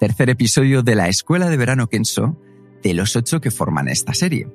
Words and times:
Tercer 0.00 0.30
episodio 0.30 0.82
de 0.82 0.94
la 0.94 1.08
Escuela 1.08 1.50
de 1.50 1.58
Verano 1.58 1.88
Kenso, 1.88 2.34
de 2.82 2.94
los 2.94 3.16
ocho 3.16 3.42
que 3.42 3.50
forman 3.50 3.86
esta 3.86 4.14
serie. 4.14 4.48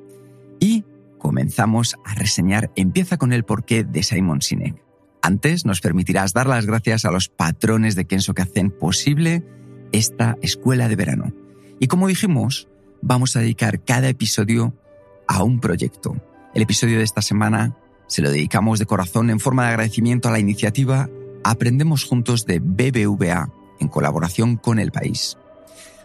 Y 0.59 0.85
comenzamos 1.19 1.97
a 2.03 2.15
reseñar 2.15 2.71
Empieza 2.75 3.17
con 3.17 3.31
el 3.31 3.45
porqué 3.45 3.83
de 3.83 4.01
Simon 4.01 4.41
Sinek. 4.41 4.81
Antes 5.21 5.63
nos 5.63 5.81
permitirás 5.81 6.33
dar 6.33 6.47
las 6.47 6.65
gracias 6.65 7.05
a 7.05 7.11
los 7.11 7.29
patrones 7.29 7.93
de 7.93 8.05
Kenso 8.05 8.33
que 8.33 8.41
hacen 8.41 8.71
posible 8.71 9.45
esta 9.91 10.35
escuela 10.41 10.87
de 10.87 10.95
verano. 10.95 11.31
Y 11.79 11.85
como 11.85 12.07
dijimos, 12.07 12.67
vamos 13.03 13.35
a 13.35 13.41
dedicar 13.41 13.83
cada 13.83 14.09
episodio 14.09 14.73
a 15.27 15.43
un 15.43 15.59
proyecto. 15.59 16.15
El 16.55 16.63
episodio 16.63 16.97
de 16.97 17.03
esta 17.03 17.21
semana 17.21 17.77
se 18.07 18.23
lo 18.23 18.31
dedicamos 18.31 18.79
de 18.79 18.87
corazón 18.87 19.29
en 19.29 19.39
forma 19.39 19.65
de 19.65 19.69
agradecimiento 19.69 20.27
a 20.27 20.31
la 20.31 20.39
iniciativa 20.39 21.07
Aprendemos 21.43 22.03
Juntos 22.03 22.47
de 22.47 22.57
BBVA 22.57 23.51
en 23.79 23.87
colaboración 23.87 24.57
con 24.57 24.79
el 24.79 24.91
país. 24.91 25.37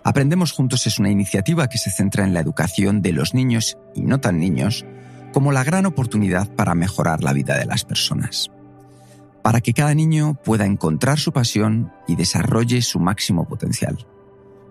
Aprendemos 0.02 0.52
Juntos 0.52 0.86
es 0.86 0.98
una 0.98 1.10
iniciativa 1.10 1.68
que 1.68 1.78
se 1.78 1.90
centra 1.90 2.24
en 2.24 2.32
la 2.32 2.40
educación 2.40 3.02
de 3.02 3.12
los 3.12 3.34
niños 3.34 3.76
y 3.94 4.02
no 4.02 4.20
tan 4.20 4.38
niños 4.38 4.86
como 5.32 5.52
la 5.52 5.62
gran 5.62 5.84
oportunidad 5.86 6.48
para 6.54 6.74
mejorar 6.74 7.22
la 7.22 7.32
vida 7.32 7.58
de 7.58 7.66
las 7.66 7.84
personas. 7.84 8.50
Para 9.42 9.60
que 9.60 9.74
cada 9.74 9.94
niño 9.94 10.34
pueda 10.42 10.64
encontrar 10.64 11.18
su 11.18 11.32
pasión 11.32 11.92
y 12.08 12.16
desarrolle 12.16 12.82
su 12.82 12.98
máximo 12.98 13.46
potencial. 13.46 14.06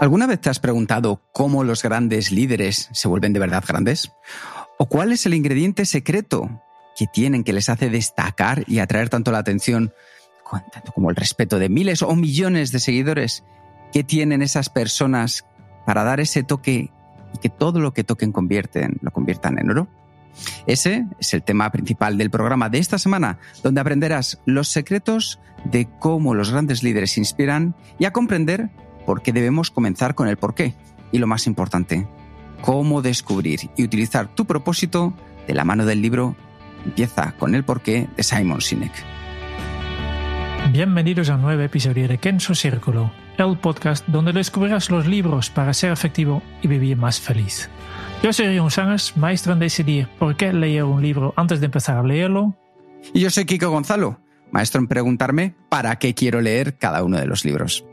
¿Alguna 0.00 0.26
vez 0.26 0.40
te 0.40 0.48
has 0.48 0.58
preguntado 0.58 1.20
cómo 1.30 1.62
los 1.62 1.82
grandes 1.82 2.32
líderes 2.32 2.88
se 2.90 3.06
vuelven 3.06 3.34
de 3.34 3.38
verdad 3.38 3.62
grandes? 3.68 4.10
¿O 4.78 4.86
cuál 4.86 5.12
es 5.12 5.26
el 5.26 5.34
ingrediente 5.34 5.84
secreto 5.84 6.62
que 6.96 7.06
tienen 7.06 7.44
que 7.44 7.52
les 7.52 7.68
hace 7.68 7.90
destacar 7.90 8.64
y 8.66 8.78
atraer 8.78 9.10
tanto 9.10 9.30
la 9.30 9.40
atención 9.40 9.92
tanto 10.72 10.92
como 10.92 11.10
el 11.10 11.16
respeto 11.16 11.58
de 11.58 11.68
miles 11.68 12.00
o 12.00 12.16
millones 12.16 12.72
de 12.72 12.80
seguidores 12.80 13.44
que 13.92 14.02
tienen 14.02 14.40
esas 14.40 14.70
personas 14.70 15.44
para 15.84 16.02
dar 16.02 16.18
ese 16.18 16.44
toque 16.44 16.90
y 17.34 17.38
que 17.38 17.50
todo 17.50 17.78
lo 17.78 17.92
que 17.92 18.02
toquen 18.02 18.32
convierten, 18.32 18.96
lo 19.02 19.10
conviertan 19.10 19.58
en 19.58 19.70
oro? 19.70 19.86
Ese 20.66 21.04
es 21.18 21.34
el 21.34 21.42
tema 21.42 21.70
principal 21.70 22.16
del 22.16 22.30
programa 22.30 22.70
de 22.70 22.78
esta 22.78 22.98
semana, 22.98 23.38
donde 23.62 23.82
aprenderás 23.82 24.40
los 24.46 24.68
secretos 24.68 25.40
de 25.64 25.90
cómo 25.98 26.34
los 26.34 26.52
grandes 26.52 26.82
líderes 26.82 27.18
inspiran 27.18 27.76
y 27.98 28.06
a 28.06 28.14
comprender 28.14 28.70
por 29.10 29.22
qué 29.22 29.32
debemos 29.32 29.72
comenzar 29.72 30.14
con 30.14 30.28
el 30.28 30.36
por 30.36 30.54
qué. 30.54 30.72
Y 31.10 31.18
lo 31.18 31.26
más 31.26 31.48
importante, 31.48 32.06
cómo 32.60 33.02
descubrir 33.02 33.58
y 33.76 33.82
utilizar 33.82 34.32
tu 34.36 34.44
propósito 34.44 35.12
de 35.48 35.54
la 35.54 35.64
mano 35.64 35.84
del 35.84 36.00
libro 36.00 36.36
Empieza 36.86 37.32
con 37.32 37.56
el 37.56 37.64
porqué 37.64 38.08
de 38.16 38.22
Simon 38.22 38.60
Sinek. 38.60 38.92
Bienvenidos 40.70 41.28
a 41.28 41.34
un 41.34 41.42
nuevo 41.42 41.60
episodio 41.60 42.06
de 42.06 42.18
Kenso 42.18 42.54
Círculo, 42.54 43.10
el 43.36 43.58
podcast 43.58 44.06
donde 44.06 44.32
descubrirás 44.32 44.92
los 44.92 45.08
libros 45.08 45.50
para 45.50 45.74
ser 45.74 45.90
efectivo 45.90 46.40
y 46.62 46.68
vivir 46.68 46.96
más 46.96 47.18
feliz. 47.18 47.68
Yo 48.22 48.32
soy 48.32 48.46
Rion 48.46 48.70
Sánchez, 48.70 49.16
maestro 49.16 49.54
en 49.54 49.58
decidir 49.58 50.06
por 50.20 50.36
qué 50.36 50.52
leer 50.52 50.84
un 50.84 51.02
libro 51.02 51.34
antes 51.36 51.58
de 51.58 51.66
empezar 51.66 51.96
a 51.96 52.04
leerlo. 52.04 52.54
Y 53.12 53.18
yo 53.18 53.30
soy 53.30 53.44
Kiko 53.44 53.70
Gonzalo, 53.70 54.20
maestro 54.52 54.80
en 54.80 54.86
preguntarme 54.86 55.56
para 55.68 55.96
qué 55.96 56.14
quiero 56.14 56.40
leer 56.40 56.78
cada 56.78 57.02
uno 57.02 57.18
de 57.18 57.26
los 57.26 57.44
libros. 57.44 57.84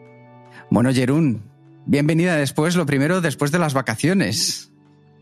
Bueno, 0.69 0.93
Jerún, 0.93 1.43
bienvenida 1.85 2.35
después, 2.35 2.75
lo 2.75 2.85
primero, 2.85 3.21
después 3.21 3.51
de 3.51 3.59
las 3.59 3.73
vacaciones. 3.73 4.71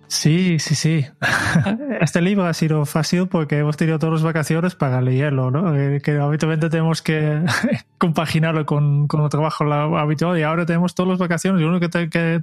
Sí, 0.08 0.60
sí, 0.60 0.76
sí. 0.76 1.06
Este 2.02 2.22
libro 2.22 2.46
ha 2.46 2.54
sido 2.54 2.86
fácil 2.86 3.28
porque 3.28 3.60
hemos 3.60 3.78
tenido 3.78 3.98
todas 3.98 4.14
las 4.14 4.24
vacaciones 4.24 4.76
para 4.76 5.02
leerlo, 5.02 5.50
¿no? 5.52 5.76
Eh, 5.76 6.02
que 6.02 6.18
habitualmente 6.18 6.70
tenemos 6.70 7.02
que 7.02 7.42
compaginarlo 7.98 8.66
con, 8.66 9.08
con 9.08 9.24
el 9.24 9.30
trabajo 9.30 9.64
habitual 9.98 10.38
y 10.38 10.44
ahora 10.44 10.66
tenemos 10.66 10.94
todas 10.94 11.12
las 11.12 11.20
vacaciones 11.20 11.62
y 11.62 11.64
la 11.64 11.72
única 11.72 11.90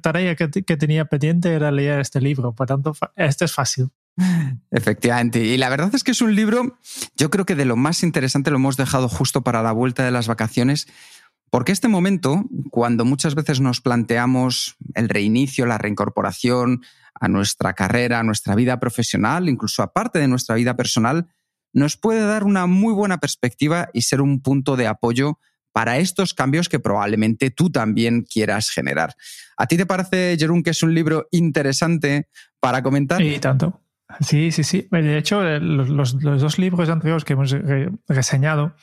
tarea 0.00 0.34
que, 0.34 0.50
que, 0.50 0.76
tenía 0.76 1.04
pendiente 1.04 1.52
era 1.52 1.70
leer 1.70 2.00
este 2.00 2.20
libro. 2.20 2.52
Por 2.52 2.66
tanto, 2.66 2.94
este 3.16 3.44
es 3.44 3.52
fácil. 3.52 3.90
Efectivamente. 4.70 5.40
Y 5.44 5.56
la 5.56 5.68
verdad 5.68 5.94
es 5.94 6.04
que 6.04 6.10
es 6.10 6.22
un 6.22 6.34
libro, 6.34 6.78
yo 7.16 7.30
creo 7.30 7.46
que 7.46 7.54
de 7.54 7.64
lo 7.64 7.76
más 7.76 8.02
interesante 8.02 8.50
lo 8.50 8.56
hemos 8.56 8.76
dejado 8.76 9.08
justo 9.08 9.42
para 9.42 9.62
la 9.62 9.72
vuelta 9.72 10.04
de 10.04 10.10
las 10.10 10.28
vacaciones 10.28 10.88
porque 11.52 11.72
este 11.72 11.86
momento, 11.86 12.46
cuando 12.70 13.04
muchas 13.04 13.34
veces 13.34 13.60
nos 13.60 13.82
planteamos 13.82 14.76
el 14.94 15.10
reinicio, 15.10 15.66
la 15.66 15.76
reincorporación 15.76 16.80
a 17.12 17.28
nuestra 17.28 17.74
carrera, 17.74 18.20
a 18.20 18.22
nuestra 18.22 18.54
vida 18.54 18.80
profesional, 18.80 19.50
incluso 19.50 19.82
aparte 19.82 20.18
de 20.18 20.28
nuestra 20.28 20.54
vida 20.54 20.76
personal, 20.76 21.26
nos 21.74 21.98
puede 21.98 22.22
dar 22.22 22.44
una 22.44 22.66
muy 22.66 22.94
buena 22.94 23.18
perspectiva 23.18 23.90
y 23.92 24.00
ser 24.00 24.22
un 24.22 24.40
punto 24.40 24.76
de 24.76 24.86
apoyo 24.86 25.38
para 25.72 25.98
estos 25.98 26.32
cambios 26.32 26.70
que 26.70 26.80
probablemente 26.80 27.50
tú 27.50 27.68
también 27.68 28.22
quieras 28.22 28.70
generar. 28.70 29.14
¿A 29.58 29.66
ti 29.66 29.76
te 29.76 29.84
parece, 29.84 30.34
Jerún, 30.38 30.62
que 30.62 30.70
es 30.70 30.82
un 30.82 30.94
libro 30.94 31.28
interesante 31.32 32.30
para 32.60 32.82
comentar? 32.82 33.20
Sí, 33.20 33.38
tanto. 33.38 33.78
Sí, 34.20 34.52
sí, 34.52 34.64
sí. 34.64 34.88
De 34.90 35.18
hecho, 35.18 35.42
los, 35.42 36.18
dos 36.18 36.58
libros 36.58 36.88
anteriores 36.88 37.26
que 37.26 37.34
hemos 37.34 37.54
reseñado, 38.08 38.74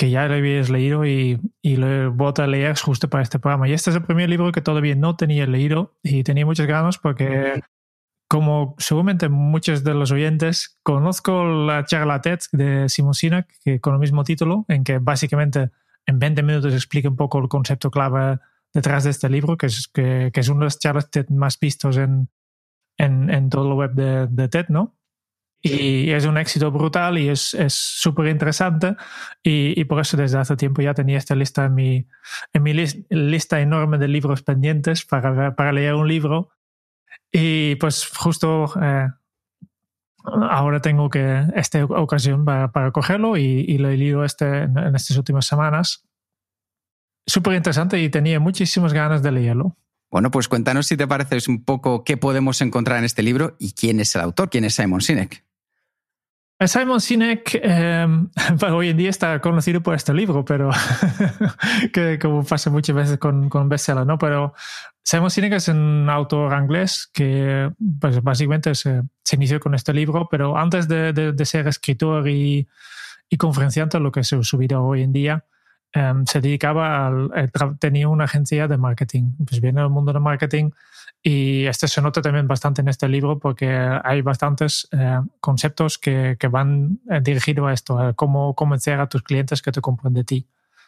que 0.00 0.08
ya 0.08 0.26
lo 0.28 0.34
habías 0.34 0.70
leído 0.70 1.04
y, 1.04 1.38
y 1.60 1.76
lo 1.76 2.10
vuelto 2.14 2.42
a 2.42 2.46
leer 2.46 2.74
justo 2.78 3.10
para 3.10 3.22
este 3.22 3.38
programa. 3.38 3.68
Y 3.68 3.74
este 3.74 3.90
es 3.90 3.96
el 3.96 4.02
primer 4.02 4.30
libro 4.30 4.50
que 4.50 4.62
todavía 4.62 4.94
no 4.94 5.14
tenía 5.14 5.46
leído 5.46 5.94
y 6.02 6.22
tenía 6.24 6.46
muchas 6.46 6.66
ganas 6.66 6.96
porque, 6.96 7.60
como 8.26 8.76
seguramente 8.78 9.28
muchos 9.28 9.84
de 9.84 9.92
los 9.92 10.10
oyentes, 10.10 10.78
conozco 10.82 11.44
la 11.44 11.84
charla 11.84 12.22
TED 12.22 12.38
de 12.52 12.88
Simon 12.88 13.12
Sinek 13.12 13.46
que, 13.62 13.78
con 13.78 13.92
el 13.92 14.00
mismo 14.00 14.24
título, 14.24 14.64
en 14.68 14.84
que 14.84 15.00
básicamente 15.00 15.68
en 16.06 16.18
20 16.18 16.44
minutos 16.44 16.72
explica 16.72 17.10
un 17.10 17.16
poco 17.16 17.38
el 17.38 17.48
concepto 17.48 17.90
clave 17.90 18.38
detrás 18.72 19.04
de 19.04 19.10
este 19.10 19.28
libro, 19.28 19.58
que 19.58 19.66
es, 19.66 19.86
que, 19.86 20.30
que 20.32 20.40
es 20.40 20.48
una 20.48 20.60
de 20.60 20.64
las 20.64 20.78
charlas 20.78 21.10
TED 21.10 21.28
más 21.28 21.60
vistos 21.60 21.98
en, 21.98 22.30
en, 22.96 23.28
en 23.28 23.50
todo 23.50 23.70
el 23.70 23.74
web 23.74 23.92
de, 23.92 24.28
de 24.28 24.48
TED, 24.48 24.68
¿no? 24.70 24.96
Y 25.62 26.10
es 26.10 26.24
un 26.24 26.38
éxito 26.38 26.70
brutal 26.70 27.18
y 27.18 27.28
es 27.28 27.54
súper 27.68 28.28
interesante. 28.28 28.96
Y, 29.42 29.84
por 29.84 30.00
eso 30.00 30.16
desde 30.16 30.38
hace 30.38 30.56
tiempo 30.56 30.80
ya 30.80 30.94
tenía 30.94 31.18
esta 31.18 31.34
lista 31.34 31.66
en 31.66 31.74
mi, 31.74 32.06
en 32.52 32.62
mi 32.62 32.72
lista 32.72 33.60
enorme 33.60 33.98
de 33.98 34.08
libros 34.08 34.42
pendientes 34.42 35.04
para, 35.04 35.54
para 35.54 35.72
leer 35.72 35.94
un 35.94 36.08
libro. 36.08 36.50
Y 37.30 37.74
pues 37.76 38.08
justo 38.08 38.72
eh, 38.82 39.08
ahora 40.24 40.80
tengo 40.80 41.10
que 41.10 41.44
esta 41.54 41.84
ocasión 41.84 42.44
para, 42.44 42.72
para 42.72 42.90
cogerlo 42.90 43.36
y, 43.36 43.76
lo 43.76 43.90
he 43.90 43.98
leído 43.98 44.24
este, 44.24 44.62
en, 44.62 44.78
en 44.78 44.96
estas 44.96 45.16
últimas 45.18 45.46
semanas. 45.46 46.06
Súper 47.26 47.54
interesante 47.54 48.00
y 48.00 48.08
tenía 48.08 48.40
muchísimas 48.40 48.94
ganas 48.94 49.22
de 49.22 49.30
leerlo. 49.30 49.76
Bueno, 50.10 50.30
pues 50.30 50.48
cuéntanos 50.48 50.86
si 50.86 50.96
te 50.96 51.06
parece 51.06 51.38
un 51.50 51.64
poco 51.64 52.02
qué 52.02 52.16
podemos 52.16 52.62
encontrar 52.62 52.98
en 52.98 53.04
este 53.04 53.22
libro 53.22 53.56
y 53.60 53.72
quién 53.72 54.00
es 54.00 54.14
el 54.14 54.22
autor, 54.22 54.48
quién 54.48 54.64
es 54.64 54.74
Simon 54.74 55.02
Sinek. 55.02 55.44
Simon 56.66 57.00
Sinek 57.00 57.58
em, 57.62 58.28
hoy 58.72 58.90
en 58.90 58.96
día 58.96 59.10
está 59.10 59.40
conocido 59.40 59.82
por 59.82 59.94
este 59.94 60.12
libro, 60.12 60.44
pero 60.44 60.70
que 61.92 62.18
como 62.18 62.44
pasa 62.44 62.70
muchas 62.70 62.94
veces 62.94 63.18
con, 63.18 63.48
con 63.48 63.68
bestseller, 63.68 64.06
¿no? 64.06 64.18
Pero 64.18 64.52
Simon 65.02 65.30
Sinek 65.30 65.54
es 65.54 65.68
un 65.68 66.08
autor 66.10 66.52
inglés 66.60 67.08
que 67.12 67.70
pues, 67.98 68.22
básicamente 68.22 68.74
se, 68.74 69.02
inició 69.32 69.60
con 69.60 69.74
este 69.74 69.94
libro, 69.94 70.28
pero 70.30 70.58
antes 70.58 70.86
de, 70.86 71.34
ser 71.44 71.66
escritor 71.68 72.28
y, 72.28 72.68
y, 73.28 73.36
conferenciante, 73.36 73.98
lo 73.98 74.12
que 74.12 74.20
es 74.20 74.28
su 74.28 74.58
vida 74.58 74.80
hoy 74.80 75.02
en 75.02 75.12
día, 75.12 75.44
em, 75.92 76.24
se 76.26 76.40
dedicaba 76.40 77.06
al, 77.06 77.30
tenía 77.78 78.08
una 78.08 78.24
agencia 78.24 78.68
de 78.68 78.76
marketing. 78.76 79.32
Pues 79.46 79.60
viene 79.60 79.80
del 79.80 79.90
mundo 79.90 80.12
del 80.12 80.22
marketing 80.22 80.70
y 81.22 81.66
este 81.66 81.86
se 81.88 82.00
nota 82.00 82.22
también 82.22 82.48
bastante 82.48 82.80
en 82.80 82.88
este 82.88 83.08
libro 83.08 83.38
porque 83.38 83.68
hay 83.68 84.22
bastantes 84.22 84.88
eh, 84.92 85.20
conceptos 85.40 85.98
que, 85.98 86.36
que, 86.38 86.48
van 86.48 87.00
eh, 87.10 87.20
dirigidos 87.22 87.68
a 87.68 87.72
esto, 87.72 87.98
a 87.98 88.14
cómo 88.14 88.54
convencer 88.54 88.98
a 89.00 89.08
tus 89.08 89.22
clientes 89.22 89.60
que 89.60 89.72
te 89.72 89.80
compren 89.80 90.14
de 90.14 90.24
ti. 90.24 90.46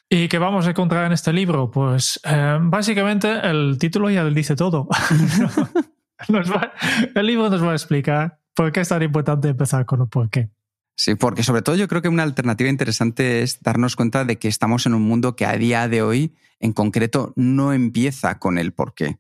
¿Y 0.08 0.28
qué 0.28 0.38
vamos 0.38 0.66
a 0.66 0.70
encontrar 0.70 1.06
en 1.06 1.12
este 1.12 1.32
libro? 1.32 1.70
Pues 1.70 2.20
eh, 2.25 2.58
básicamente 2.60 3.31
el 3.48 3.78
título 3.78 4.10
ya 4.10 4.22
lo 4.22 4.31
dice 4.31 4.56
todo. 4.56 4.88
el 7.14 7.26
libro 7.26 7.50
nos 7.50 7.64
va 7.64 7.72
a 7.72 7.75
explicar 7.75 8.38
por 8.55 8.72
qué 8.72 8.81
es 8.81 8.88
tan 8.88 9.02
importante 9.02 9.48
empezar 9.48 9.84
con 9.87 10.02
el 10.02 10.08
por 10.08 10.31
qué. 10.31 10.50
Sí, 10.94 11.14
porque 11.14 11.42
sobre 11.42 11.62
todo 11.62 11.76
yo 11.76 11.88
creo 11.88 12.02
que 12.02 12.08
una 12.08 12.22
alternativa 12.22 12.68
interesante 12.68 13.42
es 13.42 13.60
darnos 13.60 13.96
cuenta 13.96 14.24
de 14.24 14.38
que 14.38 14.48
estamos 14.48 14.86
en 14.86 14.94
un 14.94 15.02
mundo 15.02 15.36
que 15.36 15.46
a 15.46 15.56
día 15.56 15.88
de 15.88 16.02
hoy, 16.02 16.34
en 16.60 16.72
concreto, 16.72 17.32
no 17.34 17.72
empieza 17.72 18.38
con 18.38 18.58
el 18.58 18.72
por 18.72 18.94
qué. 18.94 19.18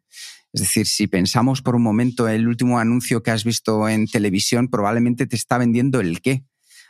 Es 0.52 0.60
decir, 0.60 0.86
si 0.86 1.06
pensamos 1.06 1.62
por 1.62 1.74
un 1.74 1.82
momento 1.82 2.28
el 2.28 2.46
último 2.46 2.78
anuncio 2.78 3.22
que 3.22 3.30
has 3.30 3.42
visto 3.42 3.88
en 3.88 4.06
televisión, 4.06 4.68
probablemente 4.68 5.26
te 5.26 5.34
está 5.34 5.56
vendiendo 5.56 6.00
el 6.00 6.20
qué. 6.20 6.44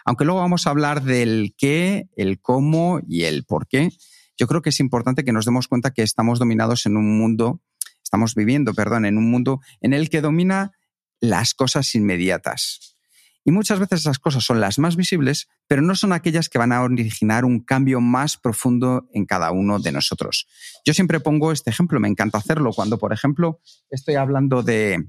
Aunque 0.04 0.24
luego 0.24 0.40
vamos 0.40 0.66
a 0.66 0.70
hablar 0.70 1.04
del 1.04 1.54
qué, 1.56 2.08
el 2.16 2.40
cómo 2.40 3.00
y 3.06 3.22
el 3.22 3.44
por 3.44 3.68
qué, 3.68 3.90
yo 4.36 4.48
creo 4.48 4.62
que 4.62 4.70
es 4.70 4.80
importante 4.80 5.24
que 5.24 5.32
nos 5.32 5.44
demos 5.44 5.68
cuenta 5.68 5.92
que 5.92 6.02
estamos 6.02 6.40
dominados 6.40 6.86
en 6.86 6.96
un 6.96 7.16
mundo, 7.16 7.60
estamos 8.02 8.34
viviendo, 8.34 8.74
perdón, 8.74 9.04
en 9.04 9.16
un 9.16 9.30
mundo 9.30 9.60
en 9.80 9.92
el 9.92 10.10
que 10.10 10.20
domina 10.20 10.72
las 11.20 11.54
cosas 11.54 11.94
inmediatas. 11.94 12.96
Y 13.44 13.50
muchas 13.50 13.78
veces 13.80 14.00
esas 14.00 14.18
cosas 14.18 14.44
son 14.44 14.60
las 14.60 14.78
más 14.78 14.96
visibles, 14.96 15.48
pero 15.66 15.82
no 15.82 15.94
son 15.94 16.12
aquellas 16.12 16.48
que 16.48 16.58
van 16.58 16.72
a 16.72 16.82
originar 16.82 17.44
un 17.44 17.60
cambio 17.60 18.00
más 18.00 18.36
profundo 18.36 19.08
en 19.12 19.26
cada 19.26 19.50
uno 19.50 19.78
de 19.78 19.92
nosotros. 19.92 20.46
Yo 20.84 20.94
siempre 20.94 21.20
pongo 21.20 21.52
este 21.52 21.70
ejemplo, 21.70 21.98
me 21.98 22.08
encanta 22.08 22.38
hacerlo, 22.38 22.72
cuando, 22.72 22.98
por 22.98 23.12
ejemplo, 23.12 23.60
estoy 23.90 24.14
hablando 24.14 24.62
de 24.62 24.94
eh, 24.94 25.08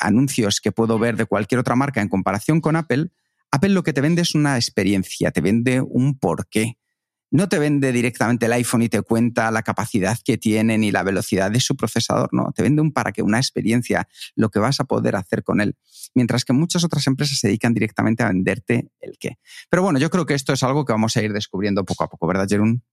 anuncios 0.00 0.60
que 0.60 0.72
puedo 0.72 0.98
ver 0.98 1.16
de 1.16 1.26
cualquier 1.26 1.60
otra 1.60 1.76
marca 1.76 2.00
en 2.02 2.08
comparación 2.08 2.60
con 2.60 2.76
Apple, 2.76 3.10
Apple 3.54 3.70
lo 3.70 3.84
que 3.84 3.92
te 3.92 4.00
vende 4.00 4.22
es 4.22 4.34
una 4.34 4.56
experiencia, 4.56 5.30
te 5.30 5.40
vende 5.40 5.80
un 5.80 6.18
porqué 6.18 6.76
no 7.34 7.48
te 7.48 7.58
vende 7.58 7.90
directamente 7.90 8.46
el 8.46 8.52
iPhone 8.52 8.82
y 8.82 8.88
te 8.88 9.02
cuenta 9.02 9.50
la 9.50 9.64
capacidad 9.64 10.16
que 10.24 10.38
tiene 10.38 10.78
ni 10.78 10.92
la 10.92 11.02
velocidad 11.02 11.50
de 11.50 11.58
su 11.58 11.74
procesador, 11.74 12.28
no, 12.30 12.52
te 12.54 12.62
vende 12.62 12.80
un 12.80 12.92
para 12.92 13.10
que 13.10 13.22
una 13.22 13.38
experiencia, 13.38 14.06
lo 14.36 14.50
que 14.50 14.60
vas 14.60 14.78
a 14.78 14.84
poder 14.84 15.16
hacer 15.16 15.42
con 15.42 15.60
él. 15.60 15.74
Mientras 16.14 16.44
que 16.44 16.52
muchas 16.52 16.84
otras 16.84 17.08
empresas 17.08 17.40
se 17.40 17.48
dedican 17.48 17.74
directamente 17.74 18.22
a 18.22 18.28
venderte 18.28 18.88
el 19.00 19.18
qué. 19.18 19.38
Pero 19.68 19.82
bueno, 19.82 19.98
yo 19.98 20.10
creo 20.10 20.26
que 20.26 20.34
esto 20.34 20.52
es 20.52 20.62
algo 20.62 20.84
que 20.84 20.92
vamos 20.92 21.16
a 21.16 21.22
ir 21.22 21.32
descubriendo 21.32 21.84
poco 21.84 22.04
a 22.04 22.08
poco, 22.08 22.28
¿verdad, 22.28 22.46
Jerún? 22.48 22.84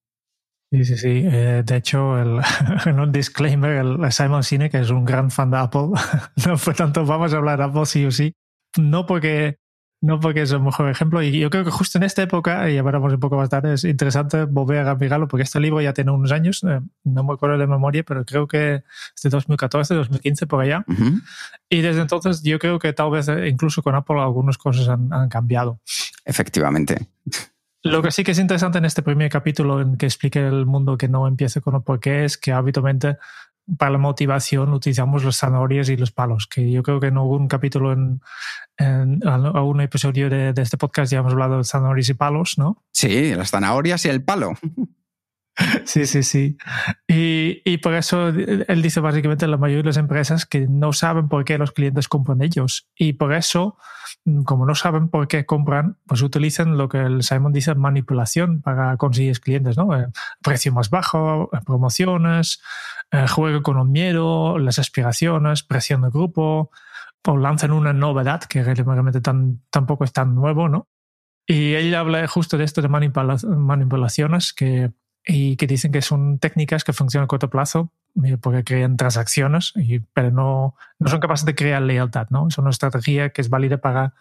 Sí, 0.71 0.85
sí, 0.85 0.97
sí. 0.97 1.21
Eh, 1.23 1.61
de 1.63 1.75
hecho, 1.75 2.19
el, 2.19 2.39
en 2.87 2.99
un 2.99 3.11
disclaimer, 3.11 3.73
el 3.73 4.11
Simon 4.11 4.43
Sinek 4.43 4.73
es 4.73 4.89
un 4.89 5.05
gran 5.05 5.29
fan 5.29 5.51
de 5.51 5.57
Apple. 5.57 5.89
no 6.47 6.57
fue 6.57 6.73
tanto, 6.73 7.05
vamos 7.05 7.31
a 7.31 7.37
hablar 7.37 7.59
de 7.59 7.65
Apple 7.65 7.85
sí 7.85 8.05
o 8.05 8.09
sí. 8.09 8.33
No 8.75 9.05
porque 9.05 9.60
no 10.01 10.19
porque 10.19 10.41
es 10.41 10.51
el 10.51 10.61
mejor 10.61 10.89
ejemplo. 10.89 11.21
Y 11.21 11.39
yo 11.39 11.49
creo 11.49 11.63
que 11.63 11.71
justo 11.71 11.97
en 11.97 12.03
esta 12.03 12.23
época, 12.23 12.69
y 12.69 12.81
veremos 12.81 13.13
un 13.13 13.19
poco 13.19 13.37
más 13.37 13.49
tarde, 13.49 13.75
es 13.75 13.83
interesante 13.83 14.45
volver 14.45 14.87
a 14.87 14.95
mirarlo 14.95 15.27
porque 15.27 15.43
este 15.43 15.59
libro 15.59 15.79
ya 15.79 15.93
tiene 15.93 16.11
unos 16.11 16.31
años, 16.31 16.63
eh, 16.63 16.81
no 17.03 17.23
me 17.23 17.33
acuerdo 17.33 17.57
de 17.57 17.67
memoria, 17.67 18.03
pero 18.03 18.25
creo 18.25 18.47
que 18.47 18.83
es 19.15 19.21
de 19.21 19.29
2014, 19.29 19.93
2015, 19.93 20.47
por 20.47 20.61
allá. 20.61 20.83
Y 21.69 21.81
desde 21.81 22.01
entonces 22.01 22.41
yo 22.41 22.57
creo 22.57 22.79
que 22.79 22.93
tal 22.93 23.11
vez 23.11 23.27
eh, 23.27 23.47
incluso 23.47 23.83
con 23.83 23.95
Apple 23.95 24.19
algunas 24.19 24.57
cosas 24.57 24.87
han, 24.89 25.13
han 25.13 25.29
cambiado. 25.29 25.79
Efectivamente. 26.25 27.07
Lo 27.83 28.01
que 28.01 28.11
sí 28.11 28.23
que 28.23 28.31
es 28.31 28.39
interesante 28.39 28.77
en 28.77 28.85
este 28.85 29.01
primer 29.01 29.29
capítulo 29.31 29.81
en 29.81 29.97
que 29.97 30.05
explique 30.05 30.39
el 30.39 30.65
mundo 30.65 30.97
que 30.97 31.07
no 31.07 31.27
empiece 31.27 31.61
con 31.61 31.75
el 31.75 31.81
por 31.81 31.99
qué 31.99 32.25
es 32.25 32.37
que 32.37 32.51
habitualmente 32.51 33.17
para 33.77 33.91
la 33.91 33.97
motivación 33.97 34.73
utilizamos 34.73 35.23
los 35.23 35.37
zanahorias 35.37 35.89
y 35.89 35.97
los 35.97 36.11
palos, 36.11 36.47
que 36.47 36.71
yo 36.71 36.83
creo 36.83 36.99
que 36.99 37.07
en 37.07 37.17
algún 37.17 37.47
capítulo, 37.47 37.93
en, 37.93 38.21
en 38.77 39.27
algún 39.27 39.81
episodio 39.81 40.29
de, 40.29 40.53
de, 40.53 40.61
este 40.61 40.77
podcast 40.77 41.11
ya 41.11 41.19
hemos 41.19 41.33
hablado 41.33 41.57
de 41.57 41.63
zanahorias 41.63 42.09
y 42.09 42.13
palos, 42.13 42.57
¿no? 42.57 42.83
Sí, 42.91 43.33
las 43.35 43.51
zanahorias 43.51 44.05
y 44.05 44.09
el 44.09 44.23
palo. 44.23 44.53
Sí, 45.85 46.05
sí, 46.05 46.23
sí. 46.23 46.57
Y, 47.07 47.61
y, 47.65 47.77
por 47.77 47.93
eso 47.93 48.29
él 48.29 48.81
dice 48.81 48.99
básicamente 48.99 49.47
la 49.47 49.57
mayoría 49.57 49.83
de 49.83 49.89
las 49.89 49.97
empresas 49.97 50.45
que 50.45 50.67
no 50.67 50.93
saben 50.93 51.27
por 51.27 51.43
qué 51.43 51.57
los 51.57 51.71
clientes 51.71 52.07
compran 52.07 52.41
ellos. 52.41 52.87
Y 52.95 53.13
por 53.13 53.33
eso, 53.33 53.77
como 54.45 54.65
no 54.65 54.75
saben 54.75 55.09
por 55.09 55.27
qué 55.27 55.45
compran, 55.45 55.97
pues 56.07 56.21
utilizan 56.21 56.77
lo 56.77 56.89
que 56.89 56.99
el 56.99 57.23
Simon 57.23 57.53
dice 57.53 57.75
manipulación 57.75 58.61
para 58.61 58.95
conseguir 58.97 59.39
clientes, 59.41 59.77
¿no? 59.77 59.97
Eh, 59.97 60.07
precio 60.41 60.71
más 60.71 60.89
bajo, 60.89 61.49
promociones, 61.65 62.61
eh, 63.11 63.27
juego 63.27 63.61
con 63.61 63.77
el 63.79 63.87
miedo, 63.87 64.57
las 64.57 64.79
aspiraciones, 64.79 65.63
presión 65.63 66.01
de 66.01 66.09
grupo, 66.09 66.71
o 67.27 67.37
lanzan 67.37 67.71
una 67.71 67.93
novedad 67.93 68.41
que 68.43 68.63
realmente 68.63 69.21
tan, 69.21 69.61
tampoco 69.69 70.05
es 70.05 70.13
tan 70.13 70.33
nuevo, 70.33 70.69
¿no? 70.69 70.87
Y 71.47 71.73
él 71.73 71.93
habla 71.95 72.25
justo 72.27 72.57
de 72.57 72.63
esto 72.63 72.81
de 72.81 72.87
manipulaciones 72.87 74.53
que 74.53 74.91
y 75.25 75.55
que 75.55 75.67
dicen 75.67 75.91
que 75.91 76.01
son 76.01 76.39
técnicas 76.39 76.83
que 76.83 76.93
funcionan 76.93 77.25
a 77.25 77.27
corto 77.27 77.49
plazo 77.49 77.91
eh, 78.23 78.37
porque 78.37 78.63
crean 78.63 78.97
transacciones, 78.97 79.73
y, 79.75 79.99
pero 79.99 80.31
no, 80.31 80.75
no 80.99 81.09
son 81.09 81.19
capaces 81.19 81.45
de 81.45 81.55
crear 81.55 81.81
lealtad. 81.81 82.27
¿no? 82.29 82.47
Es 82.47 82.57
una 82.57 82.69
estrategia 82.69 83.29
que 83.29 83.41
es 83.41 83.49
válida 83.49 83.77
para 83.77 84.13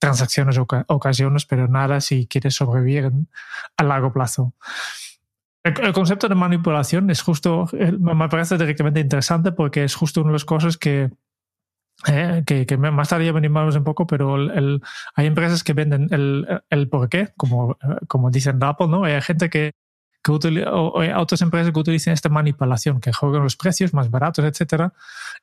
transacciones 0.00 0.58
o 0.58 0.66
ocasiones, 0.88 1.44
pero 1.46 1.68
nada 1.68 2.00
si 2.00 2.26
quieres 2.26 2.54
sobrevivir 2.54 3.12
a 3.76 3.84
largo 3.84 4.12
plazo. 4.12 4.54
El, 5.62 5.92
concepto 5.92 6.26
de 6.26 6.34
manipulación 6.34 7.10
es 7.10 7.20
justo, 7.20 7.68
me 7.72 8.28
parece 8.30 8.56
directamente 8.56 9.00
interesante 9.00 9.52
porque 9.52 9.84
es 9.84 9.94
justo 9.94 10.22
una 10.22 10.30
de 10.30 10.32
las 10.32 10.46
cosas 10.46 10.78
que, 10.78 11.10
eh, 12.06 12.42
que, 12.46 12.64
que, 12.64 12.78
más 12.78 13.10
tarde 13.10 13.30
venimos 13.30 13.76
un 13.76 13.84
poco, 13.84 14.06
pero 14.06 14.36
el, 14.36 14.80
hay 15.14 15.26
empresas 15.26 15.62
que 15.62 15.74
venden 15.74 16.08
el, 16.12 16.62
el 16.70 16.88
por 16.88 17.10
qué, 17.10 17.28
como, 17.36 17.76
como 18.08 18.30
dicen 18.30 18.62
Apple, 18.64 18.88
¿no? 18.88 19.04
Hay 19.04 19.20
gente 19.20 19.50
que 19.50 19.74
que 20.22 20.32
o, 20.32 21.00
hay 21.00 21.10
otras 21.10 21.40
empresas 21.42 21.72
que 21.72 21.78
utilizan 21.78 22.12
esta 22.12 22.28
manipulación, 22.28 23.00
que 23.00 23.12
juegan 23.12 23.42
los 23.42 23.56
precios 23.56 23.94
más 23.94 24.10
baratos, 24.10 24.44
etcétera. 24.44 24.92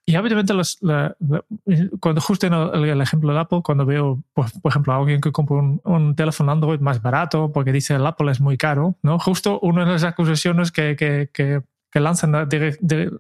Y 0.06 0.16
obviamente, 0.16 0.54
los, 0.54 0.80
cuando 2.00 2.22
justo 2.22 2.48
en 2.48 2.54
el, 2.54 3.02
ejemplo 3.02 3.34
de 3.34 3.40
Apple, 3.40 3.62
cuando 3.64 3.86
veo, 3.86 4.22
por, 4.34 4.48
ejemplo, 4.66 4.94
a 4.94 4.98
alguien 4.98 5.22
que 5.22 5.32
compra 5.32 5.58
un, 5.58 6.16
teléfono 6.16 6.52
Android 6.52 6.80
más 6.80 7.02
barato 7.02 7.52
porque 7.52 7.72
dice 7.72 7.96
el 7.96 8.06
Apple 8.06 8.32
es 8.32 8.40
muy 8.40 8.58
caro, 8.58 8.96
¿no? 9.02 9.20
Justo 9.20 9.60
una 9.62 9.86
de 9.86 9.92
las 9.92 10.04
acusaciones 10.04 10.72
que, 10.72 10.96
que, 10.96 11.30
que, 11.34 11.64
lanzan 12.00 12.36
a, 12.36 12.48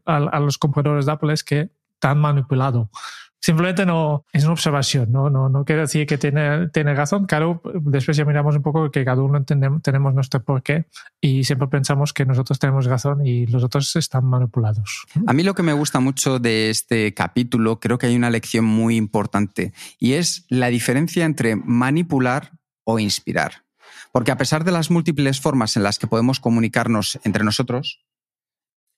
a, 0.06 0.40
los 0.40 0.58
compradores 0.60 1.08
de 1.08 1.12
Apple 1.12 1.34
es 1.34 1.44
que 1.44 1.72
están 1.96 2.20
manipulado. 2.20 2.90
Simplemente 3.39 3.86
no 3.86 4.25
es 4.34 4.44
una 4.44 4.53
observación, 4.53 5.12
no, 5.12 5.29
no, 5.29 5.48
no 5.48 5.63
quiere 5.63 5.82
decir 5.82 6.06
que 6.06 6.17
tiene, 6.17 6.70
tiene 6.70 6.94
razón. 6.96 7.25
Claro, 7.25 7.62
después 7.82 8.17
ya 8.17 8.25
miramos 8.25 8.56
un 8.56 8.63
poco 8.63 8.89
que 8.91 9.06
cada 9.06 9.22
uno 9.22 9.38
entendemos, 9.38 9.82
tenemos 9.82 10.13
nuestro 10.13 10.44
porqué 10.44 10.88
y 11.22 11.44
siempre 11.44 11.67
pensamos 11.67 12.13
que 12.13 12.25
nosotros 12.25 12.60
tenemos 12.60 12.86
razón 12.86 13.25
y 13.25 13.46
los 13.48 13.63
otros 13.63 13.96
están 13.96 14.25
manipulados. 14.25 15.06
A 15.27 15.34
mí 15.34 15.44
lo 15.44 15.53
que 15.53 15.63
me 15.63 15.74
gusta 15.74 16.00
mucho 16.00 16.39
de 16.39 16.70
este 16.70 17.13
capítulo, 17.13 17.79
creo 17.79 17.98
que 17.98 18.08
hay 18.08 18.15
una 18.15 18.29
lección 18.29 18.65
muy 18.65 18.96
importante 18.96 19.74
y 20.00 20.13
es 20.13 20.46
la 20.50 20.67
diferencia 20.67 21.25
entre 21.25 21.56
manipular 21.56 22.51
o 22.84 23.00
inspirar. 23.00 23.63
Porque 24.12 24.32
a 24.32 24.38
pesar 24.38 24.63
de 24.63 24.72
las 24.72 24.89
múltiples 24.89 25.39
formas 25.39 25.77
en 25.77 25.84
las 25.84 26.00
que 26.00 26.08
podemos 26.08 26.39
comunicarnos 26.39 27.20
entre 27.24 27.44
nosotros, 27.44 28.03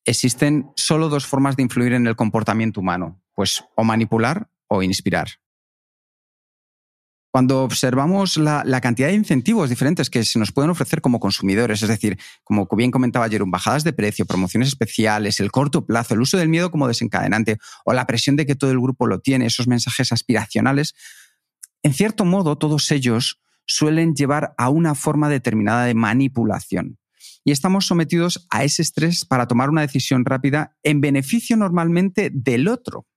existen 0.05 0.71
solo 0.75 1.09
dos 1.09 1.25
formas 1.25 1.55
de 1.55 1.63
influir 1.63 1.93
en 1.93 2.07
el 2.07 2.15
comportamiento 2.15 2.79
humano, 2.79 3.21
pues 3.33 3.63
o 3.75 3.83
manipular 3.83 4.49
o 4.67 4.83
inspirar. 4.83 5.29
cuando 7.31 7.63
observamos 7.63 8.37
la, 8.37 8.81
cantidad 8.81 9.09
de 9.09 9.13
incentivos 9.13 9.69
diferentes 9.69 10.09
que 10.09 10.23
se 10.23 10.39
nos 10.39 10.51
pueden 10.51 10.71
ofrecer 10.71 10.99
como 10.99 11.19
consumidores, 11.19 11.83
es 11.83 11.89
decir, 11.89 12.17
como 12.43 12.67
bien 12.71 12.89
comentaba 12.89 13.25
ayer, 13.25 13.43
bajadas 13.45 13.83
de 13.83 13.93
precio, 13.93 14.25
promociones 14.25 14.69
especiales, 14.69 15.39
el 15.39 15.51
corto 15.51 15.85
plazo, 15.85 16.15
el 16.15 16.21
uso 16.21 16.37
del 16.37 16.49
miedo 16.49 16.71
como 16.71 16.87
desencadenante 16.87 17.57
o 17.85 17.93
la 17.93 18.07
presión 18.07 18.35
de 18.35 18.47
que 18.47 18.55
todo 18.55 18.71
el 18.71 18.79
grupo 18.79 19.05
lo 19.05 19.19
tiene, 19.19 19.45
esos 19.45 19.67
mensajes 19.67 20.11
aspiracionales, 20.11 20.95
en 21.83 21.93
cierto 21.93 22.25
modo 22.25 22.57
todos 22.57 22.89
ellos 22.91 23.39
suelen 23.65 24.15
llevar 24.15 24.53
a 24.57 24.69
una 24.69 24.95
forma 24.95 25.29
determinada 25.29 25.85
de 25.85 25.93
manipulación. 25.93 26.98
Y 27.43 27.51
estamos 27.51 27.87
sometidos 27.87 28.47
a 28.49 28.63
ese 28.63 28.81
estrés 28.81 29.25
para 29.25 29.47
tomar 29.47 29.69
una 29.69 29.81
decisión 29.81 30.25
rápida 30.25 30.77
en 30.83 31.01
beneficio 31.01 31.57
normalmente 31.57 32.31
del 32.33 32.67
otro 32.67 33.07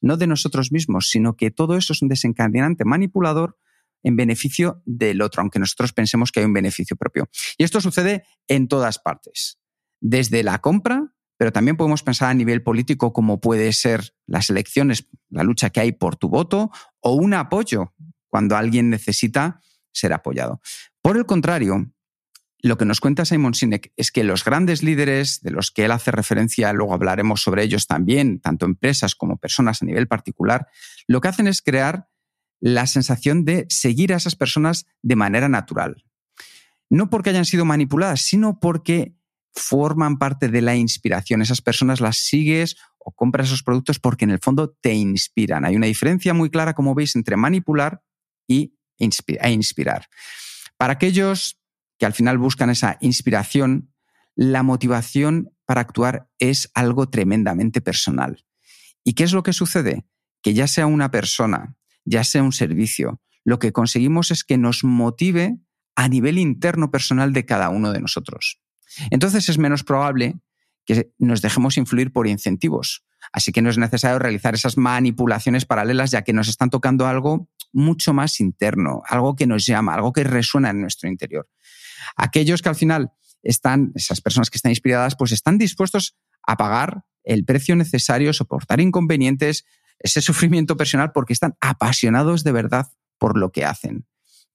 no 0.00 0.16
de 0.16 0.26
nosotros 0.26 0.72
mismos, 0.72 1.08
sino 1.10 1.36
que 1.36 1.50
todo 1.50 1.76
eso 1.76 1.92
es 1.92 2.02
un 2.02 2.08
desencadenante 2.08 2.84
manipulador 2.84 3.58
en 4.02 4.16
beneficio 4.16 4.82
del 4.86 5.20
otro, 5.20 5.42
aunque 5.42 5.58
nosotros 5.58 5.92
pensemos 5.92 6.32
que 6.32 6.40
hay 6.40 6.46
un 6.46 6.54
beneficio 6.54 6.96
propio. 6.96 7.28
Y 7.58 7.64
esto 7.64 7.80
sucede 7.80 8.24
en 8.48 8.66
todas 8.66 8.98
partes, 8.98 9.58
desde 10.00 10.42
la 10.42 10.58
compra, 10.60 11.12
pero 11.36 11.52
también 11.52 11.76
podemos 11.76 12.02
pensar 12.02 12.30
a 12.30 12.34
nivel 12.34 12.62
político 12.62 13.12
como 13.12 13.40
puede 13.40 13.72
ser 13.72 14.14
las 14.26 14.48
elecciones, 14.50 15.06
la 15.28 15.42
lucha 15.42 15.70
que 15.70 15.80
hay 15.80 15.92
por 15.92 16.16
tu 16.16 16.28
voto 16.28 16.70
o 17.00 17.12
un 17.12 17.34
apoyo 17.34 17.94
cuando 18.28 18.56
alguien 18.56 18.90
necesita 18.90 19.60
ser 19.92 20.12
apoyado. 20.12 20.60
Por 21.02 21.16
el 21.16 21.26
contrario, 21.26 21.90
lo 22.62 22.76
que 22.76 22.84
nos 22.84 23.00
cuenta 23.00 23.24
Simon 23.24 23.54
Sinek 23.54 23.92
es 23.96 24.12
que 24.12 24.24
los 24.24 24.44
grandes 24.44 24.82
líderes, 24.82 25.40
de 25.40 25.50
los 25.50 25.70
que 25.70 25.84
él 25.84 25.92
hace 25.92 26.10
referencia, 26.10 26.72
luego 26.72 26.94
hablaremos 26.94 27.42
sobre 27.42 27.62
ellos 27.62 27.86
también, 27.86 28.40
tanto 28.40 28.66
empresas 28.66 29.14
como 29.14 29.38
personas 29.38 29.82
a 29.82 29.86
nivel 29.86 30.08
particular, 30.08 30.68
lo 31.06 31.20
que 31.20 31.28
hacen 31.28 31.46
es 31.46 31.62
crear 31.62 32.08
la 32.60 32.86
sensación 32.86 33.44
de 33.44 33.66
seguir 33.68 34.12
a 34.12 34.16
esas 34.16 34.36
personas 34.36 34.86
de 35.02 35.16
manera 35.16 35.48
natural. 35.48 36.04
No 36.90 37.08
porque 37.08 37.30
hayan 37.30 37.46
sido 37.46 37.64
manipuladas, 37.64 38.20
sino 38.20 38.60
porque 38.60 39.14
forman 39.54 40.18
parte 40.18 40.48
de 40.48 40.60
la 40.60 40.76
inspiración. 40.76 41.40
Esas 41.40 41.62
personas 41.62 42.00
las 42.00 42.18
sigues 42.18 42.76
o 42.98 43.12
compras 43.12 43.46
esos 43.46 43.62
productos 43.62 43.98
porque 43.98 44.24
en 44.24 44.32
el 44.32 44.38
fondo 44.40 44.76
te 44.80 44.92
inspiran. 44.92 45.64
Hay 45.64 45.76
una 45.76 45.86
diferencia 45.86 46.34
muy 46.34 46.50
clara, 46.50 46.74
como 46.74 46.94
veis, 46.94 47.16
entre 47.16 47.36
manipular 47.36 48.02
e 48.46 48.70
inspirar. 48.98 50.06
Para 50.76 50.94
aquellos 50.94 51.59
que 52.00 52.06
al 52.06 52.14
final 52.14 52.38
buscan 52.38 52.70
esa 52.70 52.96
inspiración, 53.00 53.92
la 54.34 54.62
motivación 54.62 55.52
para 55.66 55.82
actuar 55.82 56.30
es 56.38 56.70
algo 56.74 57.10
tremendamente 57.10 57.82
personal. 57.82 58.46
¿Y 59.04 59.12
qué 59.12 59.24
es 59.24 59.34
lo 59.34 59.42
que 59.42 59.52
sucede? 59.52 60.06
Que 60.42 60.54
ya 60.54 60.66
sea 60.66 60.86
una 60.86 61.10
persona, 61.10 61.76
ya 62.06 62.24
sea 62.24 62.42
un 62.42 62.52
servicio, 62.52 63.20
lo 63.44 63.58
que 63.58 63.72
conseguimos 63.72 64.30
es 64.30 64.44
que 64.44 64.56
nos 64.56 64.82
motive 64.82 65.58
a 65.94 66.08
nivel 66.08 66.38
interno 66.38 66.90
personal 66.90 67.34
de 67.34 67.44
cada 67.44 67.68
uno 67.68 67.92
de 67.92 68.00
nosotros. 68.00 68.62
Entonces 69.10 69.50
es 69.50 69.58
menos 69.58 69.84
probable 69.84 70.40
que 70.86 71.12
nos 71.18 71.42
dejemos 71.42 71.76
influir 71.76 72.12
por 72.12 72.26
incentivos. 72.26 73.04
Así 73.30 73.52
que 73.52 73.60
no 73.60 73.68
es 73.68 73.76
necesario 73.76 74.18
realizar 74.18 74.54
esas 74.54 74.78
manipulaciones 74.78 75.66
paralelas 75.66 76.10
ya 76.10 76.22
que 76.22 76.32
nos 76.32 76.48
están 76.48 76.70
tocando 76.70 77.06
algo 77.06 77.50
mucho 77.72 78.14
más 78.14 78.40
interno, 78.40 79.02
algo 79.06 79.36
que 79.36 79.46
nos 79.46 79.66
llama, 79.66 79.92
algo 79.92 80.14
que 80.14 80.24
resuena 80.24 80.70
en 80.70 80.80
nuestro 80.80 81.10
interior. 81.10 81.46
Aquellos 82.16 82.62
que 82.62 82.68
al 82.68 82.76
final 82.76 83.12
están, 83.42 83.92
esas 83.94 84.20
personas 84.20 84.50
que 84.50 84.56
están 84.56 84.72
inspiradas, 84.72 85.16
pues 85.16 85.32
están 85.32 85.58
dispuestos 85.58 86.16
a 86.46 86.56
pagar 86.56 87.04
el 87.24 87.44
precio 87.44 87.76
necesario, 87.76 88.32
soportar 88.32 88.80
inconvenientes, 88.80 89.64
ese 89.98 90.20
sufrimiento 90.20 90.76
personal, 90.76 91.12
porque 91.12 91.32
están 91.32 91.56
apasionados 91.60 92.44
de 92.44 92.52
verdad 92.52 92.88
por 93.18 93.38
lo 93.38 93.52
que 93.52 93.64
hacen. 93.64 94.06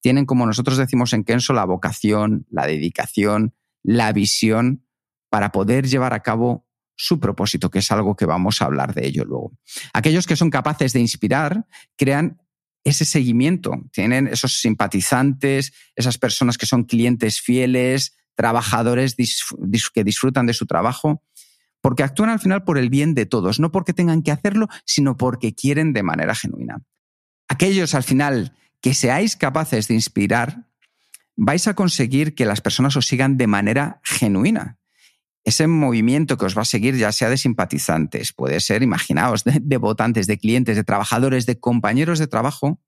Tienen, 0.02 0.26
como 0.26 0.46
nosotros 0.46 0.78
decimos 0.78 1.14
en 1.14 1.24
Kenso, 1.24 1.54
la 1.54 1.66
vocación, 1.66 2.46
la 2.50 2.68
dedicación, 2.68 3.56
la 3.84 4.12
visión 4.12 4.86
para 5.30 5.52
poder 5.52 5.88
llevar 5.88 6.14
a 6.14 6.22
cabo 6.22 6.68
su 6.96 7.20
propósito, 7.20 7.70
que 7.70 7.80
es 7.80 7.92
algo 7.92 8.16
que 8.16 8.26
vamos 8.26 8.62
a 8.62 8.66
hablar 8.66 8.94
de 8.94 9.06
ello 9.06 9.26
luego. 9.26 9.52
Aquellos 9.94 10.26
que 10.26 10.36
son 10.36 10.50
capaces 10.50 10.94
de 10.94 11.00
inspirar 11.00 11.68
crean 11.98 12.42
ese 12.86 13.04
seguimiento. 13.04 13.72
Tienen 13.92 14.28
esos 14.28 14.62
simpatizantes, 14.62 15.74
esas 15.96 16.18
personas 16.18 16.58
que 16.58 16.68
son 16.68 16.86
clientes 16.86 17.42
fieles, 17.42 18.16
trabajadores 18.36 19.16
que 19.94 20.04
disfrutan 20.04 20.46
de 20.46 20.54
su 20.54 20.66
trabajo, 20.66 21.24
porque 21.82 22.04
actúan 22.04 22.30
al 22.30 22.40
final 22.40 22.64
por 22.64 22.78
el 22.78 22.90
bien 22.90 23.14
de 23.14 23.26
todos, 23.26 23.60
no 23.60 23.72
porque 23.72 23.94
tengan 23.94 24.22
que 24.22 24.32
hacerlo, 24.32 24.68
sino 24.86 25.18
porque 25.18 25.54
quieren 25.54 25.94
de 25.94 26.04
manera 26.04 26.36
genuina. 26.36 26.82
Aquellos 27.48 27.94
al 27.96 28.04
final 28.04 28.56
que 28.82 28.94
seáis 28.94 29.36
capaces 29.36 29.88
de 29.88 29.96
inspirar, 29.96 30.68
vais 31.36 31.68
a 31.68 31.74
conseguir 31.74 32.36
que 32.36 32.46
las 32.46 32.62
personas 32.62 32.96
os 32.96 33.08
sigan 33.08 33.36
de 33.38 33.48
manera 33.48 34.00
genuina 34.04 34.78
ese 35.46 35.68
movimiento 35.68 36.38
que 36.38 36.46
os 36.46 36.58
va 36.58 36.64
a 36.64 36.66
seguir, 36.66 36.98
ya 36.98 37.12
sea 37.12 37.30
de 37.30 37.38
simpatizantes, 37.38 38.34
puede 38.34 38.60
ser, 38.60 38.82
imaginaos, 38.82 39.44
de, 39.44 39.78
votantes, 39.78 40.26
de 40.26 40.40
clientes, 40.40 40.76
de 40.76 40.84
trabajadores, 40.84 41.46
de 41.46 41.60
compañeros 41.60 42.18
de 42.18 42.28
trabajo, 42.28 42.82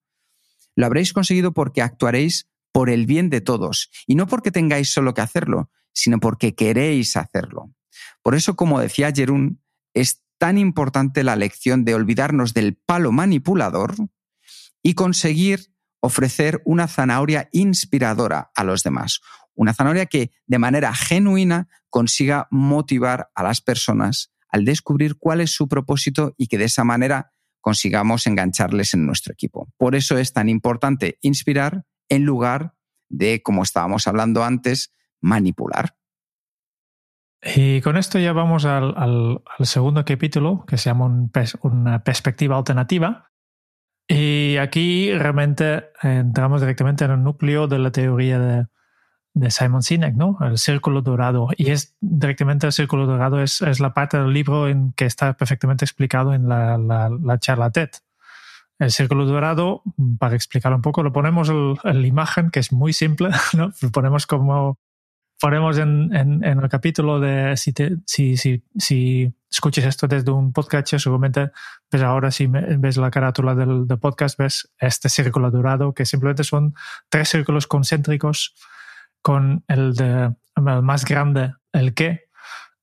lo 0.75 0.85
habréis 0.87 1.13
conseguido 1.13 1.53
porque 1.53 1.83
actuaréis 1.83 2.49
por 2.71 2.89
el 2.89 3.05
bien 3.05 3.29
de 3.29 3.41
todos 3.41 3.91
y 4.07 4.15
no 4.15 4.27
porque 4.27 4.51
tengáis 4.51 4.89
solo 4.89 5.13
que 5.13 5.21
hacerlo, 5.21 5.69
sino 5.93 6.19
porque 6.19 6.55
queréis 6.55 7.15
hacerlo. 7.15 7.73
Por 8.23 8.33
eso, 8.33 8.55
como 8.55 8.79
decía 8.79 9.11
Jerún, 9.11 9.61
es 9.93 10.23
tan 10.39 10.57
importante 10.57 11.23
la 11.23 11.35
lección 11.35 11.85
de 11.85 11.95
olvidarnos 11.95 12.53
del 12.53 12.75
palo 12.75 13.11
manipulador 13.11 13.95
y 14.81 14.95
conseguir 14.95 15.71
ofrecer 15.99 16.61
una 16.65 16.87
zanahoria 16.87 17.49
inspiradora 17.51 18.51
a 18.55 18.63
los 18.63 18.83
demás, 18.83 19.21
una 19.57 19.73
zanahoria 19.73 20.05
que 20.05 20.31
de 20.45 20.59
manera 20.59 20.93
genuina 20.93 21.67
consiga 21.89 22.47
motivar 22.51 23.29
a 23.35 23.43
las 23.43 23.59
personas 23.59 24.31
al 24.49 24.63
descubrir 24.63 25.17
cuál 25.17 25.41
es 25.41 25.51
su 25.51 25.67
propósito 25.67 26.33
y 26.37 26.47
que 26.47 26.57
de 26.57 26.65
esa 26.65 26.85
manera 26.85 27.33
consigamos 27.59 28.27
engancharles 28.27 28.93
en 28.93 29.05
nuestro 29.05 29.33
equipo. 29.33 29.67
Por 29.77 29.95
eso 29.95 30.17
es 30.17 30.31
tan 30.31 30.47
importante 30.47 31.17
inspirar 31.21 31.83
en 32.07 32.23
lugar 32.23 32.75
de, 33.09 33.41
como 33.41 33.63
estábamos 33.63 34.07
hablando 34.07 34.43
antes, 34.43 34.93
manipular. 35.19 35.95
Y 37.43 37.81
con 37.81 37.97
esto 37.97 38.19
ya 38.19 38.33
vamos 38.33 38.65
al, 38.65 39.41
segundo 39.59 40.05
capítulo, 40.05 40.65
que 40.65 40.77
se 40.77 40.89
llama 40.89 41.05
una 41.63 42.03
perspectiva 42.03 42.57
alternativa. 42.57 43.31
Y 44.07 44.57
aquí 44.57 45.11
realmente 45.13 45.89
entramos 46.01 46.61
directamente 46.61 47.05
en 47.05 47.11
el 47.11 47.23
núcleo 47.23 47.67
de 47.67 47.79
la 47.79 47.91
teoría 47.91 48.39
de, 48.39 48.67
de 49.39 49.51
Simon 49.51 49.83
Sinek, 49.83 50.15
¿no? 50.15 50.37
El 50.41 50.57
círculo 50.57 51.01
dorado. 51.01 51.49
Y 51.55 51.71
es 51.71 51.95
directamente 52.01 52.65
el 52.65 52.73
círculo 52.73 53.05
dorado, 53.05 53.41
es, 53.41 53.61
es 53.61 53.79
la 53.79 53.93
parte 53.93 54.17
del 54.17 54.33
libro 54.33 54.67
en 54.67 54.93
que 54.93 55.05
está 55.05 55.33
perfectamente 55.33 55.85
explicado 55.85 56.33
en 56.33 56.49
la, 56.49 56.77
la, 56.77 57.39
charla 57.39 57.69
TED. 57.69 57.89
El 58.79 58.91
círculo 58.91 59.25
dorado, 59.25 59.83
para 60.19 60.35
explicarlo 60.35 60.75
un 60.75 60.81
poco, 60.81 61.03
lo 61.03 61.11
ponemos 61.13 61.49
en 61.49 62.01
la 62.01 62.07
imagen, 62.07 62.49
que 62.49 62.59
es 62.59 62.71
muy 62.71 62.93
simple, 62.93 63.29
¿no? 63.53 63.71
Lo 63.81 63.91
ponemos 63.91 64.27
como, 64.27 64.79
ponemos 65.39 65.77
en, 65.77 66.15
en, 66.15 66.43
el 66.43 66.69
capítulo 66.69 67.19
de, 67.19 67.55
si, 67.57 67.73
si, 68.05 68.37
si, 68.37 68.63
si 68.77 69.33
escuches 69.51 69.85
esto 69.85 70.07
desde 70.07 70.31
un 70.31 70.51
podcast, 70.51 70.97
seguramente 70.97 71.51
pues 71.89 72.03
ahora 72.03 72.31
si 72.31 72.47
ves 72.47 72.97
la 72.97 73.11
carátula 73.11 73.55
del, 73.55 73.87
del 73.87 73.99
podcast, 73.99 74.37
ves 74.37 74.69
este 74.79 75.09
círculo 75.09 75.49
dorado, 75.51 75.93
que 75.93 76.05
simplemente 76.05 76.43
son 76.43 76.75
tres 77.09 77.29
círculos 77.29 77.67
concéntricos 77.67 78.55
con 79.21 79.63
el, 79.67 79.93
más 80.55 81.05
grande, 81.05 81.53
el 81.73 81.93
qué, 81.93 82.27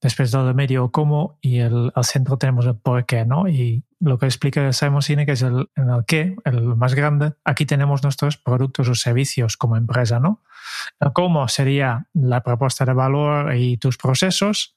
después 0.04 0.30
del 0.30 0.46
de 0.46 0.52
medio 0.52 0.90
cómo 0.90 1.38
y 1.40 1.60
el, 1.60 1.90
al 1.94 2.04
centro 2.04 2.36
tenemos 2.36 2.66
el 2.66 2.76
por 2.76 3.06
qué, 3.06 3.24
¿no? 3.24 3.48
Y 3.48 3.84
lo 4.00 4.18
que 4.18 4.26
explica 4.26 4.70
Simon 4.74 5.00
Sinek 5.00 5.30
es 5.30 5.40
el, 5.40 5.70
en 5.74 5.88
el 5.88 6.04
qué, 6.06 6.36
el 6.44 6.76
más 6.76 6.94
grande, 6.94 7.32
aquí 7.42 7.64
tenemos 7.64 8.02
nuestros 8.02 8.36
productos 8.36 8.86
o 8.88 8.94
servicios 8.94 9.56
como 9.56 9.78
empresa, 9.78 10.20
¿no? 10.20 10.42
El 11.00 11.14
cómo 11.14 11.48
sería 11.48 12.06
la 12.12 12.42
propuesta 12.42 12.84
de 12.84 12.92
valor 12.92 13.54
y 13.54 13.78
tus 13.78 13.96
procesos 13.96 14.76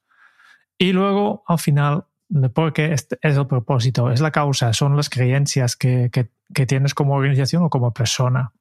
y 0.78 0.94
luego 0.94 1.44
al 1.46 1.60
final 1.60 2.06
el 2.34 2.50
por 2.52 2.72
qué 2.72 2.94
es, 2.94 3.08
el 3.22 3.48
propósito, 3.48 4.12
es 4.12 4.22
la 4.22 4.32
causa, 4.32 4.72
son 4.72 4.96
las 4.96 5.10
creencias 5.10 5.76
que, 5.76 6.10
que, 6.10 6.30
que 6.54 6.66
tienes 6.66 6.94
como 6.94 7.16
organización 7.16 7.64
o 7.64 7.70
como 7.70 7.94
persona. 7.94 8.54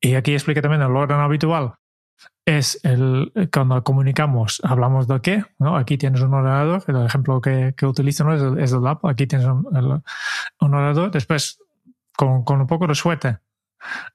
Y 0.00 0.14
aquí 0.14 0.32
explica 0.34 0.62
también 0.62 0.82
el 0.82 0.94
orden 0.94 1.18
habitual 1.18 1.74
es 2.44 2.80
el, 2.84 3.32
cuando 3.52 3.82
comunicamos, 3.82 4.60
hablamos 4.64 5.08
de 5.08 5.20
qué, 5.20 5.44
¿no? 5.58 5.76
Aquí 5.76 5.98
tienes 5.98 6.20
un 6.20 6.32
ordenador, 6.32 6.82
el 6.86 7.04
ejemplo 7.04 7.40
que, 7.40 7.74
que 7.76 7.86
utilizo 7.86 8.24
¿no? 8.24 8.34
es, 8.34 8.42
el, 8.42 8.58
es 8.60 8.72
el 8.72 8.86
app, 8.86 9.04
aquí 9.04 9.26
tienes 9.26 9.46
un, 9.46 9.66
un 9.66 10.74
ordenador, 10.74 11.10
después 11.10 11.58
con, 12.16 12.44
con, 12.44 12.60
un 12.60 12.66
poco 12.66 12.86
de 12.86 12.94
suerte 12.94 13.38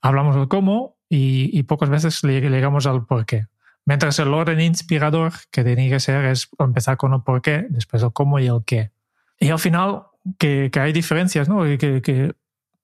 hablamos 0.02 0.36
del 0.36 0.48
cómo 0.48 0.98
y, 1.10 1.58
y 1.58 1.64
pocas 1.64 1.90
veces 1.90 2.22
llegamos 2.24 2.86
al 2.86 3.06
por 3.06 3.26
qué. 3.26 3.48
Mientras 3.86 4.20
el 4.20 4.34
orden 4.34 4.62
inspirador 4.62 5.34
que 5.52 5.64
tiene 5.64 5.90
que 5.90 6.00
ser 6.00 6.26
es 6.26 6.50
empezar 6.60 6.98
con 6.98 7.14
el 7.14 7.22
por 7.22 7.42
qué, 7.42 7.66
después 7.70 8.04
el 8.04 8.14
cómo 8.14 8.40
y 8.40 8.48
el 8.48 8.64
qué. 8.66 8.92
Y 9.40 9.50
al 9.50 9.60
final, 9.60 10.04
que, 10.38 10.70
que 10.72 10.80
hay 10.80 10.94
diferencias, 10.94 11.50
¿no? 11.50 11.64
Que, 11.64 12.02
que 12.02 12.34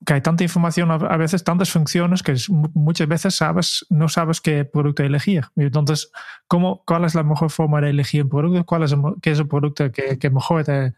que 0.06 0.14
hay 0.14 0.22
tanta 0.22 0.44
información, 0.44 0.92
a 0.92 1.18
veces 1.18 1.44
tantas 1.44 1.72
funciones, 1.72 2.22
que 2.22 2.36
muchas 2.50 3.08
veces 3.08 3.36
sabes, 3.36 3.86
no 3.90 4.10
sabes 4.10 4.42
qué 4.42 4.64
producto 4.64 5.04
elegir. 5.04 5.46
Entonces, 5.56 6.12
¿cómo, 6.48 6.84
¿cuál 6.86 7.06
es 7.06 7.16
la 7.16 7.24
mejor 7.24 7.50
forma 7.50 7.82
de 7.82 7.90
elegir 7.90 8.24
un 8.24 8.30
producto? 8.30 8.66
¿Cuál 8.66 8.84
es 8.84 8.92
el, 8.92 9.00
qué 9.22 9.32
es 9.32 9.40
el 9.40 9.48
producto 9.48 9.92
que, 9.92 10.30
mejor 10.30 10.64
te, 10.64 10.94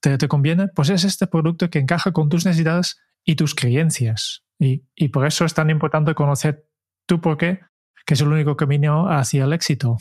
te, 0.00 0.16
te, 0.16 0.28
conviene? 0.28 0.68
Pues 0.68 0.88
es 0.88 1.04
este 1.04 1.26
producto 1.26 1.68
que 1.68 1.78
encaja 1.78 2.12
con 2.12 2.28
tus 2.28 2.46
necesidades 2.46 3.00
y 3.24 3.36
tus 3.36 3.54
creencias. 3.54 4.44
Y, 4.58 4.82
y 4.96 5.08
por 5.08 5.26
eso 5.26 5.44
es 5.44 5.52
tan 5.54 5.68
importante 5.70 6.14
conocer 6.14 6.66
tu 7.06 7.20
por 7.20 7.36
qué, 7.36 7.60
que 8.06 8.14
es 8.14 8.20
el 8.22 8.28
único 8.28 8.56
camino 8.56 9.10
hacia 9.10 9.44
el 9.44 9.52
éxito. 9.52 9.98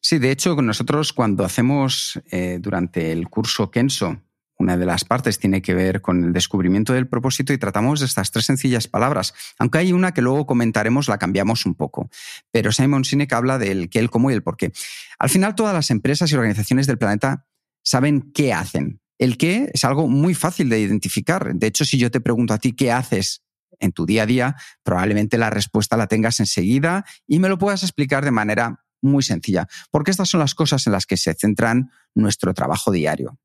Sí, 0.00 0.18
de 0.18 0.30
hecho, 0.30 0.56
nosotros 0.56 1.12
cuando 1.12 1.44
hacemos 1.44 2.20
eh, 2.30 2.58
durante 2.60 3.12
el 3.12 3.28
curso 3.28 3.70
Kenso, 3.70 4.22
una 4.60 4.76
de 4.76 4.84
las 4.84 5.04
partes 5.04 5.38
tiene 5.38 5.62
que 5.62 5.74
ver 5.74 6.02
con 6.02 6.22
el 6.22 6.32
descubrimiento 6.34 6.92
del 6.92 7.08
propósito 7.08 7.54
y 7.54 7.58
tratamos 7.58 8.02
estas 8.02 8.30
tres 8.30 8.44
sencillas 8.44 8.88
palabras, 8.88 9.32
aunque 9.58 9.78
hay 9.78 9.92
una 9.92 10.12
que 10.12 10.20
luego 10.20 10.46
comentaremos, 10.46 11.08
la 11.08 11.16
cambiamos 11.16 11.64
un 11.64 11.74
poco. 11.74 12.10
Pero 12.52 12.70
Simon 12.70 13.04
Sinek 13.04 13.32
habla 13.32 13.58
del 13.58 13.88
qué, 13.88 14.00
el 14.00 14.10
cómo 14.10 14.30
y 14.30 14.34
el 14.34 14.42
por 14.42 14.58
qué. 14.58 14.72
Al 15.18 15.30
final, 15.30 15.54
todas 15.54 15.72
las 15.74 15.90
empresas 15.90 16.30
y 16.30 16.34
organizaciones 16.34 16.86
del 16.86 16.98
planeta 16.98 17.46
saben 17.82 18.32
qué 18.32 18.52
hacen. 18.52 19.00
El 19.18 19.38
qué 19.38 19.70
es 19.72 19.84
algo 19.84 20.08
muy 20.08 20.34
fácil 20.34 20.68
de 20.68 20.78
identificar. 20.78 21.54
De 21.54 21.66
hecho, 21.66 21.86
si 21.86 21.96
yo 21.98 22.10
te 22.10 22.20
pregunto 22.20 22.52
a 22.52 22.58
ti 22.58 22.72
qué 22.72 22.92
haces 22.92 23.42
en 23.78 23.92
tu 23.92 24.04
día 24.04 24.24
a 24.24 24.26
día, 24.26 24.56
probablemente 24.82 25.38
la 25.38 25.48
respuesta 25.48 25.96
la 25.96 26.06
tengas 26.06 26.38
enseguida 26.38 27.06
y 27.26 27.38
me 27.38 27.48
lo 27.48 27.56
puedas 27.56 27.82
explicar 27.82 28.26
de 28.26 28.30
manera 28.30 28.84
muy 29.00 29.22
sencilla, 29.22 29.66
porque 29.90 30.10
estas 30.10 30.28
son 30.28 30.40
las 30.40 30.54
cosas 30.54 30.86
en 30.86 30.92
las 30.92 31.06
que 31.06 31.16
se 31.16 31.32
centran 31.32 31.90
nuestro 32.14 32.52
trabajo 32.52 32.90
diario 32.90 33.38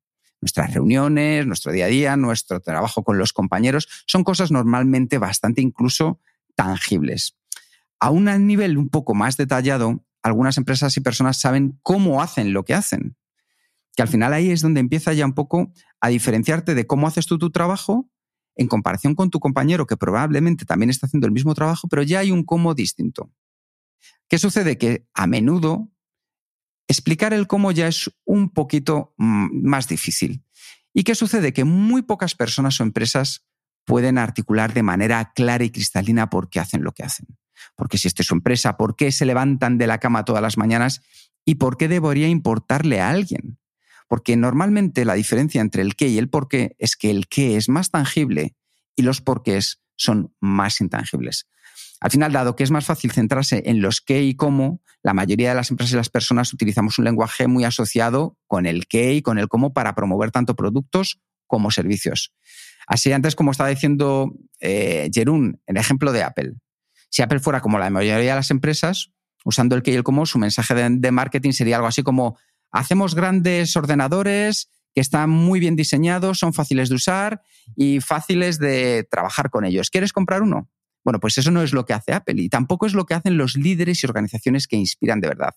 nuestras 0.45 0.75
reuniones, 0.75 1.47
nuestro 1.47 1.71
día 1.71 1.85
a 1.85 1.87
día, 1.87 2.15
nuestro 2.17 2.59
trabajo 2.59 3.03
con 3.03 3.17
los 3.17 3.33
compañeros, 3.33 3.87
son 4.05 4.23
cosas 4.23 4.51
normalmente 4.51 5.17
bastante 5.17 5.59
incluso 5.59 6.19
tangibles. 6.53 7.35
A 7.99 8.11
un 8.11 8.25
nivel 8.45 8.77
un 8.77 8.89
poco 8.89 9.15
más 9.15 9.37
detallado, 9.37 10.05
algunas 10.21 10.57
empresas 10.57 10.95
y 10.97 11.01
personas 11.01 11.39
saben 11.39 11.79
cómo 11.81 12.21
hacen 12.21 12.53
lo 12.53 12.63
que 12.63 12.75
hacen. 12.75 13.17
Que 13.95 14.03
al 14.03 14.07
final 14.07 14.33
ahí 14.33 14.51
es 14.51 14.61
donde 14.61 14.81
empieza 14.81 15.13
ya 15.13 15.25
un 15.25 15.33
poco 15.33 15.73
a 15.99 16.09
diferenciarte 16.09 16.75
de 16.75 16.85
cómo 16.85 17.07
haces 17.07 17.25
tú 17.25 17.39
tu 17.39 17.49
trabajo 17.49 18.07
en 18.55 18.67
comparación 18.67 19.15
con 19.15 19.31
tu 19.31 19.39
compañero 19.39 19.87
que 19.87 19.97
probablemente 19.97 20.63
también 20.63 20.91
está 20.91 21.07
haciendo 21.07 21.25
el 21.25 21.33
mismo 21.33 21.55
trabajo, 21.55 21.87
pero 21.87 22.03
ya 22.03 22.19
hay 22.19 22.29
un 22.29 22.43
cómo 22.43 22.75
distinto. 22.75 23.31
¿Qué 24.27 24.37
sucede? 24.37 24.77
Que 24.77 25.07
a 25.15 25.25
menudo 25.25 25.89
explicar 26.87 27.33
el 27.33 27.47
cómo 27.47 27.71
ya 27.71 27.87
es 27.87 28.11
un 28.25 28.49
poquito 28.49 29.13
mm, 29.17 29.67
más 29.67 29.87
difícil. 29.87 30.43
¿Y 30.93 31.03
qué 31.03 31.15
sucede? 31.15 31.53
Que 31.53 31.63
muy 31.63 32.01
pocas 32.03 32.35
personas 32.35 32.79
o 32.79 32.83
empresas 32.83 33.45
pueden 33.85 34.17
articular 34.17 34.73
de 34.73 34.83
manera 34.83 35.31
clara 35.33 35.63
y 35.63 35.69
cristalina 35.69 36.29
por 36.29 36.49
qué 36.49 36.59
hacen 36.59 36.83
lo 36.83 36.91
que 36.91 37.03
hacen. 37.03 37.27
Porque 37.75 37.97
si 37.97 38.07
esta 38.07 38.21
es 38.21 38.27
su 38.27 38.33
empresa, 38.33 38.77
¿por 38.77 38.95
qué 38.95 39.11
se 39.11 39.25
levantan 39.25 39.77
de 39.77 39.87
la 39.87 39.99
cama 39.99 40.25
todas 40.25 40.41
las 40.41 40.57
mañanas? 40.57 41.01
¿Y 41.45 41.55
por 41.55 41.77
qué 41.77 41.87
debería 41.87 42.27
importarle 42.27 43.01
a 43.01 43.09
alguien? 43.09 43.59
Porque 44.07 44.35
normalmente 44.35 45.05
la 45.05 45.13
diferencia 45.13 45.61
entre 45.61 45.81
el 45.81 45.95
qué 45.95 46.07
y 46.07 46.17
el 46.17 46.29
por 46.29 46.47
qué 46.47 46.75
es 46.79 46.95
que 46.95 47.11
el 47.11 47.27
qué 47.27 47.57
es 47.57 47.69
más 47.69 47.91
tangible 47.91 48.55
y 48.95 49.01
los 49.01 49.21
porqués 49.21 49.81
son 49.95 50.33
más 50.39 50.81
intangibles. 50.81 51.47
Al 52.01 52.11
final, 52.11 52.31
dado 52.31 52.55
que 52.55 52.63
es 52.63 52.71
más 52.71 52.85
fácil 52.85 53.11
centrarse 53.11 53.63
en 53.65 53.81
los 53.81 54.01
qué 54.01 54.23
y 54.23 54.35
cómo, 54.35 54.81
la 55.01 55.13
mayoría 55.13 55.49
de 55.49 55.55
las 55.55 55.71
empresas 55.71 55.93
y 55.93 55.95
las 55.97 56.09
personas 56.09 56.51
utilizamos 56.53 56.99
un 56.99 57.05
lenguaje 57.05 57.47
muy 57.47 57.63
asociado 57.63 58.37
con 58.47 58.65
el 58.65 58.87
qué 58.87 59.13
y 59.13 59.21
con 59.21 59.37
el 59.37 59.47
cómo 59.47 59.73
para 59.73 59.95
promover 59.95 60.31
tanto 60.31 60.55
productos 60.55 61.19
como 61.47 61.71
servicios. 61.71 62.33
Así 62.87 63.11
antes, 63.11 63.35
como 63.35 63.51
estaba 63.51 63.69
diciendo 63.69 64.33
eh, 64.59 65.09
Jerún, 65.13 65.61
el 65.65 65.77
ejemplo 65.77 66.11
de 66.11 66.23
Apple. 66.23 66.53
Si 67.09 67.21
Apple 67.21 67.39
fuera 67.39 67.61
como 67.61 67.79
la 67.79 67.89
mayoría 67.89 68.31
de 68.31 68.35
las 68.35 68.51
empresas, 68.51 69.11
usando 69.43 69.75
el 69.75 69.83
qué 69.83 69.91
y 69.91 69.95
el 69.95 70.03
cómo, 70.03 70.25
su 70.25 70.37
mensaje 70.37 70.73
de 70.73 71.11
marketing 71.11 71.51
sería 71.51 71.77
algo 71.77 71.87
así 71.87 72.03
como 72.03 72.37
hacemos 72.71 73.15
grandes 73.15 73.75
ordenadores 73.75 74.69
que 74.93 75.01
están 75.01 75.29
muy 75.29 75.59
bien 75.59 75.75
diseñados, 75.75 76.39
son 76.39 76.53
fáciles 76.53 76.89
de 76.89 76.95
usar 76.95 77.41
y 77.75 77.99
fáciles 77.99 78.59
de 78.59 79.05
trabajar 79.09 79.49
con 79.49 79.65
ellos. 79.65 79.89
¿Quieres 79.89 80.13
comprar 80.13 80.41
uno? 80.41 80.69
Bueno, 81.05 81.19
pues 81.19 81.37
eso 81.37 81.51
no 81.51 81.61
es 81.61 81.71
lo 81.71 81.85
que 81.85 81.93
hace 81.93 82.13
Apple 82.13 82.41
y 82.41 82.49
tampoco 82.49 82.87
es 82.87 82.93
lo 82.93 83.05
que 83.05 83.13
hacen 83.13 83.37
los 83.37 83.55
líderes 83.55 84.03
y 84.03 84.07
organizaciones 84.07 84.67
que 84.67 84.75
inspiran 84.75 85.21
de 85.21 85.29
verdad. 85.29 85.53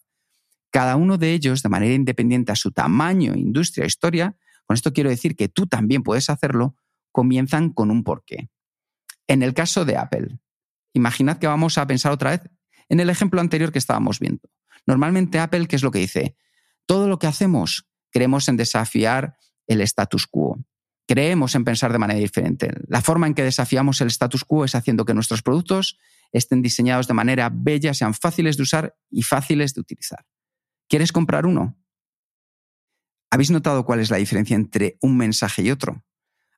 Cada 0.71 0.95
uno 0.97 1.17
de 1.17 1.33
ellos, 1.33 1.63
de 1.63 1.71
manera 1.71 1.95
independiente 1.95 2.53
a 2.53 2.57
su 2.57 2.71
tamaño, 2.71 3.35
industria, 3.35 3.87
historia, 3.87 4.37
con 4.67 4.75
esto 4.75 4.93
quiero 4.93 5.09
decir 5.09 5.35
que 5.35 5.49
tú 5.49 5.67
también 5.67 6.03
puedes 6.03 6.29
hacerlo, 6.29 6.77
comienzan 7.11 7.73
con 7.73 7.91
un 7.91 8.05
porqué. 8.05 8.51
En 9.27 9.43
el 9.43 9.55
caso 9.55 9.87
de 9.87 9.97
Apple, 9.97 10.39
imaginad 10.93 11.39
que 11.39 11.47
vamos 11.47 11.79
a 11.79 11.87
pensar 11.87 12.13
otra 12.13 12.31
vez 12.31 12.43
en 12.91 13.01
el 13.01 13.09
ejemplo 13.09 13.41
anterior 13.41 13.73
que 13.73 13.79
estábamos 13.79 14.21
viendo. 14.21 14.51
Normalmente 14.87 15.39
Apple, 15.39 15.67
¿qué 15.67 15.77
es 15.77 15.83
lo 15.83 15.91
que 15.91 16.01
dice? 16.01 16.37
Todo 16.85 17.09
lo 17.09 17.19
que 17.19 17.27
hacemos, 17.27 17.89
creemos 18.11 18.49
en 18.49 18.59
desafiar 18.59 19.37
el 19.67 19.81
status 19.81 20.27
quo. 20.27 20.59
Creemos 21.09 21.55
en 21.55 21.65
pensar 21.65 21.91
de 21.91 21.99
manera 21.99 22.21
diferente. 22.21 22.71
La 22.87 23.01
forma 23.01 23.27
en 23.27 23.33
que 23.33 23.43
desafiamos 23.43 24.03
el 24.03 24.09
status 24.09 24.45
quo 24.45 24.67
es 24.67 24.75
haciendo 24.75 25.07
que 25.07 25.15
nuestros 25.15 25.41
productos 25.41 25.99
estén 26.33 26.61
diseñados 26.61 27.09
de 27.09 27.15
manera 27.15 27.51
bella, 27.51 27.95
sean 27.95 28.13
fáciles 28.13 28.59
de 28.59 28.65
usar 28.65 28.95
y 29.11 29.23
fáciles 29.23 29.73
de 29.73 29.81
utilizar. 29.81 30.27
¿Quieres 30.87 31.11
comprar 31.11 31.47
uno? 31.47 31.79
¿Habéis 33.31 33.51
notado 33.51 33.87
cuál 33.87 34.01
es 34.01 34.11
la 34.11 34.19
diferencia 34.19 34.55
entre 34.55 34.99
un 35.01 35.17
mensaje 35.17 35.63
y 35.63 35.71
otro? 35.71 36.05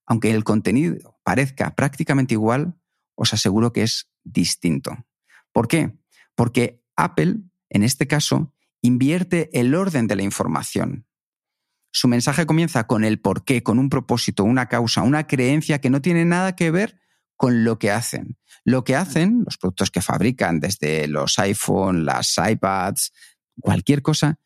Aunque 0.04 0.32
el 0.32 0.42
contenido 0.42 1.20
parezca 1.22 1.76
prácticamente 1.76 2.34
igual, 2.34 2.74
os 3.14 3.32
aseguro 3.32 3.72
que 3.72 3.84
es 3.84 4.10
distinto. 4.24 5.06
¿Por 5.52 5.68
qué? 5.68 5.96
Porque 6.34 6.82
Apple, 6.96 7.36
en 7.68 7.84
este 7.84 8.08
caso, 8.08 8.52
invierte 8.82 9.48
el 9.52 9.76
orden 9.76 10.08
de 10.08 10.16
la 10.16 10.22
información. 10.24 11.06
Su 11.92 12.08
mensaje 12.08 12.46
comienza 12.46 12.86
con 12.86 13.04
el 13.04 13.20
porqué, 13.20 13.62
con 13.62 13.78
un 13.78 13.88
propósito, 13.88 14.44
una 14.44 14.66
causa, 14.66 15.02
una 15.02 15.26
creencia 15.26 15.80
que 15.80 15.90
no 15.90 16.00
tiene 16.00 16.24
nada 16.24 16.54
que 16.54 16.70
ver 16.70 17.00
con 17.36 17.64
lo 17.64 17.78
que 17.78 17.90
hacen. 17.90 18.36
Lo 18.64 18.84
que 18.84 18.94
hacen, 18.94 19.42
los 19.44 19.56
productos 19.56 19.90
que 19.90 20.02
fabrican, 20.02 20.60
desde 20.60 21.08
los 21.08 21.38
iPhone, 21.38 22.04
las 22.04 22.36
iPads, 22.38 23.12
cualquier 23.60 24.02
cosa, 24.02 24.38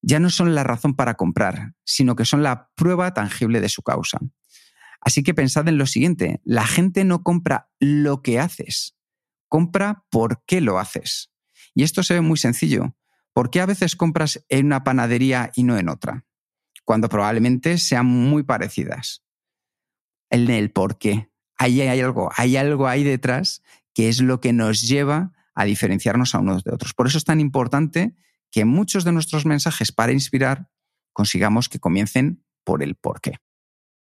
ya 0.00 0.18
no 0.18 0.30
son 0.30 0.54
la 0.54 0.64
razón 0.64 0.94
para 0.94 1.14
comprar, 1.14 1.74
sino 1.84 2.16
que 2.16 2.24
son 2.24 2.42
la 2.42 2.70
prueba 2.74 3.14
tangible 3.14 3.60
de 3.60 3.68
su 3.68 3.82
causa. 3.82 4.18
Así 5.00 5.22
que 5.22 5.34
pensad 5.34 5.68
en 5.68 5.78
lo 5.78 5.86
siguiente, 5.86 6.40
la 6.44 6.66
gente 6.66 7.04
no 7.04 7.22
compra 7.22 7.70
lo 7.78 8.22
que 8.22 8.40
haces, 8.40 8.96
compra 9.48 10.04
por 10.10 10.42
qué 10.46 10.60
lo 10.60 10.78
haces. 10.78 11.30
Y 11.74 11.84
esto 11.84 12.02
se 12.02 12.14
ve 12.14 12.20
muy 12.20 12.38
sencillo. 12.38 12.96
¿Por 13.32 13.50
qué 13.50 13.60
a 13.60 13.66
veces 13.66 13.94
compras 13.94 14.44
en 14.48 14.66
una 14.66 14.82
panadería 14.82 15.52
y 15.54 15.62
no 15.62 15.78
en 15.78 15.88
otra? 15.88 16.24
Cuando 16.88 17.10
probablemente 17.10 17.76
sean 17.76 18.06
muy 18.06 18.44
parecidas. 18.44 19.22
El 20.30 20.70
por 20.70 20.96
qué. 20.96 21.30
Ahí 21.58 21.82
hay 21.82 22.00
algo, 22.00 22.30
hay 22.34 22.56
algo 22.56 22.88
ahí 22.88 23.04
detrás 23.04 23.62
que 23.92 24.08
es 24.08 24.22
lo 24.22 24.40
que 24.40 24.54
nos 24.54 24.88
lleva 24.88 25.32
a 25.54 25.66
diferenciarnos 25.66 26.34
a 26.34 26.38
unos 26.38 26.64
de 26.64 26.72
otros. 26.72 26.94
Por 26.94 27.06
eso 27.06 27.18
es 27.18 27.24
tan 27.24 27.40
importante 27.40 28.16
que 28.50 28.64
muchos 28.64 29.04
de 29.04 29.12
nuestros 29.12 29.44
mensajes 29.44 29.92
para 29.92 30.12
inspirar 30.12 30.70
consigamos 31.12 31.68
que 31.68 31.78
comiencen 31.78 32.42
por 32.64 32.82
el 32.82 32.94
por 32.94 33.20
qué. 33.20 33.36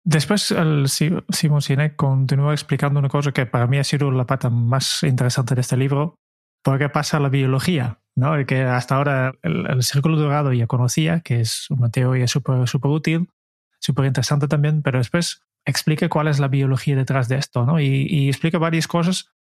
Después 0.06 0.44
Simon 0.46 1.62
Sinek 1.62 1.98
continúa 1.98 2.54
explicando 2.54 3.02
una 3.02 3.10
cosa 3.10 3.34
que 3.34 3.46
para 3.46 3.68
mí 3.68 3.78
ha 3.78 3.84
sido 3.84 4.10
la 4.10 4.26
pata 4.26 4.50
más 4.50 5.04
interesante 5.04 5.54
de 5.54 5.60
este 5.60 5.76
libro, 5.76 6.16
porque 6.64 6.88
pasa 6.88 7.20
la 7.20 7.28
biología. 7.28 8.00
¿No? 8.20 8.46
que 8.46 8.64
hasta 8.64 8.96
ahora 8.96 9.34
el, 9.42 9.82
círculo 9.84 10.18
dorado 10.18 10.54
ya 10.54 10.68
conocía, 10.68 11.22
que 11.22 11.42
es 11.42 11.70
una 11.70 11.90
teoría 11.90 12.28
súper 12.28 12.68
super 12.68 12.92
útil, 12.92 13.30
súper 13.80 14.06
interesante 14.06 14.48
también, 14.48 14.82
pero 14.82 15.00
después 15.00 15.42
explica 15.66 16.10
cuál 16.10 16.28
es 16.28 16.40
la 16.40 16.48
biología 16.48 16.96
detrás 16.96 17.28
de 17.28 17.38
esto 17.38 17.66
¿no? 17.66 17.80
y, 17.80 18.08
y 18.10 18.28
explica 18.28 18.58
varias 18.58 18.88
cosas. 18.88 19.32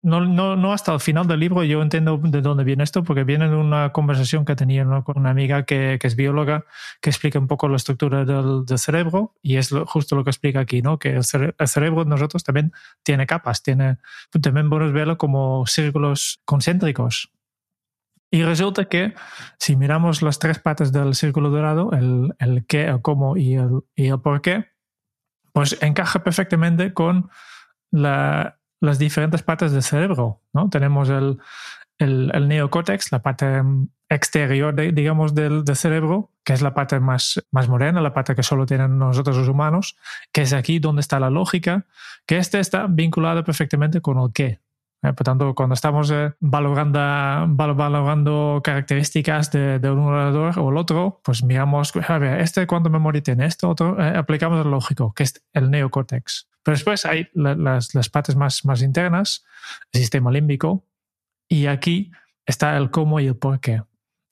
No, 0.00 0.20
no, 0.20 0.54
no, 0.54 0.72
hasta 0.72 0.94
el 0.94 1.00
final 1.00 1.26
del 1.26 1.40
libro 1.40 1.64
yo 1.64 1.82
entiendo 1.82 2.20
de 2.22 2.40
dónde 2.40 2.62
viene 2.62 2.84
esto, 2.84 3.02
porque 3.02 3.24
viene 3.24 3.48
de 3.48 3.56
una 3.56 3.90
conversación 3.90 4.44
que 4.44 4.54
tenía 4.54 4.84
con 5.04 5.18
una 5.18 5.30
amiga 5.30 5.64
que, 5.64 5.98
es 6.00 6.14
bióloga, 6.14 6.66
que 7.00 7.10
explica 7.10 7.40
un 7.40 7.48
poco 7.48 7.68
la 7.68 7.76
estructura 7.76 8.24
del, 8.24 8.64
cerebro, 8.78 9.34
y 9.42 9.56
es 9.56 9.74
justo 9.86 10.14
lo 10.14 10.22
que 10.22 10.30
explica 10.30 10.60
aquí, 10.60 10.82
¿no? 10.82 11.00
que 11.00 11.10
el, 11.10 11.24
el, 11.58 11.68
cerebro 11.68 12.04
de 12.04 12.10
nosotros 12.10 12.44
también 12.44 12.72
tiene 13.02 13.26
capas, 13.26 13.64
tiene, 13.64 13.98
también 14.40 14.70
podemos 14.70 14.92
verlo 14.92 15.18
como 15.18 15.66
círculos 15.66 16.40
concéntricos, 16.44 17.32
y 18.30 18.42
resulta 18.42 18.86
que 18.86 19.14
si 19.58 19.76
miramos 19.76 20.22
las 20.22 20.38
tres 20.38 20.58
patas 20.58 20.92
del 20.92 21.14
círculo 21.14 21.50
dorado, 21.50 21.92
el, 21.92 22.34
el 22.38 22.66
qué, 22.66 22.84
el 22.84 23.00
cómo 23.00 23.36
y 23.36 23.54
el, 23.54 23.80
y 23.94 24.08
el 24.08 24.20
por 24.20 24.42
qué, 24.42 24.66
pues 25.52 25.78
encaja 25.80 26.22
perfectamente 26.22 26.92
con 26.92 27.30
la, 27.90 28.58
las 28.80 28.98
diferentes 28.98 29.42
partes 29.42 29.72
del 29.72 29.82
cerebro. 29.82 30.42
¿no? 30.52 30.68
Tenemos 30.68 31.08
el, 31.08 31.38
el, 31.98 32.48
neocórtex, 32.48 33.12
la 33.12 33.22
parte 33.22 33.62
exterior, 34.10 34.74
digamos, 34.92 35.34
del, 35.34 35.64
cerebro, 35.74 36.30
que 36.44 36.52
es 36.52 36.62
la 36.62 36.74
parte 36.74 37.00
más, 37.00 37.42
más 37.50 37.68
morena, 37.68 38.00
la 38.00 38.14
parte 38.14 38.34
que 38.34 38.42
solo 38.42 38.66
tienen 38.66 38.98
nosotros 38.98 39.36
los 39.36 39.48
humanos, 39.48 39.96
que 40.32 40.42
es 40.42 40.52
aquí 40.52 40.78
donde 40.78 41.00
está 41.00 41.18
la 41.18 41.30
lógica, 41.30 41.86
que 42.26 42.38
este 42.38 42.60
está 42.60 42.86
vinculado 42.88 43.42
perfectamente 43.44 44.00
con 44.00 44.18
el 44.18 44.32
qué. 44.32 44.60
Eh, 45.02 45.12
por 45.12 45.24
tanto, 45.24 45.54
cuando 45.54 45.74
estamos 45.74 46.10
eh, 46.10 46.32
valorando, 46.40 46.98
valorando 47.54 48.60
características 48.64 49.52
de, 49.52 49.78
un 49.90 50.00
orador 50.00 50.58
o 50.58 50.70
el 50.70 50.76
otro, 50.76 51.20
pues 51.22 51.44
miramos, 51.44 51.92
a 51.96 52.18
ver, 52.18 52.40
este 52.40 52.66
cuánto 52.66 52.90
memoria 52.90 53.22
tiene, 53.22 53.46
esto 53.46 53.68
otro, 53.68 54.00
eh, 54.00 54.16
aplicamos 54.16 54.64
el 54.64 54.70
lógico, 54.70 55.12
que 55.14 55.22
es 55.22 55.44
el 55.52 55.70
neocórtex. 55.70 56.48
Pero 56.64 56.74
después 56.74 57.04
hay 57.04 57.28
las, 57.32 57.94
las 57.94 58.08
partes 58.08 58.34
más, 58.34 58.64
más 58.64 58.82
internas, 58.82 59.44
el 59.92 60.00
sistema 60.00 60.32
límbico, 60.32 60.84
y 61.48 61.66
aquí 61.66 62.10
está 62.44 62.76
el 62.76 62.90
cómo 62.90 63.20
y 63.20 63.28
el 63.28 63.36
por 63.36 63.60
qué. 63.60 63.82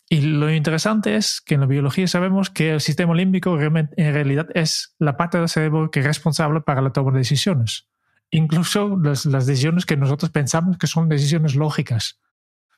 Y 0.09 0.21
lo 0.21 0.53
interesante 0.53 1.17
es 1.17 1.41
que 1.41 1.55
en 1.55 1.61
la 1.61 1.67
biología 1.67 2.07
sabemos 2.07 2.51
que 2.51 2.75
el 2.75 2.81
sistema 2.81 3.15
límbico 3.15 3.59
en 3.61 3.89
realidad 3.97 4.49
es 4.55 4.95
la 4.99 5.17
parte 5.17 5.39
del 5.39 5.49
cerebro 5.49 5.91
que 5.91 6.01
es 6.01 6.07
responsable 6.07 6.61
para 6.61 6.81
la 6.81 6.91
toma 6.93 7.11
de 7.13 7.19
decisiones. 7.19 7.89
Incluso 8.31 8.99
las, 9.03 9.25
decisiones 9.25 9.87
que 9.87 9.97
nosotros 9.97 10.31
pensamos 10.31 10.79
que 10.79 10.87
son 10.87 11.09
decisiones 11.09 11.55
lógicas. 11.55 12.21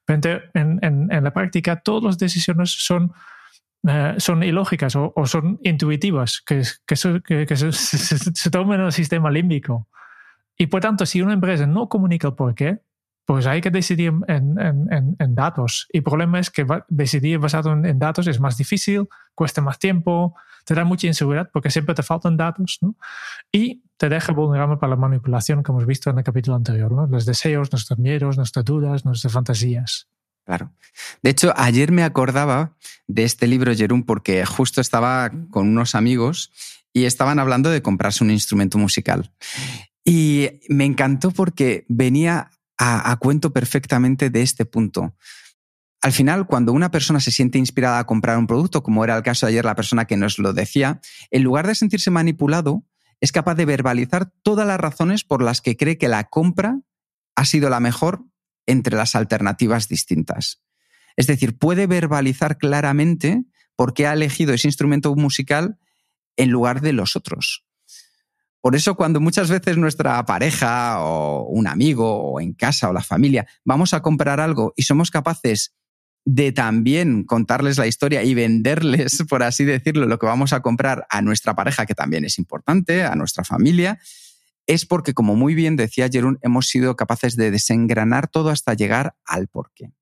Pero 0.05 0.41
en, 0.55 0.79
en, 0.83 1.25
la 1.25 1.33
práctica, 1.33 1.81
todas 1.81 2.05
las 2.05 2.19
decisiones 2.19 2.71
son, 2.71 3.13
eh, 3.87 4.15
son 4.19 4.43
ilógicas 4.43 4.95
o, 4.97 5.13
son 5.27 5.59
intuitivas, 5.63 6.41
que, 6.41 6.63
que, 6.87 6.97
se, 7.57 7.73
se 7.73 8.51
toman 8.51 8.81
en 8.81 8.87
el 8.87 8.93
sistema 8.93 9.31
límbico. 9.31 9.89
Y 10.57 10.67
por 10.67 10.81
tanto, 10.81 11.07
si 11.07 11.23
una 11.23 11.35
empresa 11.35 11.67
no 11.67 11.89
comunica 11.89 12.29
el 12.29 12.35
por 12.35 12.55
qué, 12.55 12.81
pues 13.29 13.47
hay 13.47 13.61
que 13.61 13.71
decidir 13.71 14.11
en, 14.27 15.35
datos. 15.35 15.87
Y 15.93 15.99
el 15.99 16.03
problema 16.03 16.41
es 16.41 16.49
que 16.49 16.67
decidir 16.89 17.39
basado 17.39 17.73
en, 17.73 17.99
datos 17.99 18.27
es 18.27 18.41
más 18.41 18.57
difícil, 18.57 19.07
cuesta 19.35 19.61
más 19.61 19.79
tiempo, 19.79 20.35
te 20.69 20.75
da 20.75 20.85
mucha 20.85 21.07
inseguridad 21.07 21.49
porque 21.51 21.71
siempre 21.71 21.95
te 21.95 22.03
faltan 22.03 22.37
datos 22.37 22.77
¿no? 22.83 22.95
y 23.51 23.83
te 23.97 24.11
deja 24.11 24.35
vulnerable 24.35 24.77
para 24.77 24.91
la 24.91 24.97
manipulación, 24.97 25.63
como 25.63 25.79
hemos 25.79 25.89
visto 25.89 26.11
en 26.11 26.19
el 26.19 26.25
capítulo 26.25 26.57
anterior. 26.57 26.93
¿no? 26.93 27.07
Los 27.07 27.25
deseos, 27.25 27.73
nuestros 27.73 27.99
miedos, 27.99 28.37
nuestras 28.37 28.67
dudas, 28.67 29.07
nuestras 29.07 29.33
fantasías. 29.33 30.09
Claro. 30.45 30.71
De 31.23 31.31
hecho, 31.31 31.55
ayer 31.57 31.91
me 31.91 32.03
acordaba 32.03 32.77
de 33.07 33.25
este 33.25 33.47
libro, 33.47 33.75
Jerún, 33.75 34.05
porque 34.05 34.45
justo 34.45 34.83
estaba 34.83 35.31
con 35.51 35.69
unos 35.69 35.95
amigos 35.95 36.53
y 36.93 37.07
estaban 37.07 37.39
hablando 37.39 37.71
de 37.71 37.81
comprarse 37.81 38.23
un 38.23 38.31
instrumento 38.31 38.77
musical. 38.77 39.33
Y 40.05 40.51
me 40.69 40.85
encantó 40.85 41.31
porque 41.31 41.87
venía 41.89 42.51
a, 42.77 43.17
cuento 43.17 43.55
perfectamente 43.55 44.29
de 44.29 44.43
este 44.43 44.67
punto. 44.67 45.15
Al 46.01 46.13
final, 46.13 46.47
cuando 46.47 46.73
una 46.73 46.91
persona 46.91 47.19
se 47.19 47.33
siente 47.33 47.59
inspirada 47.59 47.99
a 47.99 48.07
comprar 48.07 48.39
un 48.39 48.47
producto, 48.47 48.83
como 48.83 49.03
era 49.05 49.17
el 49.17 49.23
caso 49.23 49.47
de 49.47 49.53
ayer 49.53 49.65
la 49.65 49.75
persona 49.75 50.05
que 50.05 50.17
nos 50.17 50.39
lo 50.39 50.53
decía, 50.53 51.01
en 51.31 51.43
lugar 51.43 51.67
de 51.67 51.75
sentirse 51.75 52.11
manipulado, 52.11 52.85
es 53.21 53.33
capaz 53.33 53.57
de 53.57 53.65
verbalizar 53.65 54.33
todas 54.43 54.67
las 54.67 54.79
razones 54.79 55.25
por 55.25 55.43
las 55.43 55.61
que 55.61 55.77
cree 55.77 55.99
que 55.99 56.09
la 56.09 56.25
compra 56.25 56.81
ha 57.35 57.45
sido 57.45 57.69
la 57.69 57.81
mejor 57.81 58.25
entre 58.67 58.97
las 58.97 59.17
alternativas 59.17 59.89
distintas. 59.89 60.63
Es 61.17 61.27
decir, 61.27 61.59
puede 61.59 61.89
verbalizar 61.89 62.59
claramente 62.59 63.45
por 63.75 63.93
qué 63.93 64.07
ha 64.07 64.13
elegido 64.13 64.55
ese 64.55 64.69
instrumento 64.69 65.15
musical 65.17 65.79
en 66.37 66.51
lugar 66.51 66.81
de 66.81 66.93
los 66.93 67.17
otros. 67.17 67.65
Por 68.61 68.77
eso 68.77 68.97
cuando 68.97 69.21
muchas 69.21 69.51
veces 69.51 69.77
nuestra 69.79 70.25
pareja 70.27 71.01
o 71.01 71.45
un 71.45 71.67
amigo 71.67 72.33
o 72.33 72.41
en 72.41 72.53
casa 72.55 72.89
o 72.89 72.93
la 72.93 73.03
familia 73.03 73.47
vamos 73.65 73.95
a 73.95 74.03
comprar 74.03 74.41
algo 74.41 74.75
y 74.77 74.83
somos 74.83 75.11
capaces 75.11 75.75
de 76.25 76.53
también 76.53 77.25
contarles 77.25 77.79
la 77.79 77.87
historia 77.87 78.23
y 78.23 78.35
venderles, 78.35 79.23
por 79.29 79.43
así 79.43 79.65
decirlo, 79.65 80.07
lo 80.07 80.19
que 80.19 80.27
vamos 80.27 80.53
a 80.53 80.61
comprar 80.61 81.07
a 81.11 81.23
nuestra 81.23 81.55
pareja, 81.55 81.87
que 81.87 81.95
también 81.95 82.25
es 82.25 82.39
importante, 82.39 83.05
a 83.05 83.15
nuestra 83.15 83.45
familia, 83.45 83.99
es 84.67 84.85
porque, 84.85 85.15
como 85.15 85.35
muy 85.35 85.55
bien 85.55 85.77
decía 85.77 86.09
Jerún, 86.13 86.39
hemos 86.43 86.69
sido 86.69 86.95
capaces 86.97 87.37
de 87.37 87.51
desengranar 87.51 88.29
todo 88.29 88.51
hasta 88.51 88.75
llegar 88.75 89.17
al 89.25 89.49
porqué. 89.49 89.93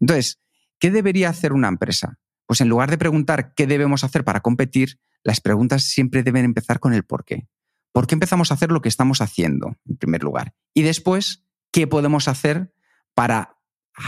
Entonces, 0.00 0.40
¿qué 0.78 0.90
debería 0.90 1.28
hacer 1.28 1.52
una 1.52 1.68
empresa? 1.68 2.18
Pues 2.46 2.62
en 2.62 2.68
lugar 2.68 2.90
de 2.90 2.98
preguntar 2.98 3.52
qué 3.54 3.66
debemos 3.66 4.02
hacer 4.02 4.24
para 4.24 4.40
competir, 4.40 4.98
las 5.22 5.40
preguntas 5.40 5.84
siempre 5.84 6.22
deben 6.22 6.44
empezar 6.44 6.80
con 6.80 6.94
el 6.94 7.04
porqué. 7.04 7.46
¿Por 7.92 8.06
qué 8.06 8.14
empezamos 8.14 8.50
a 8.50 8.54
hacer 8.54 8.72
lo 8.72 8.82
que 8.82 8.88
estamos 8.88 9.20
haciendo, 9.20 9.76
en 9.86 9.96
primer 9.96 10.24
lugar? 10.24 10.54
Y 10.72 10.82
después, 10.82 11.44
¿qué 11.70 11.86
podemos 11.86 12.26
hacer 12.26 12.74
para 13.14 13.53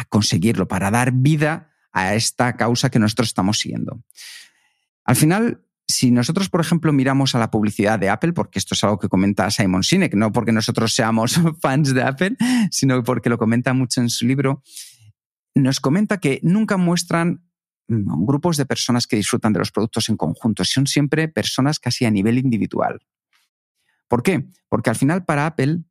conseguirlo, 0.08 0.68
para 0.68 0.90
dar 0.90 1.12
vida 1.12 1.70
a 1.92 2.14
esta 2.14 2.56
causa 2.56 2.90
que 2.90 2.98
nosotros 2.98 3.28
estamos 3.28 3.58
siguiendo? 3.58 4.02
Al 5.04 5.16
final, 5.16 5.62
si 5.88 6.10
nosotros, 6.10 6.48
por 6.48 6.60
ejemplo, 6.60 6.92
miramos 6.92 7.34
a 7.34 7.38
la 7.38 7.50
publicidad 7.50 7.98
de 7.98 8.08
Apple, 8.08 8.32
porque 8.32 8.58
esto 8.58 8.74
es 8.74 8.82
algo 8.82 8.98
que 8.98 9.08
comenta 9.08 9.50
Simon 9.50 9.84
Sinek, 9.84 10.14
no 10.14 10.32
porque 10.32 10.52
nosotros 10.52 10.94
seamos 10.94 11.40
fans 11.60 11.94
de 11.94 12.02
Apple, 12.02 12.36
sino 12.70 13.02
porque 13.04 13.30
lo 13.30 13.38
comenta 13.38 13.72
mucho 13.72 14.00
en 14.00 14.10
su 14.10 14.26
libro, 14.26 14.62
nos 15.54 15.80
comenta 15.80 16.18
que 16.18 16.40
nunca 16.42 16.76
muestran 16.76 17.44
mm, 17.88 18.26
grupos 18.26 18.56
de 18.56 18.66
personas 18.66 19.06
que 19.06 19.16
disfrutan 19.16 19.52
de 19.52 19.60
los 19.60 19.70
productos 19.70 20.08
en 20.08 20.16
conjunto, 20.16 20.64
son 20.64 20.86
siempre 20.86 21.28
personas 21.28 21.78
casi 21.78 22.04
a 22.04 22.10
nivel 22.10 22.38
individual. 22.38 23.00
¿Por 24.08 24.22
qué? 24.22 24.48
Porque 24.68 24.90
al 24.90 24.96
final 24.96 25.24
para 25.24 25.46
Apple 25.46 25.82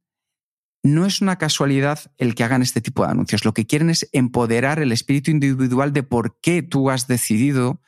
no 0.85 1.07
es 1.07 1.19
una 1.19 1.37
casualidad 1.37 1.99
el 2.19 2.35
que 2.35 2.43
hagan 2.43 2.61
este 2.61 2.79
tipo 2.79 3.03
de 3.03 3.09
anuncios. 3.09 3.43
Lo 3.43 3.55
que 3.55 3.65
quieren 3.65 3.89
es 3.89 4.07
empoderar 4.13 4.77
el 4.77 4.91
espíritu 4.91 5.31
individual 5.31 5.93
de 5.93 6.03
por 6.03 6.39
qué 6.41 6.61
tú 6.61 6.91
has 6.91 7.07
decidido 7.07 7.81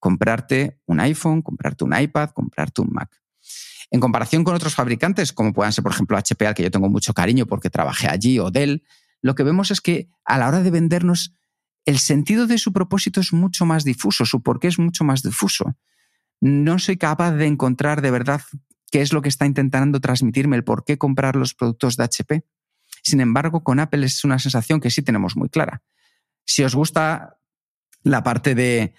comprarte 0.00 0.78
un 0.84 1.00
iPhone, 1.00 1.40
comprarte 1.40 1.84
un 1.84 1.98
iPad, 1.98 2.30
comprarte 2.34 2.82
un 2.82 2.92
Mac. 2.92 3.10
En 3.90 4.00
comparación 4.00 4.44
con 4.44 4.54
otros 4.54 4.74
fabricantes, 4.74 5.32
como 5.32 5.54
puedan 5.54 5.72
ser, 5.72 5.82
por 5.82 5.92
ejemplo, 5.92 6.18
HP, 6.18 6.46
al 6.46 6.54
que 6.54 6.62
yo 6.62 6.70
tengo 6.70 6.90
mucho 6.90 7.14
cariño 7.14 7.46
porque 7.46 7.70
trabajé 7.70 8.06
allí, 8.06 8.38
o 8.38 8.50
Dell, 8.50 8.84
lo 9.22 9.34
que 9.34 9.42
vemos 9.42 9.70
es 9.70 9.80
que 9.80 10.10
a 10.26 10.36
la 10.36 10.48
hora 10.48 10.62
de 10.62 10.70
vendernos, 10.70 11.32
el 11.86 11.98
sentido 11.98 12.46
de 12.46 12.58
su 12.58 12.70
propósito 12.70 13.20
es 13.20 13.32
mucho 13.32 13.64
más 13.64 13.82
difuso, 13.82 14.26
su 14.26 14.42
porqué 14.42 14.68
es 14.68 14.78
mucho 14.78 15.04
más 15.04 15.22
difuso. 15.22 15.74
No 16.42 16.78
soy 16.78 16.98
capaz 16.98 17.32
de 17.32 17.46
encontrar 17.46 18.02
de 18.02 18.10
verdad 18.10 18.42
qué 18.90 19.00
es 19.00 19.12
lo 19.12 19.22
que 19.22 19.28
está 19.28 19.46
intentando 19.46 20.00
transmitirme, 20.00 20.56
el 20.56 20.64
por 20.64 20.84
qué 20.84 20.98
comprar 20.98 21.36
los 21.36 21.54
productos 21.54 21.96
de 21.96 22.04
HP. 22.04 22.44
Sin 23.02 23.20
embargo, 23.20 23.62
con 23.62 23.80
Apple 23.80 24.06
es 24.06 24.24
una 24.24 24.38
sensación 24.38 24.80
que 24.80 24.90
sí 24.90 25.02
tenemos 25.02 25.36
muy 25.36 25.48
clara. 25.48 25.82
Si 26.44 26.62
os 26.64 26.74
gusta 26.74 27.38
la 28.02 28.22
parte 28.22 28.54
de, 28.54 28.94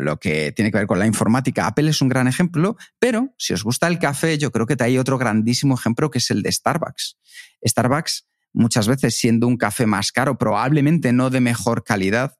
lo 0.00 0.20
que 0.20 0.52
tiene 0.52 0.70
que 0.70 0.78
ver 0.78 0.86
con 0.86 0.98
la 0.98 1.06
informática, 1.06 1.66
Apple 1.66 1.90
es 1.90 2.00
un 2.00 2.08
gran 2.08 2.28
ejemplo, 2.28 2.76
pero 2.98 3.34
si 3.38 3.54
os 3.54 3.64
gusta 3.64 3.88
el 3.88 3.98
café, 3.98 4.38
yo 4.38 4.52
creo 4.52 4.66
que 4.66 4.76
hay 4.80 4.98
otro 4.98 5.18
grandísimo 5.18 5.74
ejemplo 5.74 6.10
que 6.10 6.18
es 6.18 6.30
el 6.30 6.42
de 6.42 6.52
Starbucks. 6.52 7.18
Starbucks, 7.66 8.28
muchas 8.52 8.86
veces 8.86 9.18
siendo 9.18 9.48
un 9.48 9.56
café 9.56 9.86
más 9.86 10.12
caro, 10.12 10.38
probablemente 10.38 11.12
no 11.12 11.30
de 11.30 11.40
mejor 11.40 11.82
calidad, 11.82 12.38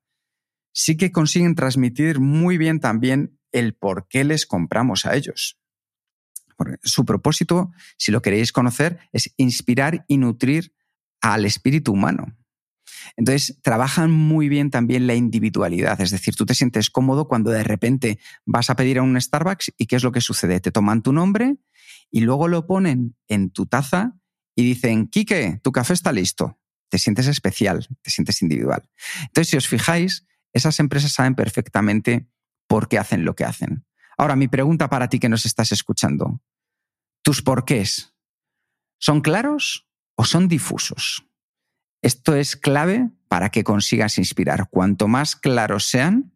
sí 0.73 0.97
que 0.97 1.11
consiguen 1.11 1.57
transmitir 1.57 2.21
muy 2.21 2.57
bien 2.57 2.79
también 2.79 3.39
el 3.51 3.75
por 3.75 4.07
qué 4.09 4.23
les 4.23 4.47
compramos 4.47 5.07
a 5.07 5.17
ellos 5.17 5.58
su 6.83 7.05
propósito, 7.05 7.73
si 7.97 8.13
lo 8.13 8.23
queréis 8.23 8.53
conocer, 8.53 8.99
es 9.13 9.33
inspirar 9.37 10.05
y 10.09 10.19
nutrir 10.19 10.73
al 11.21 11.45
espíritu 11.45 11.93
humano. 11.93 12.37
Entonces, 13.17 13.59
trabajan 13.63 14.11
muy 14.11 14.49
bien 14.49 14.71
también 14.71 15.07
la 15.07 15.15
individualidad, 15.15 16.01
es 16.01 16.11
decir, 16.11 16.35
tú 16.35 16.47
te 16.47 16.55
sientes 16.55 16.91
cómodo 16.91 17.29
cuando 17.29 17.51
de 17.51 17.65
repente 17.65 18.19
vas 18.45 18.71
a 18.71 18.77
pedir 18.77 18.99
a 18.99 19.03
un 19.03 19.21
Starbucks 19.21 19.73
y 19.77 19.87
¿qué 19.87 19.97
es 19.97 20.05
lo 20.05 20.13
que 20.13 20.21
sucede? 20.21 20.61
Te 20.61 20.71
toman 20.71 21.03
tu 21.03 21.13
nombre 21.13 21.57
y 22.11 22.21
luego 22.21 22.49
lo 22.49 22.67
ponen 22.67 23.17
en 23.27 23.51
tu 23.51 23.67
taza 23.67 24.19
y 24.55 24.65
dicen, 24.65 25.09
Quique, 25.09 25.61
tu 25.63 25.73
café 25.73 25.93
está 25.93 26.13
listo. 26.13 26.59
Te 26.89 26.99
sientes 26.99 27.27
especial, 27.27 27.87
te 28.03 28.11
sientes 28.11 28.41
individual. 28.43 28.89
Entonces, 29.23 29.51
si 29.51 29.57
os 29.57 29.69
fijáis, 29.69 30.27
esas 30.53 30.81
empresas 30.81 31.13
saben 31.13 31.35
perfectamente 31.35 32.29
por 32.67 32.89
qué 32.89 32.99
hacen 32.99 33.25
lo 33.25 33.37
que 33.37 33.45
hacen. 33.45 33.85
Ahora, 34.19 34.37
mi 34.37 34.49
pregunta 34.49 34.91
para 34.91 35.09
ti 35.09 35.19
que 35.19 35.29
nos 35.29 35.47
estás 35.47 35.73
escuchando. 35.73 36.41
¿Tus 37.23 37.41
porqués 37.41 38.15
son 39.01 39.21
claros 39.21 39.89
o 40.17 40.25
son 40.25 40.49
difusos? 40.49 41.25
Esto 42.03 42.35
es 42.35 42.57
clave 42.57 43.11
para 43.29 43.51
que 43.51 43.65
consigas 43.65 44.19
inspirar. 44.19 44.69
Cuanto 44.71 45.09
más 45.09 45.37
claros 45.37 45.85
sean, 45.85 46.33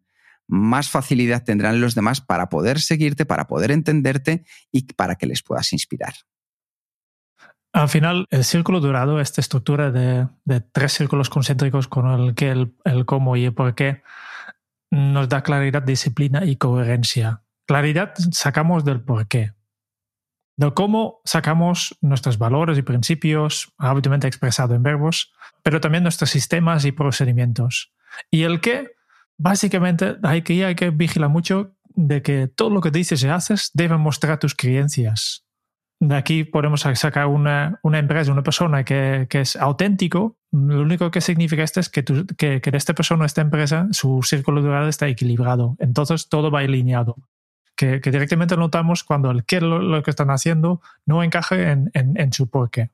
más 0.47 0.89
facilidad 0.89 1.43
tendrán 1.43 1.81
los 1.81 1.95
demás 1.95 2.21
para 2.21 2.49
poder 2.49 2.79
seguirte, 2.79 3.25
para 3.25 3.47
poder 3.47 3.71
entenderte 3.71 4.45
y 4.71 4.83
para 4.93 5.15
que 5.15 5.27
les 5.27 5.41
puedas 5.41 5.73
inspirar. 5.73 6.13
Al 7.73 7.89
final, 7.89 8.27
el 8.29 8.43
círculo 8.43 8.79
dorado, 8.79 9.19
esta 9.19 9.41
estructura 9.41 9.91
de, 9.91 10.27
tres 10.71 10.93
círculos 10.93 11.29
concéntricos 11.29 11.87
con 11.87 12.07
el 12.07 12.35
qué, 12.35 12.51
el, 12.51 13.05
cómo 13.05 13.35
y 13.35 13.45
el 13.45 13.53
por 13.53 13.73
qué, 13.73 14.03
nos 14.91 15.27
da 15.27 15.41
claridad, 15.41 15.81
disciplina 15.81 16.45
y 16.45 16.55
coherencia. 16.57 17.41
Claridad 17.65 18.13
sacamos 18.31 18.83
del 18.83 19.01
por 19.01 19.27
qué. 19.27 19.53
Del 20.55 20.73
cómo 20.73 21.21
sacamos 21.25 21.97
nuestros 22.01 22.37
valores 22.37 22.77
y 22.77 22.83
principios, 22.83 23.73
habitualmente 23.77 24.27
expresados 24.27 24.75
en 24.75 24.83
verbos, 24.83 25.33
pero 25.63 25.81
también 25.81 26.03
nuestros 26.03 26.29
sistemas 26.29 26.85
y 26.85 26.91
procedimientos. 26.91 27.93
Y 28.29 28.43
el 28.43 28.61
qué, 28.61 28.91
básicamente 29.37 30.17
hay 30.23 30.43
que, 30.43 30.63
hay 30.65 30.75
que 30.75 30.91
vigilar 30.91 31.29
mucho 31.29 31.75
de 31.95 32.21
que 32.21 32.47
todo 32.47 32.69
lo 32.69 32.81
que 32.81 32.91
dices 32.91 33.23
y 33.23 33.27
haces 33.27 33.71
debe 33.73 33.97
mostrar 33.97 34.39
tus 34.39 34.55
creencias. 34.55 35.45
De 35.99 36.15
aquí 36.15 36.43
podemos 36.43 36.81
sacar 36.81 37.27
una, 37.27 37.79
una 37.81 37.97
empresa, 37.97 38.31
una 38.31 38.43
persona 38.43 38.83
que, 38.83 39.25
que, 39.29 39.41
es 39.41 39.55
auténtico. 39.55 40.37
Lo 40.51 40.81
único 40.81 41.09
que 41.11 41.21
significa 41.21 41.63
esto 41.63 41.79
es 41.79 41.89
que, 41.89 42.03
que, 42.37 42.59
que 42.59 42.69
esta 42.73 42.93
persona, 42.93 43.25
esta 43.25 43.41
empresa, 43.41 43.87
su 43.91 44.21
círculo 44.21 44.61
de 44.61 44.89
está 44.89 45.07
equilibrado. 45.07 45.77
Entonces 45.79 46.27
todo 46.27 46.51
va 46.51 46.59
alineado. 46.59 47.15
Que, 47.75 47.99
directamente 47.99 48.55
notamos 48.55 49.03
cuando 49.03 49.31
el 49.31 49.45
qué 49.45 49.59
lo, 49.59 49.79
lo 49.79 50.03
que 50.03 50.11
están 50.11 50.29
haciendo 50.29 50.81
no 51.05 51.23
encaje 51.23 51.71
en, 51.71 51.91
en, 51.93 52.31
su 52.31 52.47
porqué. 52.47 52.91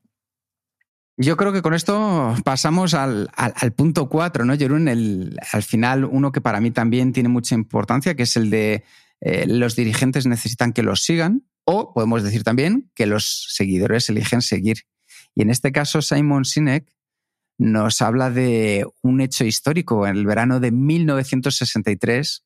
Yo 1.17 1.35
creo 1.35 1.51
que 1.51 1.61
con 1.61 1.73
esto 1.73 2.33
pasamos 2.45 2.93
al, 2.93 3.29
al, 3.35 3.73
punto 3.73 4.07
cuatro, 4.07 4.45
¿no, 4.45 4.57
Jerún? 4.57 4.87
Al 5.51 5.63
final, 5.63 6.05
uno 6.05 6.31
que 6.31 6.39
para 6.39 6.61
mí 6.61 6.71
también 6.71 7.11
tiene 7.11 7.27
mucha 7.27 7.55
importancia, 7.55 8.15
que 8.15 8.23
es 8.23 8.37
el 8.37 8.49
de 8.49 8.85
eh, 9.21 9.45
los 9.47 9.75
dirigentes 9.75 10.25
necesitan 10.25 10.71
que 10.71 10.81
los 10.81 11.03
sigan, 11.03 11.43
o 11.65 11.93
podemos 11.93 12.23
decir 12.23 12.43
también 12.43 12.89
que 12.95 13.05
los 13.05 13.47
seguidores 13.49 14.09
eligen 14.09 14.41
seguir. 14.41 14.85
Y 15.35 15.41
en 15.41 15.49
este 15.49 15.71
caso, 15.71 16.01
Simon 16.01 16.45
Sinek 16.45 16.91
nos 17.57 18.01
habla 18.01 18.31
de 18.31 18.85
un 19.01 19.21
hecho 19.21 19.43
histórico 19.43 20.07
en 20.07 20.15
el 20.15 20.25
verano 20.25 20.59
de 20.59 20.71
1963, 20.71 22.45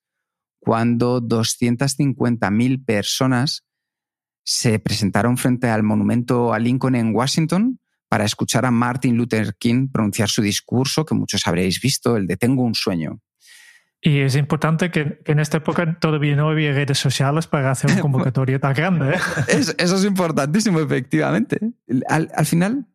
cuando 0.64 1.22
250.000 1.22 2.86
personas 2.86 3.66
se 4.46 4.80
presentaron 4.80 5.38
frente 5.38 5.68
al 5.68 5.84
monumento 5.84 6.54
a 6.54 6.60
Lincoln 6.60 6.96
en 6.96 7.14
Washington 7.14 7.80
para 8.08 8.26
escuchar 8.26 8.66
a 8.66 8.72
Martin 8.72 9.18
Luther 9.18 9.56
King 9.56 9.90
pronunciar 9.92 10.30
su 10.30 10.42
discurso 10.42 11.06
que 11.06 11.16
muchos 11.16 11.46
habréis 11.48 11.82
visto, 11.82 12.16
el 12.16 12.28
de 12.28 12.38
Tengo 12.38 12.64
un 12.64 12.76
sueño. 12.76 13.20
Y 14.00 14.20
es 14.20 14.36
importante 14.36 14.92
que, 14.92 15.20
en 15.26 15.40
esta 15.40 15.58
época 15.58 15.98
todavía 16.00 16.36
no 16.36 16.50
había 16.50 16.74
redes 16.74 16.98
sociales 16.98 17.48
para 17.48 17.72
hacer 17.72 17.92
un 17.92 18.00
convocatorio 18.02 18.60
tan 18.60 18.74
grande. 18.74 19.16
¿eh? 19.16 19.20
Es, 19.48 19.76
eso 19.78 19.96
es 19.96 20.06
importantísimo, 20.06 20.80
efectivamente. 20.80 21.60
Al, 22.08 22.30
al, 22.36 22.46
final, 22.46 22.86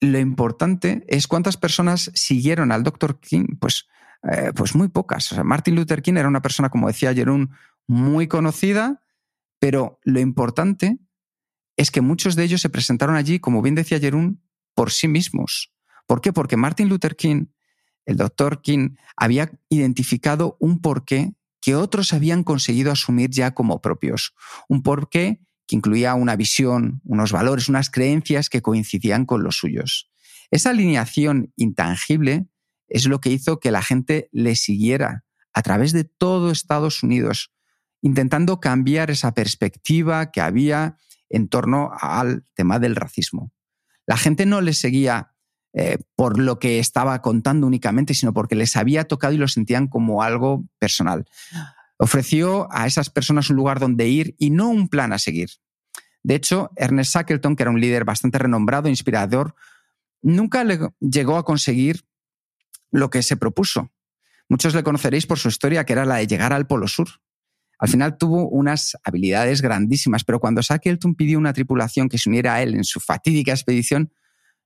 lo 0.00 0.18
importante 0.18 1.04
es 1.08 1.26
cuántas 1.26 1.56
personas 1.56 2.10
siguieron 2.14 2.70
al 2.70 2.82
Dr. 2.82 3.18
King. 3.18 3.56
Pues, 3.58 3.86
eh, 4.30 4.52
pues 4.54 4.74
muy 4.74 4.88
pocas. 4.88 5.34
Martin 5.44 5.74
Luther 5.74 6.02
King 6.02 6.14
era 6.14 6.28
una 6.28 6.42
persona, 6.42 6.68
como 6.68 6.88
decía 6.88 7.14
Jerón, 7.14 7.50
muy 7.86 8.26
conocida, 8.26 9.02
pero 9.58 10.00
lo 10.04 10.20
importante 10.20 10.98
es 11.76 11.90
que 11.90 12.00
muchos 12.00 12.36
de 12.36 12.44
ellos 12.44 12.60
se 12.60 12.70
presentaron 12.70 13.16
allí, 13.16 13.38
como 13.38 13.62
bien 13.62 13.74
decía 13.74 14.00
Jerún, 14.00 14.42
por 14.74 14.90
sí 14.90 15.08
mismos. 15.08 15.72
¿Por 16.06 16.20
qué? 16.20 16.32
Porque 16.32 16.56
Martin 16.56 16.88
Luther 16.88 17.16
King, 17.16 17.46
el 18.04 18.16
doctor 18.16 18.62
King, 18.62 18.96
había 19.16 19.50
identificado 19.68 20.56
un 20.60 20.80
porqué 20.80 21.34
que 21.60 21.74
otros 21.74 22.12
habían 22.12 22.44
conseguido 22.44 22.92
asumir 22.92 23.30
ya 23.30 23.52
como 23.52 23.80
propios. 23.80 24.34
Un 24.68 24.82
porqué 24.82 25.40
que 25.66 25.76
incluía 25.76 26.14
una 26.14 26.36
visión, 26.36 27.00
unos 27.04 27.32
valores, 27.32 27.68
unas 27.68 27.90
creencias 27.90 28.48
que 28.48 28.62
coincidían 28.62 29.26
con 29.26 29.42
los 29.42 29.56
suyos. 29.56 30.10
Esa 30.50 30.70
alineación 30.70 31.52
intangible 31.56 32.46
es 32.88 33.06
lo 33.06 33.20
que 33.20 33.30
hizo 33.30 33.60
que 33.60 33.70
la 33.70 33.82
gente 33.82 34.28
le 34.32 34.56
siguiera 34.56 35.24
a 35.52 35.62
través 35.62 35.92
de 35.92 36.04
todo 36.04 36.50
Estados 36.50 37.02
Unidos, 37.02 37.52
intentando 38.02 38.60
cambiar 38.60 39.10
esa 39.10 39.32
perspectiva 39.32 40.30
que 40.30 40.40
había 40.40 40.96
en 41.28 41.48
torno 41.48 41.90
al 42.00 42.44
tema 42.54 42.78
del 42.78 42.94
racismo. 42.94 43.52
La 44.06 44.16
gente 44.16 44.46
no 44.46 44.60
les 44.60 44.78
seguía 44.78 45.32
eh, 45.72 45.98
por 46.14 46.38
lo 46.38 46.58
que 46.58 46.78
estaba 46.78 47.20
contando 47.20 47.66
únicamente, 47.66 48.14
sino 48.14 48.32
porque 48.32 48.54
les 48.54 48.76
había 48.76 49.04
tocado 49.04 49.34
y 49.34 49.38
lo 49.38 49.48
sentían 49.48 49.88
como 49.88 50.22
algo 50.22 50.64
personal. 50.78 51.26
Ofreció 51.98 52.68
a 52.70 52.86
esas 52.86 53.10
personas 53.10 53.50
un 53.50 53.56
lugar 53.56 53.80
donde 53.80 54.08
ir 54.08 54.34
y 54.38 54.50
no 54.50 54.68
un 54.68 54.88
plan 54.88 55.12
a 55.12 55.18
seguir. 55.18 55.50
De 56.22 56.34
hecho, 56.34 56.70
Ernest 56.76 57.14
Shackleton, 57.14 57.56
que 57.56 57.62
era 57.62 57.70
un 57.70 57.80
líder 57.80 58.04
bastante 58.04 58.38
renombrado, 58.38 58.88
e 58.88 58.90
inspirador, 58.90 59.54
nunca 60.22 60.64
le 60.64 60.78
llegó 61.00 61.36
a 61.36 61.44
conseguir 61.44 62.04
lo 62.90 63.10
que 63.10 63.22
se 63.22 63.36
propuso. 63.36 63.92
Muchos 64.48 64.74
le 64.74 64.82
conoceréis 64.82 65.26
por 65.26 65.38
su 65.38 65.48
historia, 65.48 65.84
que 65.84 65.92
era 65.92 66.04
la 66.04 66.16
de 66.16 66.26
llegar 66.26 66.52
al 66.52 66.66
Polo 66.66 66.86
Sur. 66.88 67.08
Al 67.78 67.88
final 67.88 68.16
tuvo 68.16 68.48
unas 68.48 68.96
habilidades 69.04 69.60
grandísimas, 69.60 70.24
pero 70.24 70.40
cuando 70.40 70.62
Shackleton 70.62 71.14
pidió 71.14 71.38
una 71.38 71.52
tripulación 71.52 72.08
que 72.08 72.18
se 72.18 72.28
uniera 72.28 72.54
a 72.54 72.62
él 72.62 72.74
en 72.74 72.84
su 72.84 73.00
fatídica 73.00 73.52
expedición, 73.52 74.12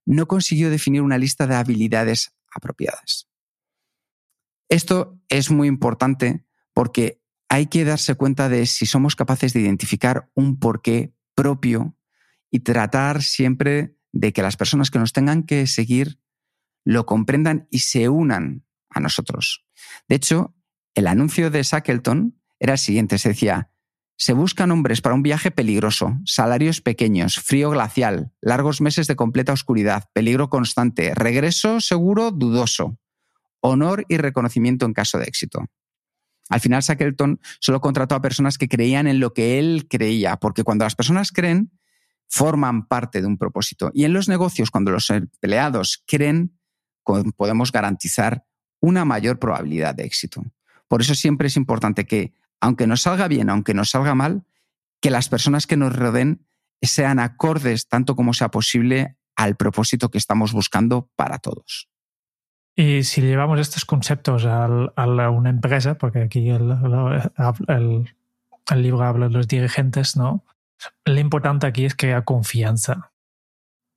no 0.07 0.27
consiguió 0.27 0.71
definir 0.71 1.03
una 1.03 1.19
lista 1.19 1.47
de 1.47 1.57
habilidades 1.57 2.33
apropiadas. 2.55 3.29
Esto 4.69 5.19
es 5.29 5.51
muy 5.51 5.67
importante 5.67 6.45
porque 6.73 7.21
hay 7.49 7.67
que 7.67 7.85
darse 7.85 8.15
cuenta 8.15 8.49
de 8.49 8.67
si 8.67 8.87
somos 8.87 9.17
capaces 9.17 9.53
de 9.53 9.61
identificar 9.61 10.31
un 10.35 10.61
porqué 10.61 11.13
propio 11.35 11.97
y 12.51 12.61
tratar 12.61 13.23
siempre 13.23 13.97
de 14.13 14.33
que 14.33 14.43
las 14.43 14.57
personas 14.57 14.91
que 14.91 15.01
nos 15.01 15.13
tengan 15.13 15.43
que 15.43 15.67
seguir 15.67 16.20
lo 16.85 17.07
comprendan 17.07 17.67
y 17.71 17.81
se 17.81 18.09
unan 18.09 18.65
a 18.89 19.01
nosotros. 19.01 19.65
De 20.09 20.17
hecho, 20.17 20.55
el 20.95 21.07
anuncio 21.07 21.51
de 21.51 21.63
Shackleton 21.63 22.41
era 22.59 22.75
el 22.75 22.79
siguiente, 22.79 23.19
se 23.19 23.31
decía, 23.31 23.71
se 24.17 24.35
buscan 24.35 24.71
hombres 24.71 25.01
para 25.01 25.15
un 25.15 25.23
viaje 25.23 25.51
peligroso, 25.51 26.19
salarios 26.27 26.83
pequeños, 26.83 27.37
frío 27.37 27.71
glacial, 27.71 28.33
largos 28.43 28.83
meses 28.83 29.07
de 29.07 29.17
completa 29.17 29.55
oscuridad, 29.55 30.11
peligro 30.13 30.51
constante, 30.51 31.15
regreso 31.15 31.81
seguro 31.81 32.31
dudoso, 32.31 32.99
honor 33.61 34.05
y 34.09 34.19
reconocimiento 34.19 34.85
en 34.85 34.93
caso 34.93 35.19
de 35.19 35.25
éxito. 35.25 35.65
Al 36.51 36.61
final, 36.61 36.83
Shackleton 36.83 37.41
solo 37.61 37.81
contrató 37.81 38.15
a 38.15 38.21
personas 38.21 38.59
que 38.59 38.69
creían 38.69 39.07
en 39.07 39.21
lo 39.21 39.33
que 39.33 39.59
él 39.59 39.87
creía, 39.89 40.37
porque 40.37 40.65
cuando 40.65 40.85
las 40.85 40.97
personas 40.97 41.33
creen, 41.33 41.71
forman 42.29 42.87
parte 42.89 43.21
de 43.21 43.27
un 43.27 43.39
propósito. 43.39 43.91
Y 43.95 44.05
en 44.05 44.13
los 44.13 44.29
negocios, 44.29 44.71
cuando 44.71 44.91
los 44.91 45.09
empleados 45.11 46.03
creen, 46.07 46.60
podemos 47.37 47.73
garantizar 47.73 48.45
una 48.81 49.05
mayor 49.05 49.39
probabilidad 49.39 49.95
de 49.95 50.05
éxito. 50.05 50.43
Por 50.89 51.01
eso 51.01 51.15
siempre 51.15 51.49
es 51.49 51.57
importante 51.57 52.07
que 52.07 52.33
aunque 52.61 52.87
nos 52.87 53.03
salga 53.03 53.29
bien, 53.29 53.51
aunque 53.51 53.75
nos 53.75 53.91
salga 53.91 54.15
mal, 54.15 54.45
que 55.01 55.11
las 55.11 55.29
personas 55.29 55.67
que 55.67 55.77
nos 55.77 55.95
rodeen 55.95 56.47
sean 56.83 57.19
acordes 57.19 57.89
tanto 57.89 58.17
como 58.17 58.35
sea 58.35 58.51
posible 58.51 59.17
al 59.37 59.57
propósito 59.57 60.11
que 60.11 60.19
estamos 60.19 60.53
buscando 60.53 61.11
para 61.17 61.39
todos. 61.39 61.89
Y 62.77 63.03
si 63.03 63.21
llevamos 63.21 63.61
estos 63.61 63.85
conceptos 63.85 64.45
a, 64.47 64.67
una 64.67 65.51
empresa, 65.51 65.97
porque 65.97 66.21
aquí 66.21 66.49
el, 66.51 66.69
libro 68.77 69.03
habla 69.03 69.29
de 69.29 69.33
los 69.33 69.49
dirigentes, 69.49 70.17
¿no? 70.17 70.45
Lo 71.05 71.19
importante 71.19 71.67
aquí 71.67 71.85
es 71.85 71.95
haya 72.03 72.23
confianza. 72.23 73.13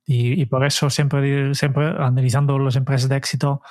Y, 0.06 0.40
y 0.40 0.46
por 0.46 0.64
eso 0.64 0.90
siempre, 0.90 1.54
siempre 1.54 1.86
analizando 1.98 2.58
las 2.58 2.76
empresas 2.76 3.08
de 3.08 3.16
éxito, 3.16 3.62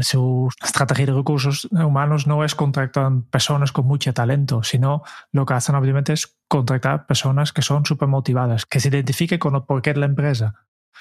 su 0.00 0.48
estrategia 0.62 1.06
de 1.06 1.12
recursos 1.12 1.68
humanos 1.70 2.26
no 2.26 2.44
es 2.44 2.54
contratar 2.54 3.12
personas 3.30 3.72
con 3.72 3.86
mucho 3.86 4.12
talento, 4.14 4.62
sino 4.62 5.02
lo 5.32 5.44
que 5.44 5.54
hacen 5.54 5.74
obviamente 5.74 6.12
es 6.12 6.36
contratar 6.48 7.06
personas 7.06 7.52
que 7.52 7.62
son 7.62 7.84
súper 7.84 8.08
motivadas, 8.08 8.66
que 8.66 8.80
se 8.80 8.88
identifiquen 8.88 9.38
con 9.38 9.54
el 9.54 9.62
porqué 9.62 9.92
de 9.92 10.00
la 10.00 10.06
empresa, 10.06 10.54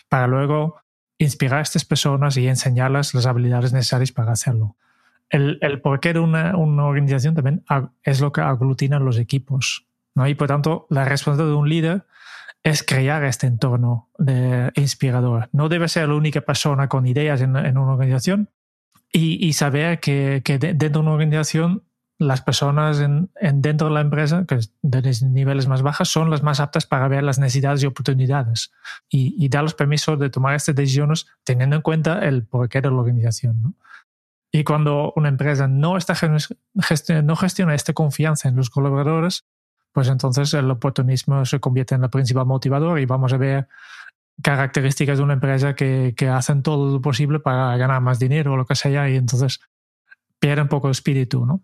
para 0.09 0.27
luego 0.27 0.81
inspirar 1.17 1.59
a 1.59 1.61
estas 1.61 1.85
personas 1.85 2.35
y 2.37 2.47
enseñarles 2.47 3.13
las 3.13 3.25
habilidades 3.25 3.73
necesarias 3.73 4.11
para 4.11 4.33
hacerlo. 4.33 4.75
El, 5.29 5.57
el 5.61 5.81
porqué 5.81 6.13
de 6.13 6.19
una, 6.19 6.55
una, 6.57 6.85
organización 6.85 7.35
también 7.35 7.63
es 8.03 8.21
lo 8.21 8.31
que 8.31 8.41
aglutina 8.41 8.99
los 8.99 9.17
equipos. 9.17 9.87
¿no? 10.15 10.27
Y 10.27 10.35
por 10.35 10.47
tanto, 10.47 10.85
la 10.89 11.05
responsabilidad 11.05 11.53
de 11.53 11.59
un 11.59 11.69
líder 11.69 12.05
es 12.63 12.83
crear 12.83 13.23
este 13.25 13.47
entorno 13.47 14.09
de 14.17 14.71
inspirador. 14.75 15.49
No 15.51 15.69
debe 15.69 15.89
ser 15.89 16.07
la 16.07 16.15
única 16.15 16.41
persona 16.41 16.87
con 16.87 17.05
ideas 17.05 17.41
en, 17.41 17.51
una 17.51 17.91
organización, 17.91 18.49
y, 19.15 19.53
saber 19.53 19.99
que, 19.99 20.41
dentro 20.43 20.89
de 20.89 20.99
una 20.99 21.11
organización 21.11 21.83
las 22.17 22.41
personas 22.41 22.99
en, 22.99 23.29
en, 23.39 23.61
dentro 23.61 23.87
de 23.87 23.93
la 23.93 24.01
empresa, 24.01 24.45
que 24.47 24.59
de 24.81 25.15
niveles 25.27 25.67
más 25.67 25.81
bajos, 25.81 26.09
son 26.09 26.29
las 26.29 26.41
más 26.41 26.59
aptas 26.59 26.85
para 26.85 27.07
ver 27.07 27.23
las 27.23 27.37
necesidades 27.37 27.83
y 27.83 27.85
oportunidades 27.85 28.71
y, 29.09 29.35
y 29.37 29.49
dar 29.49 29.63
los 29.63 29.73
permisos 29.73 30.17
de 30.19 30.29
tomar 30.29 30.55
estas 30.55 30.75
decisiones 30.75 31.27
teniendo 31.43 31.75
en 31.75 31.81
cuenta 31.81 32.25
el 32.25 32.43
porqué 32.43 32.81
de 32.81 32.89
la 32.89 32.95
organización. 32.95 33.75
Y 34.51 34.63
cuando 34.63 35.13
una 35.15 35.29
empresa 35.29 35.67
no 35.67 35.97
gestiona 35.99 37.75
esta 37.75 37.93
confianza 37.93 38.49
en 38.49 38.55
los 38.55 38.69
colaboradores, 38.69 39.45
pues 39.93 40.09
entonces 40.09 40.53
el 40.53 40.69
oportunismo 40.69 41.45
se 41.45 41.59
convierte 41.59 41.95
en 41.95 42.01
la 42.01 42.09
principal 42.09 42.45
motivador 42.45 42.99
y 42.99 43.05
vamos 43.05 43.31
a 43.31 43.37
ver 43.37 43.67
características 44.41 45.19
de 45.19 45.23
una 45.23 45.33
empresa 45.33 45.75
que, 45.75 46.13
que, 46.17 46.27
hacen 46.27 46.63
todo 46.63 46.91
lo 46.91 47.01
posible 47.01 47.39
para 47.39 47.77
ganar 47.77 48.01
más 48.01 48.19
dinero 48.19 48.53
o 48.53 48.57
lo 48.57 48.65
que 48.65 48.75
sea 48.75 49.07
y 49.09 49.15
entonces 49.15 49.59
pierde 50.39 50.63
un 50.63 50.67
poco 50.67 50.87
el 50.87 50.91
espíritu, 50.91 51.45
¿no? 51.45 51.61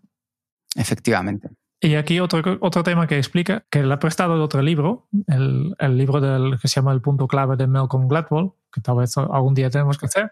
Efectivamente. 0.76 1.50
Y 1.80 1.94
aquí 1.94 2.20
otro, 2.20 2.58
otro 2.60 2.82
tema 2.82 3.06
que 3.06 3.16
explica, 3.16 3.64
que 3.70 3.82
le 3.82 3.92
ha 3.92 3.98
prestado 3.98 4.36
de 4.36 4.42
otro 4.42 4.60
libro, 4.60 5.08
el, 5.26 5.74
el 5.78 5.96
libro 5.96 6.20
del, 6.20 6.58
que 6.60 6.68
se 6.68 6.76
llama 6.76 6.92
El 6.92 7.00
punto 7.00 7.26
clave 7.26 7.56
de 7.56 7.66
Malcolm 7.66 8.06
Gladwell, 8.06 8.52
que 8.72 8.82
tal 8.82 8.96
vez 8.96 9.16
algún 9.16 9.54
día 9.54 9.70
tenemos 9.70 9.98
que 9.98 10.06
hacer. 10.06 10.30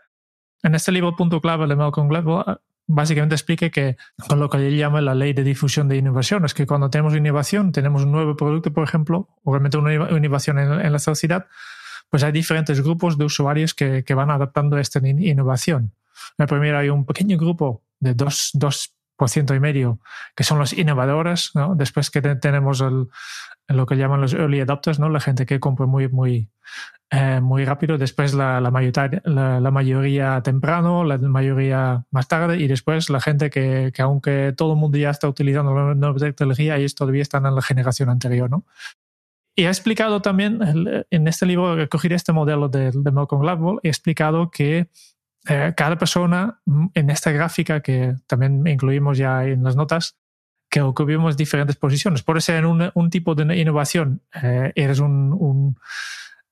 En 0.63 0.75
este 0.75 0.93
libro, 0.93 1.09
El 1.09 1.17
punto 1.17 1.41
clave 1.41 1.67
de 1.67 1.75
Malcolm 1.75 2.09
Gladwell, 2.09 2.59
básicamente 2.89 3.35
explica 3.35 3.69
que 3.71 3.97
con 4.29 4.41
lo 4.41 4.49
que 4.49 4.57
él 4.57 4.77
llama 4.77 5.01
la 5.01 5.15
ley 5.15 5.35
de 5.35 5.45
difusión 5.45 5.87
de 5.89 5.97
innovación, 5.97 6.45
es 6.45 6.55
que 6.55 6.67
cuando 6.67 6.91
tenemos 6.91 7.15
innovación, 7.15 7.71
tenemos 7.71 8.03
un 8.03 8.11
nuevo 8.11 8.35
producto, 8.35 8.73
por 8.73 8.83
ejemplo, 8.83 9.29
o 9.45 9.53
realmente 9.53 9.77
una 9.79 9.95
innovación 9.95 10.59
en, 10.59 10.93
la 10.93 10.99
sociedad, 10.99 11.47
pues 12.11 12.25
hay 12.25 12.33
diferentes 12.33 12.83
grupos 12.83 13.19
de 13.19 13.27
usuarios 13.27 13.75
que, 13.75 14.03
que 14.05 14.15
van 14.15 14.31
adaptando 14.31 14.79
esta 14.79 15.07
innovación. 15.07 15.93
El 16.39 16.47
primero 16.47 16.79
hay 16.79 16.89
un 16.89 17.05
pequeño 17.05 17.37
grupo 17.37 17.85
de 18.01 18.15
dos, 18.15 18.51
dos 18.55 18.98
por 19.19 19.29
ciento 19.29 19.53
y 19.57 19.61
medio, 19.61 19.99
que 20.37 20.45
son 20.45 20.61
los 20.61 20.73
innovadores, 20.73 21.51
¿no? 21.55 21.75
Después 21.75 22.09
que 22.11 22.23
tenemos 22.23 22.81
el, 22.81 23.09
lo 23.67 23.85
que 23.85 23.97
llaman 23.97 24.21
los 24.21 24.33
early 24.33 24.61
adopters, 24.61 25.01
¿no? 25.01 25.09
La 25.09 25.19
gente 25.19 25.45
que 25.45 25.59
compra 25.59 25.87
muy, 25.87 26.09
muy, 26.09 26.51
eh, 27.11 27.41
muy 27.41 27.65
rápido. 27.65 27.99
Después 27.99 28.33
la, 28.33 28.61
la, 28.61 28.71
mayoría, 28.71 29.21
la, 29.25 29.71
mayoría 29.73 30.41
temprano, 30.43 31.03
la 31.03 31.19
mayoría 31.19 32.05
más 32.13 32.29
tarde 32.29 32.59
y 32.59 32.69
después 32.69 33.11
la 33.11 33.21
gente 33.21 33.51
que, 33.51 33.91
que 33.93 34.03
aunque 34.03 34.55
todo 34.57 34.75
el 34.75 34.79
mundo 34.79 34.99
ya 34.99 35.11
está 35.11 35.29
utilizando 35.29 35.75
la 35.75 35.97
nueva 35.97 36.19
tecnología, 36.21 36.77
ellos 36.77 36.95
todavía 36.95 37.23
están 37.23 37.45
en 37.45 37.57
la 37.57 37.63
generación 37.63 38.11
anterior, 38.11 38.49
¿no? 38.49 38.65
Y 39.57 39.65
ha 39.65 39.71
explicado 39.71 40.23
también, 40.23 40.61
en 41.11 41.27
este 41.27 41.45
libro, 41.45 41.77
he 41.77 41.89
este 42.15 42.33
modelo 42.33 42.69
de, 42.69 42.93
de 42.95 43.11
Malcolm 43.11 43.43
Gladwell, 43.43 43.81
he 43.83 43.89
explicado 43.89 44.53
que 44.53 44.89
eh, 45.49 45.73
cada 45.75 45.97
persona 45.97 46.61
mm, 46.67 46.87
en 46.93 47.11
esta 47.11 47.31
gráfica 47.33 47.81
que 47.81 48.17
también 48.27 48.67
incluimos 48.67 49.17
ya 49.17 49.45
en 49.45 49.65
las 49.65 49.77
notas, 49.77 50.19
que 50.71 50.83
ocupamos 50.83 51.39
diferentes 51.39 51.77
posiciones. 51.77 52.23
Por 52.23 52.41
ser 52.43 52.65
en 52.65 52.93
un, 52.95 53.11
tipo 53.11 53.35
de 53.35 53.57
innovación 53.57 54.21
eh, 54.43 54.73
eres 54.75 55.01
un, 55.01 55.33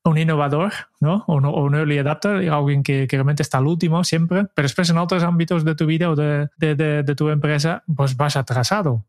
un, 0.03 0.17
innovador, 0.17 0.73
¿no? 0.99 1.23
O, 1.27 1.35
un 1.35 1.75
early 1.75 1.99
adapter, 1.99 2.49
alguien 2.49 2.81
que, 2.81 3.07
que, 3.07 3.17
realmente 3.17 3.43
está 3.43 3.59
al 3.59 3.67
último 3.67 4.03
siempre, 4.03 4.45
pero 4.55 4.65
después 4.65 4.89
en 4.89 4.97
otros 4.97 5.21
ámbitos 5.21 5.63
de 5.63 5.75
tu 5.75 5.85
vida 5.85 6.09
o 6.09 6.15
de, 6.15 6.49
de, 6.57 6.75
de 6.75 7.15
tu 7.15 7.29
empresa, 7.29 7.83
pues 7.95 8.17
vas 8.17 8.35
atrasado. 8.35 9.05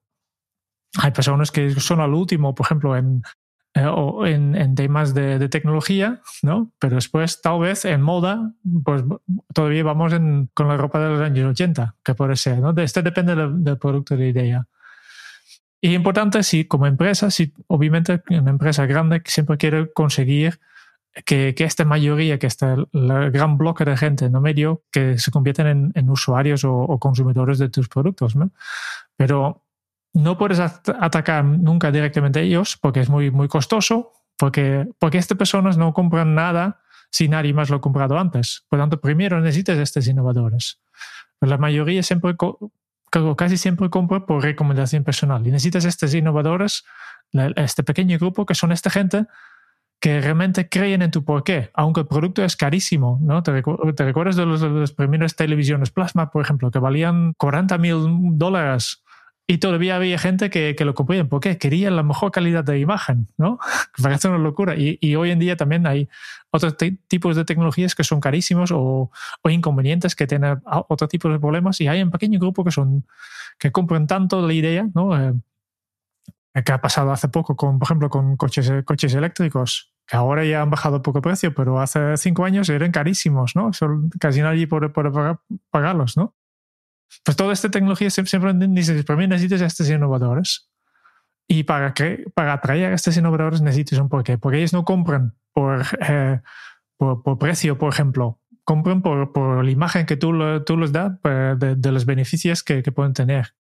Hay 0.99 1.13
personas 1.13 1.51
que 1.51 1.71
son 1.81 2.01
al 2.01 2.13
último, 2.13 2.55
por 2.55 2.67
ejemplo, 2.67 2.97
en, 2.97 3.23
eh, 3.79 3.87
o 3.87 4.27
en, 4.27 4.75
temas 4.75 5.15
de, 5.15 5.49
tecnología, 5.49 6.21
¿no? 6.43 6.73
Pero 6.81 6.97
después, 6.97 7.41
tal 7.41 7.61
vez 7.61 7.85
en 7.85 8.03
moda, 8.03 8.53
pues 8.85 9.05
todavía 9.55 9.85
vamos 9.85 10.13
con 10.53 10.69
la 10.69 10.77
ropa 10.77 10.99
de 10.99 11.11
los 11.11 11.21
años 11.21 11.51
80, 11.51 11.95
que 12.03 12.15
puede 12.15 12.35
ser, 12.35 12.59
¿no? 12.59 12.75
Este 12.77 13.03
depende 13.03 13.37
del, 13.37 13.79
producto 13.79 14.17
de 14.17 14.29
idea. 14.29 14.67
Y 15.81 15.95
importante, 15.95 16.43
si 16.43 16.65
como 16.65 16.87
empresa, 16.87 17.31
si 17.31 17.53
obviamente 17.69 18.21
una 18.31 18.51
empresa 18.51 18.85
grande 18.87 19.23
siempre 19.27 19.57
quiere 19.59 19.93
conseguir 19.93 20.59
que, 21.25 21.55
que 21.55 21.65
esta 21.65 21.85
mayoría, 21.85 22.39
que 22.41 22.49
este 22.49 22.67
gran 22.93 23.59
bloque 23.59 23.85
de 23.85 23.97
gente 23.97 24.25
en 24.25 24.35
el 24.35 24.41
medio, 24.41 24.83
que 24.91 25.19
se 25.19 25.31
convierten 25.31 25.93
en, 25.95 26.11
usuarios 26.11 26.65
o, 26.65 26.75
o, 26.75 26.99
consumidores 26.99 27.59
de 27.59 27.69
tus 27.69 27.89
productos, 27.89 28.35
¿no? 28.35 28.51
Pero 29.17 29.63
no 30.19 30.37
puedes 30.37 30.59
atacar 30.59 31.45
nunca 31.45 31.93
directamente 31.93 32.43
ellos 32.43 32.77
porque 32.81 33.01
es 33.01 33.09
muy, 33.09 33.31
muy 33.31 33.47
costoso, 33.47 34.13
porque, 34.37 34.89
porque 34.99 35.19
estas 35.19 35.39
personas 35.39 35.79
no 35.79 35.93
compran 35.93 36.35
nada 36.35 36.81
si 37.11 37.29
nadie 37.29 37.55
más 37.55 37.71
lo 37.71 37.77
ha 37.77 37.81
comprado 37.81 38.19
antes. 38.19 38.65
Por 38.69 38.79
tanto, 38.79 39.01
primero 39.01 39.41
necesitas 39.41 39.79
estos 39.79 40.07
innovadores. 40.09 40.81
la 41.41 41.57
mayoría 41.57 42.03
siempre, 42.03 42.37
casi 43.37 43.57
siempre 43.57 43.89
compra 43.91 44.27
por 44.27 44.43
recomendación 44.43 45.05
personal. 45.05 45.47
Y 45.47 45.51
necesitas 45.53 45.85
estos 45.85 46.13
innovadores, 46.15 46.85
este 47.57 47.85
pequeño 47.85 48.19
grupo 48.19 48.45
que 48.45 48.55
son 48.55 48.73
esta 48.73 48.91
gente 48.91 49.27
que 50.01 50.21
realmente 50.21 50.69
creen 50.69 51.03
en 51.03 51.11
tu 51.11 51.25
porqué, 51.25 51.71
aunque 51.75 52.01
el 52.01 52.07
producto 52.07 52.45
es 52.45 52.57
carísimo, 52.57 53.19
¿no? 53.21 53.43
¿Te, 53.43 53.53
recuerdas 53.53 54.37
de 54.37 54.47
de 54.47 54.69
los 54.69 54.93
primeros 54.93 55.35
televisiones 55.35 55.91
plasma, 55.91 56.31
por 56.31 56.43
ejemplo, 56.43 56.71
que 56.71 56.79
valían 56.79 57.33
40 57.35 57.79
mil 57.79 57.97
dólares 58.39 59.03
y 59.51 59.59
todavía 59.59 59.97
había 59.97 60.19
gente 60.19 60.51
que, 60.51 60.77
que 60.77 60.85
lo 60.85 60.95
compraba 60.95 61.25
porque 61.25 61.57
querían 61.57 61.97
la 61.97 62.03
mejor 62.03 62.31
calidad 62.31 62.63
de 62.65 62.79
imagen, 62.79 63.29
¿no? 63.39 63.59
Parece 64.03 64.29
una 64.29 64.37
locura. 64.37 64.77
Y, 64.77 64.99
y, 65.01 65.17
hoy 65.17 65.31
en 65.31 65.39
día 65.39 65.57
también 65.57 65.87
hay 65.87 66.07
otros 66.51 66.77
tipos 67.09 67.35
de 67.35 67.47
tecnologías 67.47 67.95
que 67.95 68.05
son 68.05 68.21
carísimos 68.21 68.71
o, 68.73 69.11
o, 69.43 69.51
inconvenientes 69.51 70.15
que 70.15 70.27
tienen 70.27 70.61
otro 70.67 71.09
tipo 71.09 71.31
de 71.31 71.39
problemas. 71.41 71.81
Y 71.81 71.89
hay 71.89 72.03
un 72.03 72.11
pequeño 72.11 72.39
grupo 72.39 72.63
que 72.63 72.71
son 72.71 73.07
que 73.59 73.73
compran 73.73 74.07
tanto 74.07 74.47
la 74.47 74.53
idea, 74.53 74.87
¿no? 74.95 75.19
Eh, 75.19 75.33
que 76.63 76.73
ha 76.73 76.81
pasado 76.83 77.11
hace 77.11 77.29
poco, 77.29 77.57
con, 77.57 77.79
por 77.79 77.87
ejemplo, 77.87 78.11
con 78.11 78.37
coches, 78.37 78.71
coches 78.85 79.15
eléctricos, 79.15 79.95
que 80.07 80.17
ahora 80.17 80.45
ya 80.45 80.61
han 80.61 80.71
bajado 80.71 81.01
poco 81.01 81.23
precio, 81.23 81.55
pero 81.55 81.81
hace 81.81 82.19
cinco 82.19 82.45
años 82.45 82.69
eran 82.69 82.93
carísimos, 82.93 83.57
¿no? 83.57 83.71
casi 84.19 84.43
nadie 84.43 84.67
puede 84.67 84.91
pagarlos, 85.71 86.17
¿no? 86.17 86.35
Pues 87.25 87.37
toda 87.37 87.53
esta 87.53 87.71
tecnología 87.71 88.11
siempre, 88.11 88.53
dices, 88.69 89.05
para 89.05 89.19
mí 89.19 89.27
necesitas 89.27 89.61
estos 89.61 89.89
innovadores. 89.91 90.69
Y 91.47 91.65
para, 91.65 91.95
que, 91.95 92.27
para 92.35 92.53
atraer 92.53 92.93
a 92.93 92.95
estos 92.95 93.17
innovadores 93.17 93.63
necesitas 93.63 93.99
un 93.99 94.09
porqué. 94.09 94.37
Porque 94.39 94.59
ellos 94.59 94.73
no 94.73 94.85
compran 94.85 95.35
por, 95.53 95.83
eh, 96.09 96.41
por, 96.97 97.23
por, 97.23 97.39
precio, 97.39 97.79
por 97.79 97.93
ejemplo. 97.93 98.41
Compran 98.65 99.01
por, 99.01 99.33
por 99.33 99.65
la 99.65 99.71
imagen 99.71 100.05
que 100.05 100.17
tú, 100.17 100.33
tú 100.65 100.77
les 100.77 100.93
das 100.93 101.13
pues, 101.23 101.59
de, 101.59 101.75
de, 101.75 101.93
los 101.93 102.05
beneficios 102.05 102.63
que, 102.63 102.83
que, 102.83 102.93
pueden 102.93 103.15
tener. 103.15 103.55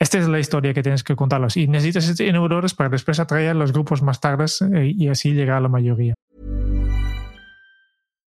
Esta 0.00 0.18
es 0.18 0.26
la 0.26 0.40
historia 0.40 0.74
que 0.74 0.82
tienes 0.82 1.04
que 1.04 1.14
contarlos. 1.14 1.56
Y 1.56 1.68
necesitas 1.68 2.08
estos 2.08 2.26
innovadores 2.26 2.74
para 2.74 2.90
después 2.90 3.20
atraer 3.20 3.50
a 3.50 3.54
los 3.54 3.72
grupos 3.72 4.02
más 4.02 4.20
tardes 4.20 4.60
eh, 4.62 4.92
y 4.94 5.08
así 5.08 5.32
llegar 5.32 5.58
a 5.58 5.60
la 5.60 5.68
mayoría. 5.68 6.14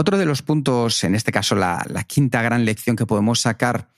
Otro 0.00 0.16
de 0.16 0.26
los 0.26 0.42
puntos, 0.42 1.02
en 1.02 1.16
este 1.16 1.32
caso 1.32 1.56
la, 1.56 1.84
quinta 2.06 2.40
gran 2.40 2.64
lección 2.64 2.94
que 2.94 3.04
podemos 3.04 3.40
sacar 3.40 3.90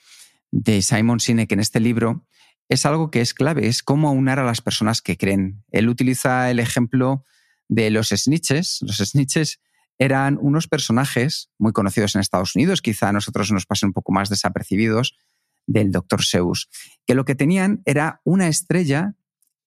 de 0.50 0.80
Simon 0.80 1.20
Sinek 1.20 1.52
en 1.52 1.60
este 1.60 1.78
libro, 1.78 2.26
es 2.70 2.86
algo 2.86 3.10
que 3.10 3.20
es 3.20 3.34
clave, 3.34 3.66
es 3.66 3.82
cómo 3.82 4.08
aunar 4.08 4.38
a 4.38 4.44
las 4.44 4.62
personas 4.62 5.02
que 5.02 5.18
creen. 5.18 5.62
Él 5.70 5.90
utiliza 5.90 6.50
el 6.50 6.58
ejemplo 6.58 7.26
de 7.68 7.90
los 7.90 8.08
snitches. 8.08 8.78
Los 8.80 8.96
snitches 8.96 9.60
eran 9.98 10.38
unos 10.40 10.68
personajes 10.68 11.50
muy 11.58 11.72
conocidos 11.72 12.14
en 12.14 12.22
Estados 12.22 12.56
Unidos, 12.56 12.80
quizá 12.80 13.10
a 13.10 13.12
nosotros 13.12 13.52
nos 13.52 13.66
pasen 13.66 13.88
un 13.88 13.92
poco 13.92 14.10
más 14.10 14.30
desapercibidos, 14.30 15.18
del 15.66 15.92
Dr. 15.92 16.24
Seuss, 16.24 16.70
que 17.06 17.14
lo 17.14 17.26
que 17.26 17.34
tenían 17.34 17.82
era 17.84 18.22
una 18.24 18.48
estrella 18.48 19.16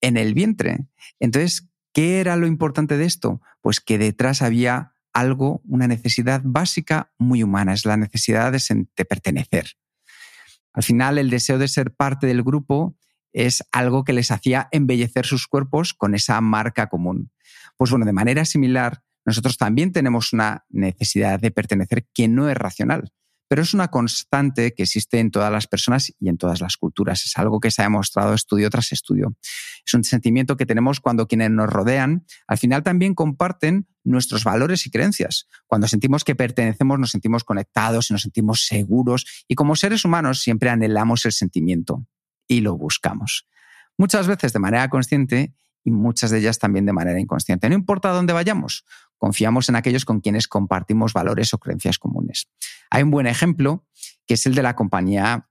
en 0.02 0.18
el 0.18 0.34
vientre. 0.34 0.88
Entonces, 1.20 1.70
¿qué 1.94 2.20
era 2.20 2.38
lo 2.38 2.48
importante 2.48 2.98
de 2.98 3.06
esto? 3.06 3.40
Pues 3.62 3.80
que 3.80 4.00
detrás 4.00 4.42
había 4.42 4.93
algo, 5.14 5.62
una 5.66 5.88
necesidad 5.88 6.42
básica 6.44 7.12
muy 7.18 7.44
humana, 7.44 7.74
es 7.74 7.86
la 7.86 7.98
necesidad 7.98 8.52
de, 8.52 9.06
pertenecer. 9.06 9.72
Al 10.74 10.84
final, 10.84 11.18
el 11.18 11.30
deseo 11.30 11.58
de 11.58 11.68
ser 11.68 11.94
parte 11.94 12.28
del 12.28 12.44
grupo 12.44 12.98
es 13.32 13.64
algo 13.72 14.04
que 14.04 14.14
les 14.14 14.32
hacía 14.32 14.68
embellecer 14.72 15.26
sus 15.26 15.48
cuerpos 15.48 15.94
con 15.94 16.16
esa 16.16 16.40
marca 16.42 16.88
común. 16.88 17.32
Pues 17.78 17.92
bueno, 17.92 18.06
de 18.06 18.14
manera 18.14 18.46
similar, 18.46 19.02
nosotros 19.26 19.58
también 19.58 19.92
tenemos 19.92 20.34
una 20.34 20.66
necesidad 20.70 21.40
de 21.40 21.52
pertenecer 21.52 22.06
que 22.14 22.28
no 22.28 22.50
es 22.50 22.58
racional, 22.58 23.12
pero 23.54 23.62
es 23.62 23.76
una 23.76 23.90
constante 23.90 24.74
que 24.74 24.82
existe 24.82 25.20
en 25.20 25.30
todas 25.30 25.52
las 25.52 25.68
personas 25.68 26.12
y 26.20 26.28
en 26.28 26.40
todas 26.40 26.60
las 26.60 26.76
culturas. 26.76 27.24
Es 27.28 27.38
algo 27.38 27.60
que 27.60 27.70
se 27.70 27.84
ha 27.84 27.86
demostrado 27.86 28.34
estudio 28.34 28.68
tras 28.72 28.92
estudio. 28.92 29.36
Es 29.86 29.94
un 29.94 30.04
sentimiento 30.04 30.58
que 30.58 30.66
tenemos 30.66 31.00
cuando 31.00 31.28
quienes 31.28 31.52
nos 31.52 31.70
rodean 31.70 32.26
al 32.48 32.58
final 32.58 32.82
también 32.82 33.14
comparten 33.14 33.88
nuestros 34.04 34.44
valores 34.44 34.88
y 34.88 34.90
creencias. 34.90 35.48
Cuando 35.68 35.88
sentimos 35.88 36.24
que 36.24 36.34
pertenecemos, 36.34 36.98
nos 36.98 37.12
sentimos 37.12 37.44
conectados 37.44 38.10
y 38.10 38.14
nos 38.14 38.24
sentimos 38.24 38.66
seguros 38.66 39.46
y 39.48 39.54
como 39.54 39.76
seres 39.76 40.04
humanos 40.04 40.42
siempre 40.42 40.72
anhelamos 40.72 41.24
el 41.28 41.32
sentimiento 41.32 42.08
y 42.48 42.62
lo 42.62 42.76
buscamos. 42.76 43.46
Muchas 44.00 44.26
veces 44.26 44.52
de 44.54 44.58
manera 44.58 44.90
consciente 44.90 45.54
y 45.84 45.92
muchas 45.92 46.32
de 46.32 46.40
ellas 46.40 46.58
también 46.58 46.88
de 46.88 46.94
manera 46.94 47.20
inconsciente. 47.20 47.70
No 47.70 47.76
importa 47.76 48.10
dónde 48.10 48.34
vayamos, 48.34 48.84
confiamos 49.24 49.70
en 49.70 49.78
aquellos 49.78 50.04
con 50.04 50.20
quienes 50.20 50.50
compartimos 50.50 51.14
valores 51.14 51.54
o 51.54 51.58
creencias 51.58 51.98
comunes. 51.98 52.50
Hay 52.90 53.04
un 53.04 53.10
buen 53.10 53.26
ejemplo 53.26 53.88
que 54.28 54.34
es 54.34 54.46
el 54.46 54.54
de 54.54 54.64
la 54.64 54.76
compañía 54.76 55.48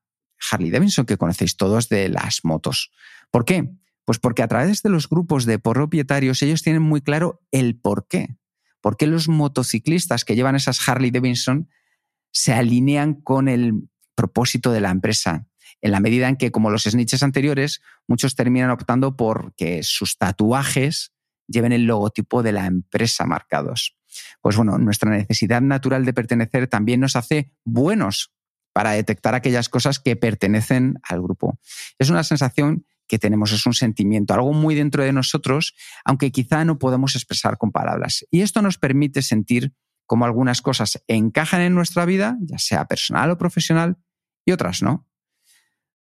Harley 0.50 0.70
Davidson, 0.70 1.06
que 1.06 1.16
conocéis 1.16 1.56
todos 1.56 1.88
de 1.88 2.10
las 2.10 2.44
motos. 2.44 2.92
¿Por 3.30 3.46
qué? 3.46 3.70
Pues 4.04 4.18
porque 4.18 4.42
a 4.42 4.48
través 4.48 4.82
de 4.82 4.90
los 4.90 5.08
grupos 5.08 5.46
de 5.46 5.58
propietarios 5.58 6.42
ellos 6.42 6.60
tienen 6.60 6.82
muy 6.82 7.00
claro 7.00 7.40
el 7.50 7.80
por 7.80 8.06
qué. 8.08 8.36
¿Por 8.82 8.98
qué 8.98 9.06
los 9.06 9.30
motociclistas 9.30 10.26
que 10.26 10.36
llevan 10.36 10.54
esas 10.54 10.86
Harley 10.86 11.10
Davidson 11.10 11.70
se 12.30 12.52
alinean 12.52 13.14
con 13.14 13.48
el 13.48 13.88
propósito 14.14 14.70
de 14.70 14.82
la 14.82 14.90
empresa? 14.90 15.46
en 15.80 15.90
la 15.90 15.98
medida 15.98 16.28
en 16.28 16.36
que, 16.36 16.52
como 16.52 16.70
los 16.70 16.84
snitches 16.84 17.24
anteriores, 17.24 17.82
muchos 18.06 18.36
terminan 18.36 18.70
optando 18.70 19.16
por 19.16 19.52
que 19.56 19.82
sus 19.82 20.16
tatuajes 20.16 21.11
lleven 21.46 21.72
el 21.72 21.84
logotipo 21.84 22.42
de 22.42 22.52
la 22.52 22.66
empresa 22.66 23.24
marcados. 23.26 23.96
Pues 24.40 24.56
bueno, 24.56 24.78
nuestra 24.78 25.10
necesidad 25.10 25.60
natural 25.60 26.04
de 26.04 26.12
pertenecer 26.12 26.68
también 26.68 27.00
nos 27.00 27.16
hace 27.16 27.52
buenos 27.64 28.32
para 28.72 28.92
detectar 28.92 29.34
aquellas 29.34 29.68
cosas 29.68 29.98
que 29.98 30.16
pertenecen 30.16 30.98
al 31.02 31.22
grupo. 31.22 31.58
Es 31.98 32.10
una 32.10 32.24
sensación 32.24 32.86
que 33.06 33.18
tenemos, 33.18 33.52
es 33.52 33.66
un 33.66 33.74
sentimiento, 33.74 34.32
algo 34.32 34.52
muy 34.52 34.74
dentro 34.74 35.02
de 35.02 35.12
nosotros, 35.12 35.74
aunque 36.04 36.32
quizá 36.32 36.64
no 36.64 36.78
podemos 36.78 37.14
expresar 37.14 37.58
con 37.58 37.70
palabras. 37.70 38.24
Y 38.30 38.40
esto 38.40 38.62
nos 38.62 38.78
permite 38.78 39.20
sentir 39.20 39.74
cómo 40.06 40.24
algunas 40.24 40.62
cosas 40.62 41.02
encajan 41.08 41.60
en 41.60 41.74
nuestra 41.74 42.04
vida, 42.06 42.38
ya 42.40 42.58
sea 42.58 42.86
personal 42.86 43.30
o 43.30 43.38
profesional, 43.38 43.98
y 44.46 44.52
otras 44.52 44.82
no. 44.82 45.06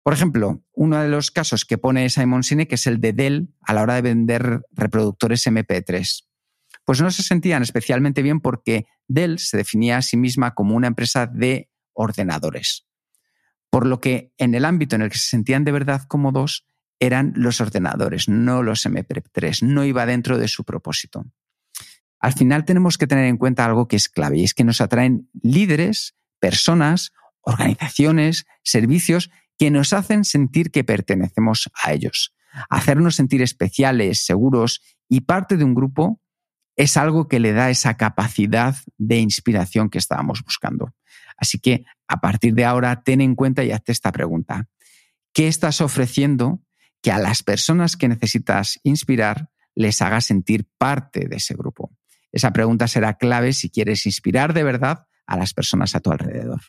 Por 0.03 0.13
ejemplo, 0.13 0.63
uno 0.73 1.01
de 1.01 1.09
los 1.09 1.31
casos 1.31 1.65
que 1.65 1.79
pone 1.79 2.09
Simon 2.09 2.43
Sinek 2.43 2.73
es 2.73 2.87
el 2.87 3.01
de 3.01 3.13
Dell 3.13 3.55
a 3.61 3.75
la 3.75 3.83
hora 3.83 3.95
de 3.95 4.03
vender 4.03 4.63
reproductores 4.73 5.47
MP3. 5.47 6.25
Pues 6.85 7.03
no 7.03 7.11
se 7.11 7.23
sentían 7.23 7.63
especialmente 7.63 8.23
bien 8.23 8.41
porque 8.41 8.87
Dell 9.07 9.39
se 9.39 9.57
definía 9.57 9.99
a 9.99 10.03
sí 10.03 10.17
misma 10.17 10.55
como 10.55 10.75
una 10.75 10.87
empresa 10.87 11.27
de 11.27 11.69
ordenadores. 11.93 12.87
Por 13.71 13.87
lo 13.87 14.01
que 14.01 14.33
en 14.39 14.55
el 14.55 14.65
ámbito 14.65 14.97
en 14.97 15.03
el 15.03 15.11
que 15.11 15.19
se 15.19 15.29
sentían 15.29 15.65
de 15.65 15.73
verdad 15.73 16.03
cómodos 16.09 16.67
eran 17.01 17.33
los 17.37 17.61
ordenadores, 17.61 18.29
no 18.29 18.63
los 18.63 18.87
MP3, 18.87 19.63
no 19.63 19.85
iba 19.85 20.07
dentro 20.07 20.39
de 20.39 20.49
su 20.49 20.65
propósito. 20.65 21.27
Al 22.21 22.33
final 22.33 22.65
tenemos 22.65 22.99
que 22.99 23.07
tener 23.07 23.27
en 23.27 23.37
cuenta 23.37 23.65
algo 23.65 23.87
que 23.87 23.97
es 23.97 24.09
clave 24.09 24.39
y 24.39 24.45
es 24.45 24.55
que 24.55 24.65
nos 24.65 24.81
atraen 24.81 25.29
líderes, 25.43 26.17
personas, 26.41 27.13
organizaciones, 27.43 28.47
servicios 28.65 29.31
que 29.59 29.71
nos 29.71 29.93
hacen 29.93 30.25
sentir 30.25 30.71
que 30.71 30.85
pertenecemos 30.85 31.69
a 31.83 31.93
ellos. 31.93 32.35
Hacernos 32.71 33.17
sentir 33.17 33.43
especiales, 33.43 34.25
seguros 34.25 34.81
y 35.09 35.23
parte 35.23 35.57
de 35.57 35.65
un 35.65 35.75
grupo 35.75 36.21
es 36.77 36.97
algo 36.97 37.27
que 37.29 37.41
le 37.41 37.53
da 37.53 37.71
esa 37.71 37.97
capacidad 37.97 38.77
de 38.97 39.19
inspiración 39.19 39.91
que 39.91 39.99
estábamos 39.99 40.43
buscando. 40.45 40.95
Así 41.37 41.59
que 41.59 41.85
a 42.07 42.21
partir 42.21 42.55
de 42.55 42.65
ahora, 42.65 43.03
ten 43.03 43.21
en 43.21 43.35
cuenta 43.35 43.65
y 43.65 43.73
hazte 43.73 43.93
esta 43.93 44.13
pregunta. 44.13 44.69
¿Qué 45.33 45.49
estás 45.49 45.81
ofreciendo 45.81 46.63
que 47.03 47.11
a 47.11 47.19
las 47.19 47.43
personas 47.43 47.97
que 47.97 48.09
necesitas 48.09 48.81
inspirar 48.83 49.51
les 49.75 50.01
haga 50.03 50.21
sentir 50.21 50.67
parte 50.79 51.29
de 51.29 51.37
ese 51.37 51.55
grupo? 51.55 51.93
Esa 52.33 52.53
pregunta 52.53 52.89
será 52.89 53.15
clave 53.15 53.53
si 53.53 53.71
quieres 53.71 54.07
inspirar 54.07 54.55
de 54.55 54.63
verdad 54.63 55.07
a 55.27 55.37
las 55.37 55.53
personas 55.53 55.95
a 55.95 56.01
tu 56.01 56.11
alrededor. 56.11 56.61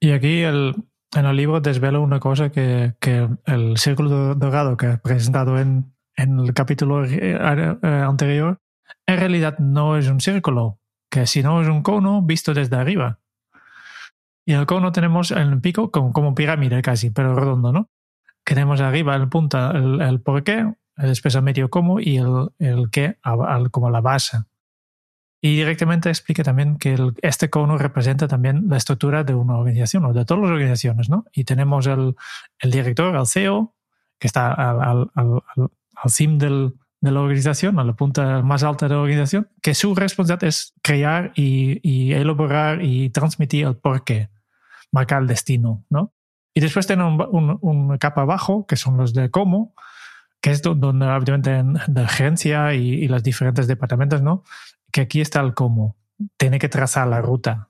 Y 0.00 0.10
aquí 0.12 0.42
el, 0.42 0.74
en 1.14 1.24
el 1.24 1.36
libro 1.36 1.60
desvelo 1.60 2.02
una 2.02 2.20
cosa 2.20 2.50
que, 2.50 2.94
que 3.00 3.28
el 3.46 3.78
círculo 3.78 4.34
dorado 4.34 4.76
que 4.76 4.86
he 4.86 4.98
presentado 4.98 5.58
en, 5.58 5.94
en 6.16 6.38
el 6.38 6.52
capítulo 6.52 7.04
eh, 7.04 7.32
eh, 7.32 7.88
anterior, 7.88 8.60
en 9.06 9.18
realidad 9.18 9.58
no 9.58 9.96
es 9.96 10.08
un 10.08 10.20
círculo, 10.20 10.80
que 11.10 11.26
si 11.26 11.42
no 11.42 11.62
es 11.62 11.68
un 11.68 11.82
cono 11.82 12.22
visto 12.22 12.52
desde 12.52 12.76
arriba. 12.76 13.20
Y 14.44 14.52
el 14.52 14.66
cono 14.66 14.92
tenemos 14.92 15.30
en 15.30 15.38
el 15.38 15.60
pico 15.60 15.90
como, 15.90 16.12
como 16.12 16.34
pirámide 16.34 16.82
casi, 16.82 17.10
pero 17.10 17.34
redondo, 17.34 17.72
¿no? 17.72 17.90
Tenemos 18.44 18.80
arriba 18.80 19.14
en 19.14 19.28
punta 19.28 19.72
el, 19.72 20.00
el 20.00 20.20
por 20.20 20.42
qué, 20.42 20.72
el 20.96 21.42
medio 21.42 21.68
cómo 21.68 22.00
y 22.00 22.16
el, 22.16 22.48
el 22.58 22.90
qué 22.90 23.18
como 23.70 23.90
la 23.90 24.00
base. 24.00 24.38
Y 25.40 25.56
directamente 25.56 26.08
explica 26.08 26.42
también 26.42 26.78
que 26.78 26.96
este 27.22 27.48
cono 27.48 27.78
representa 27.78 28.26
también 28.26 28.68
la 28.68 28.76
estructura 28.76 29.22
de 29.22 29.34
una 29.34 29.56
organización 29.56 30.04
o 30.04 30.12
de 30.12 30.24
todas 30.24 30.42
las 30.42 30.50
organizaciones, 30.50 31.08
¿no? 31.08 31.26
Y 31.32 31.44
tenemos 31.44 31.86
el, 31.86 32.16
el 32.58 32.70
director, 32.70 33.14
el 33.14 33.26
CEO, 33.26 33.74
que 34.18 34.26
está 34.26 34.52
al, 34.52 34.80
al, 34.82 35.10
al, 35.14 35.42
al 35.94 36.10
cim 36.10 36.38
del, 36.38 36.74
de 37.00 37.12
la 37.12 37.20
organización, 37.20 37.78
a 37.78 37.84
la 37.84 37.94
punta 37.94 38.42
más 38.42 38.64
alta 38.64 38.88
de 38.88 38.94
la 38.94 39.00
organización, 39.00 39.48
que 39.62 39.74
su 39.74 39.94
responsabilidad 39.94 40.48
es 40.48 40.74
crear 40.82 41.32
y, 41.36 41.80
y 41.88 42.12
elaborar 42.12 42.82
y 42.82 43.10
transmitir 43.10 43.66
el 43.66 43.76
porqué, 43.76 44.30
marcar 44.90 45.22
el 45.22 45.28
destino, 45.28 45.84
¿no? 45.88 46.12
Y 46.54 46.60
después 46.60 46.88
tiene 46.88 47.04
un, 47.04 47.20
un, 47.30 47.58
un, 47.60 47.98
capa 47.98 48.22
abajo, 48.22 48.66
que 48.66 48.74
son 48.74 48.96
los 48.96 49.14
de 49.14 49.30
cómo, 49.30 49.74
que 50.40 50.50
es 50.50 50.62
donde 50.62 51.06
obviamente 51.06 51.62
de 51.86 52.08
gerencia 52.08 52.74
y, 52.74 52.94
y 52.94 53.08
los 53.08 53.22
diferentes 53.22 53.68
departamentos, 53.68 54.22
¿no? 54.22 54.42
Que 54.98 55.02
aquí 55.02 55.20
está 55.20 55.40
el 55.40 55.54
cómo. 55.54 55.96
Tiene 56.36 56.58
que 56.58 56.68
trazar 56.68 57.06
la 57.06 57.20
ruta. 57.20 57.68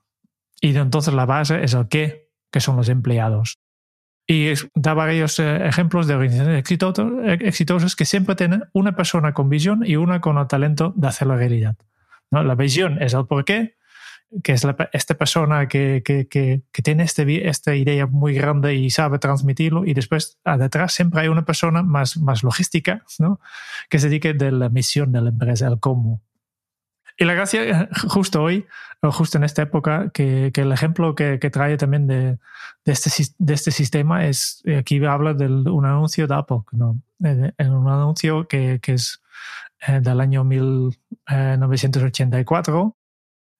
Y 0.59 0.75
entonces 0.75 1.13
la 1.13 1.27
base 1.27 1.63
es 1.63 1.75
el 1.75 1.87
qué, 1.87 2.31
que 2.51 2.59
son 2.59 2.75
los 2.75 2.89
empleados. 2.89 3.59
Y 4.25 4.53
da 4.73 4.95
varios 4.95 5.37
eh, 5.37 5.67
ejemplos 5.67 6.07
de 6.07 6.15
organizaciones 6.15 6.63
exitosas 7.41 7.95
que 7.95 8.05
siempre 8.05 8.35
tienen 8.35 8.63
una 8.73 8.95
persona 8.95 9.33
con 9.35 9.47
visión 9.47 9.83
y 9.85 9.95
una 9.95 10.21
con 10.21 10.39
el 10.39 10.47
talento 10.47 10.91
de 10.95 11.07
hacer 11.07 11.27
la 11.27 11.35
realidad. 11.35 11.75
¿no? 12.31 12.41
La 12.41 12.55
visión 12.55 12.99
es 12.99 13.13
el 13.13 13.27
porqué, 13.27 13.77
que 14.43 14.53
es 14.53 14.63
la, 14.63 14.75
esta 14.91 15.13
persona 15.13 15.67
que, 15.67 16.01
que, 16.03 16.27
que, 16.27 16.63
que 16.71 16.81
tiene 16.81 17.03
este, 17.03 17.47
esta 17.47 17.75
idea 17.75 18.07
muy 18.07 18.33
grande 18.33 18.73
y 18.73 18.89
sabe 18.89 19.19
transmitirlo. 19.19 19.85
Y 19.85 19.93
después, 19.93 20.39
detrás, 20.57 20.93
siempre 20.93 21.21
hay 21.21 21.27
una 21.27 21.45
persona 21.45 21.83
más, 21.83 22.17
más 22.17 22.41
logística, 22.41 23.03
¿no? 23.19 23.39
que 23.87 23.99
se 23.99 24.09
dedique 24.09 24.33
de 24.33 24.51
la 24.51 24.69
misión 24.69 25.11
de 25.11 25.21
la 25.21 25.29
empresa, 25.29 25.67
el 25.67 25.79
cómo. 25.79 26.23
Y 27.19 27.25
la 27.25 27.33
gracia, 27.33 27.63
eh, 27.63 27.89
justo 28.07 28.41
hoy, 28.41 28.65
o 29.01 29.11
justo 29.11 29.37
en 29.37 29.43
esta 29.43 29.61
época, 29.61 30.09
que, 30.13 30.51
que 30.53 30.61
el 30.61 30.71
ejemplo 30.71 31.15
que, 31.15 31.37
que, 31.39 31.49
trae 31.49 31.75
también 31.75 32.07
de, 32.07 32.37
de, 32.85 32.91
este, 32.91 33.09
de 33.37 33.53
este 33.53 33.71
sistema 33.71 34.25
es, 34.25 34.61
eh, 34.65 34.77
aquí 34.77 35.03
habla 35.05 35.33
de 35.33 35.47
un 35.47 35.85
anuncio 35.85 36.27
de 36.27 36.35
Apple, 36.35 36.61
¿no? 36.71 36.97
En, 37.21 37.73
un 37.73 37.89
anuncio 37.89 38.47
que, 38.47 38.79
que 38.81 38.93
es 38.93 39.21
eh, 39.85 39.99
del 40.01 40.21
año 40.21 40.45
1984 40.45 42.95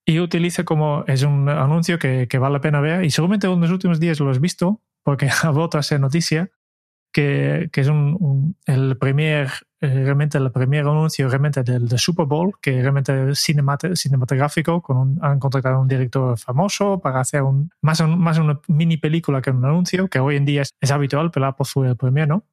y 0.06 0.20
utiliza 0.20 0.64
como, 0.64 1.04
es 1.06 1.22
un 1.22 1.50
anuncio 1.50 1.98
que, 1.98 2.28
que 2.28 2.38
vale 2.38 2.54
la 2.54 2.62
pena 2.62 2.80
ver 2.80 3.04
y 3.04 3.10
seguramente 3.10 3.46
en 3.46 3.60
los 3.60 3.70
últimos 3.70 4.00
días 4.00 4.18
lo 4.20 4.30
has 4.30 4.40
visto 4.40 4.80
porque 5.02 5.28
ha 5.42 5.50
vuelto 5.50 5.76
a 5.76 5.82
ser 5.82 6.00
noticia, 6.00 6.50
que, 7.12 7.68
que 7.72 7.80
es 7.80 7.88
un, 7.88 8.16
un, 8.20 8.56
el 8.66 8.96
primer 8.96 9.50
eh, 9.82 10.04
realmente 10.04 10.36
el 10.36 10.52
primer 10.52 10.80
anuncio 10.80 11.26
realmente 11.28 11.62
del, 11.62 11.88
del, 11.88 11.98
Super 11.98 12.26
Bowl, 12.26 12.52
que 12.60 12.82
realmente 12.82 13.30
es 13.30 13.38
cinematográfico, 13.38 14.82
con 14.82 14.96
un, 14.98 15.18
han 15.22 15.38
contratado 15.38 15.76
a 15.76 15.80
un 15.80 15.88
director 15.88 16.38
famoso 16.38 17.00
para 17.00 17.20
hacer 17.20 17.42
un, 17.42 17.70
más, 17.80 18.00
un, 18.00 18.18
más 18.18 18.36
una 18.38 18.60
mini 18.68 18.98
película 18.98 19.40
que 19.40 19.50
un 19.50 19.64
anuncio, 19.64 20.08
que 20.08 20.18
hoy 20.18 20.36
en 20.36 20.44
día 20.44 20.62
es, 20.62 20.74
es 20.80 20.90
habitual, 20.90 21.30
pero 21.30 21.46
Apple 21.46 21.64
fue 21.64 21.88
el 21.88 21.96
primero. 21.96 22.44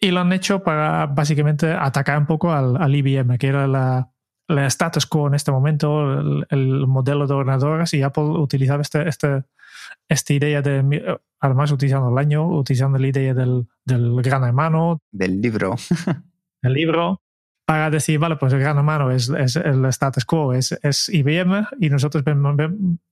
Y 0.00 0.12
lo 0.12 0.20
han 0.20 0.32
hecho 0.32 0.62
para 0.62 1.06
básicamente 1.06 1.72
atacar 1.72 2.18
un 2.18 2.26
poco 2.26 2.52
al, 2.52 2.76
al 2.80 2.94
IBM, 2.94 3.36
que 3.36 3.48
era 3.48 3.66
la, 3.66 4.13
la 4.48 4.66
status 4.66 5.06
quo 5.06 5.28
en 5.28 5.34
este 5.34 5.52
momento, 5.52 6.20
el, 6.20 6.46
el, 6.50 6.86
modelo 6.86 7.26
de 7.26 7.34
ordenadores, 7.34 7.94
y 7.94 8.02
Apple 8.02 8.24
utilizaba 8.24 8.82
este, 8.82 9.08
este, 9.08 9.44
esta 10.08 10.32
idea 10.32 10.62
de, 10.62 11.18
además 11.40 11.72
utilizando 11.72 12.10
el 12.10 12.18
año, 12.18 12.46
utilizando 12.46 12.98
la 12.98 13.06
idea 13.06 13.34
del, 13.34 13.66
del 13.84 14.22
gran 14.22 14.44
hermano. 14.44 15.00
Del 15.10 15.40
libro. 15.40 15.74
el 16.62 16.72
libro 16.72 17.20
para 17.66 17.90
decir, 17.90 18.18
vale, 18.18 18.36
pues 18.36 18.52
el 18.52 18.60
gran 18.60 18.76
hermano 18.76 19.10
es, 19.10 19.28
es 19.30 19.56
el 19.56 19.84
status 19.86 20.24
quo, 20.24 20.52
es, 20.52 20.72
es, 20.82 21.08
IBM 21.08 21.66
y 21.80 21.88
nosotros 21.88 22.22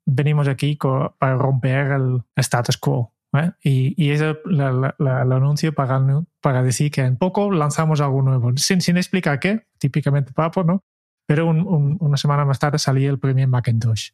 venimos 0.04 0.48
aquí 0.48 0.78
para 1.18 1.36
romper 1.36 1.92
el 1.92 2.22
status 2.36 2.76
quo. 2.76 3.14
¿eh? 3.34 3.52
Y, 3.62 3.94
y 4.02 4.10
es 4.10 4.20
el, 4.20 4.38
la, 4.44 4.94
la, 4.98 5.22
el, 5.22 5.32
anuncio 5.32 5.72
para, 5.72 6.00
para 6.40 6.62
decir 6.62 6.90
que 6.90 7.00
en 7.00 7.16
poco 7.16 7.50
lanzamos 7.50 8.00
algo 8.00 8.20
nuevo, 8.20 8.52
sin, 8.56 8.82
sin 8.82 8.98
explicar 8.98 9.40
qué, 9.40 9.66
típicamente 9.78 10.32
papo, 10.32 10.64
¿no? 10.64 10.84
Pero 11.32 11.46
un, 11.46 11.66
un, 11.66 11.96
una 11.98 12.18
semana 12.18 12.44
más 12.44 12.58
tarde 12.58 12.78
salía 12.78 13.08
el 13.08 13.18
primer 13.18 13.48
Macintosh. 13.48 14.10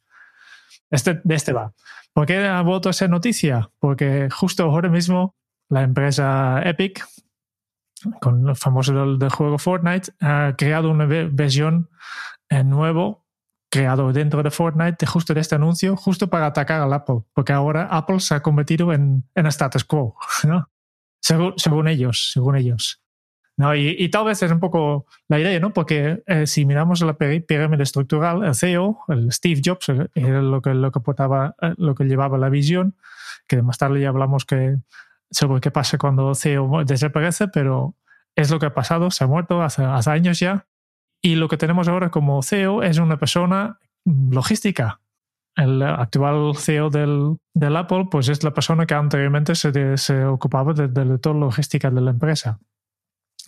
Este, 0.88 1.20
de 1.24 1.34
este 1.34 1.52
va. 1.52 1.74
¿Por 2.12 2.26
qué 2.26 2.46
ha 2.46 2.62
vuelto 2.62 2.88
a 2.88 2.92
ser 2.92 3.10
noticia? 3.10 3.72
Porque 3.80 4.28
justo 4.30 4.62
ahora 4.62 4.88
mismo 4.88 5.34
la 5.68 5.82
empresa 5.82 6.62
Epic, 6.64 7.04
con 8.20 8.48
el 8.48 8.54
famoso 8.54 9.16
del, 9.16 9.30
juego 9.30 9.58
Fortnite, 9.58 10.12
ha 10.20 10.54
creado 10.56 10.92
una 10.92 11.06
versión 11.06 11.90
eh, 12.50 12.62
nuevo 12.62 13.26
creado 13.68 14.12
dentro 14.12 14.44
de 14.44 14.52
Fortnite 14.52 15.04
justo 15.04 15.34
de 15.34 15.40
este 15.40 15.56
anuncio, 15.56 15.96
justo 15.96 16.30
para 16.30 16.46
atacar 16.46 16.80
al 16.80 16.92
Apple, 16.92 17.22
porque 17.34 17.52
ahora 17.52 17.88
Apple 17.90 18.20
se 18.20 18.36
ha 18.36 18.42
convertido 18.42 18.92
en, 18.92 19.24
en 19.34 19.46
status 19.46 19.82
quo, 19.82 20.16
¿no? 20.44 20.70
según, 21.20 21.54
según 21.56 21.88
ellos, 21.88 22.30
según 22.32 22.54
ellos. 22.54 23.02
¿No? 23.58 23.74
Y, 23.74 24.08
tal 24.08 24.24
vez 24.24 24.40
es 24.42 24.52
un 24.52 24.60
poco 24.60 25.06
la 25.26 25.40
idea, 25.40 25.58
¿no? 25.58 25.72
Porque 25.72 26.22
eh, 26.26 26.46
si 26.46 26.64
miramos 26.64 27.00
la 27.02 27.14
pirámide 27.14 27.82
estructural, 27.82 28.44
el 28.44 28.54
CEO, 28.54 29.00
el 29.08 29.32
Steve 29.32 29.60
Jobs, 29.62 29.88
eh, 29.88 30.08
era 30.14 30.40
lo 30.40 30.62
que, 30.62 30.72
lo 30.74 30.92
que, 30.92 31.00
portaba, 31.00 31.56
eh, 31.60 31.74
lo 31.76 31.96
que 31.96 32.04
llevaba 32.04 32.38
la 32.38 32.50
visión, 32.50 32.94
que 33.48 33.60
más 33.60 33.76
tarde 33.76 34.00
ya 34.00 34.10
hablamos 34.10 34.44
que, 34.44 34.78
sobre 35.32 35.60
qué 35.60 35.72
pasa 35.72 35.98
cuando 35.98 36.30
el 36.30 36.36
CEO 36.36 36.84
desaparece, 36.84 37.48
pero 37.48 37.96
es 38.36 38.48
lo 38.52 38.60
que 38.60 38.66
ha 38.66 38.74
pasado, 38.74 39.10
se 39.10 39.24
ha 39.24 39.26
muerto 39.26 39.60
hace, 39.60 39.82
hace 39.82 40.10
años 40.10 40.38
ya. 40.38 40.66
Y 41.20 41.34
lo 41.34 41.48
que 41.48 41.56
tenemos 41.56 41.88
ahora 41.88 42.10
como 42.10 42.40
CEO 42.44 42.84
es 42.84 42.98
una 42.98 43.18
persona 43.18 43.80
logística. 44.04 45.00
El 45.56 45.82
actual 45.82 46.52
CEO 46.56 46.90
del, 46.90 47.38
del 47.54 47.76
Apple, 47.76 48.06
pues 48.08 48.28
es 48.28 48.44
la 48.44 48.54
persona 48.54 48.86
que 48.86 48.94
anteriormente 48.94 49.56
se, 49.56 49.96
se 49.96 50.24
ocupaba 50.26 50.74
de, 50.74 50.86
de 50.86 51.18
toda 51.18 51.34
la 51.34 51.46
logística 51.46 51.90
de 51.90 52.00
la 52.00 52.12
empresa. 52.12 52.60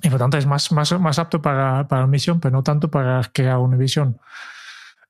Y 0.02 0.08
por 0.08 0.18
tanto 0.18 0.38
es 0.38 0.46
más, 0.46 0.72
más, 0.72 0.98
más 0.98 1.18
apto 1.18 1.42
para, 1.42 1.86
para 1.88 2.06
misión, 2.06 2.40
pero 2.40 2.52
no 2.56 2.62
tanto 2.62 2.90
para 2.90 3.22
crear 3.32 3.58
una 3.58 3.76
visión. 3.76 4.18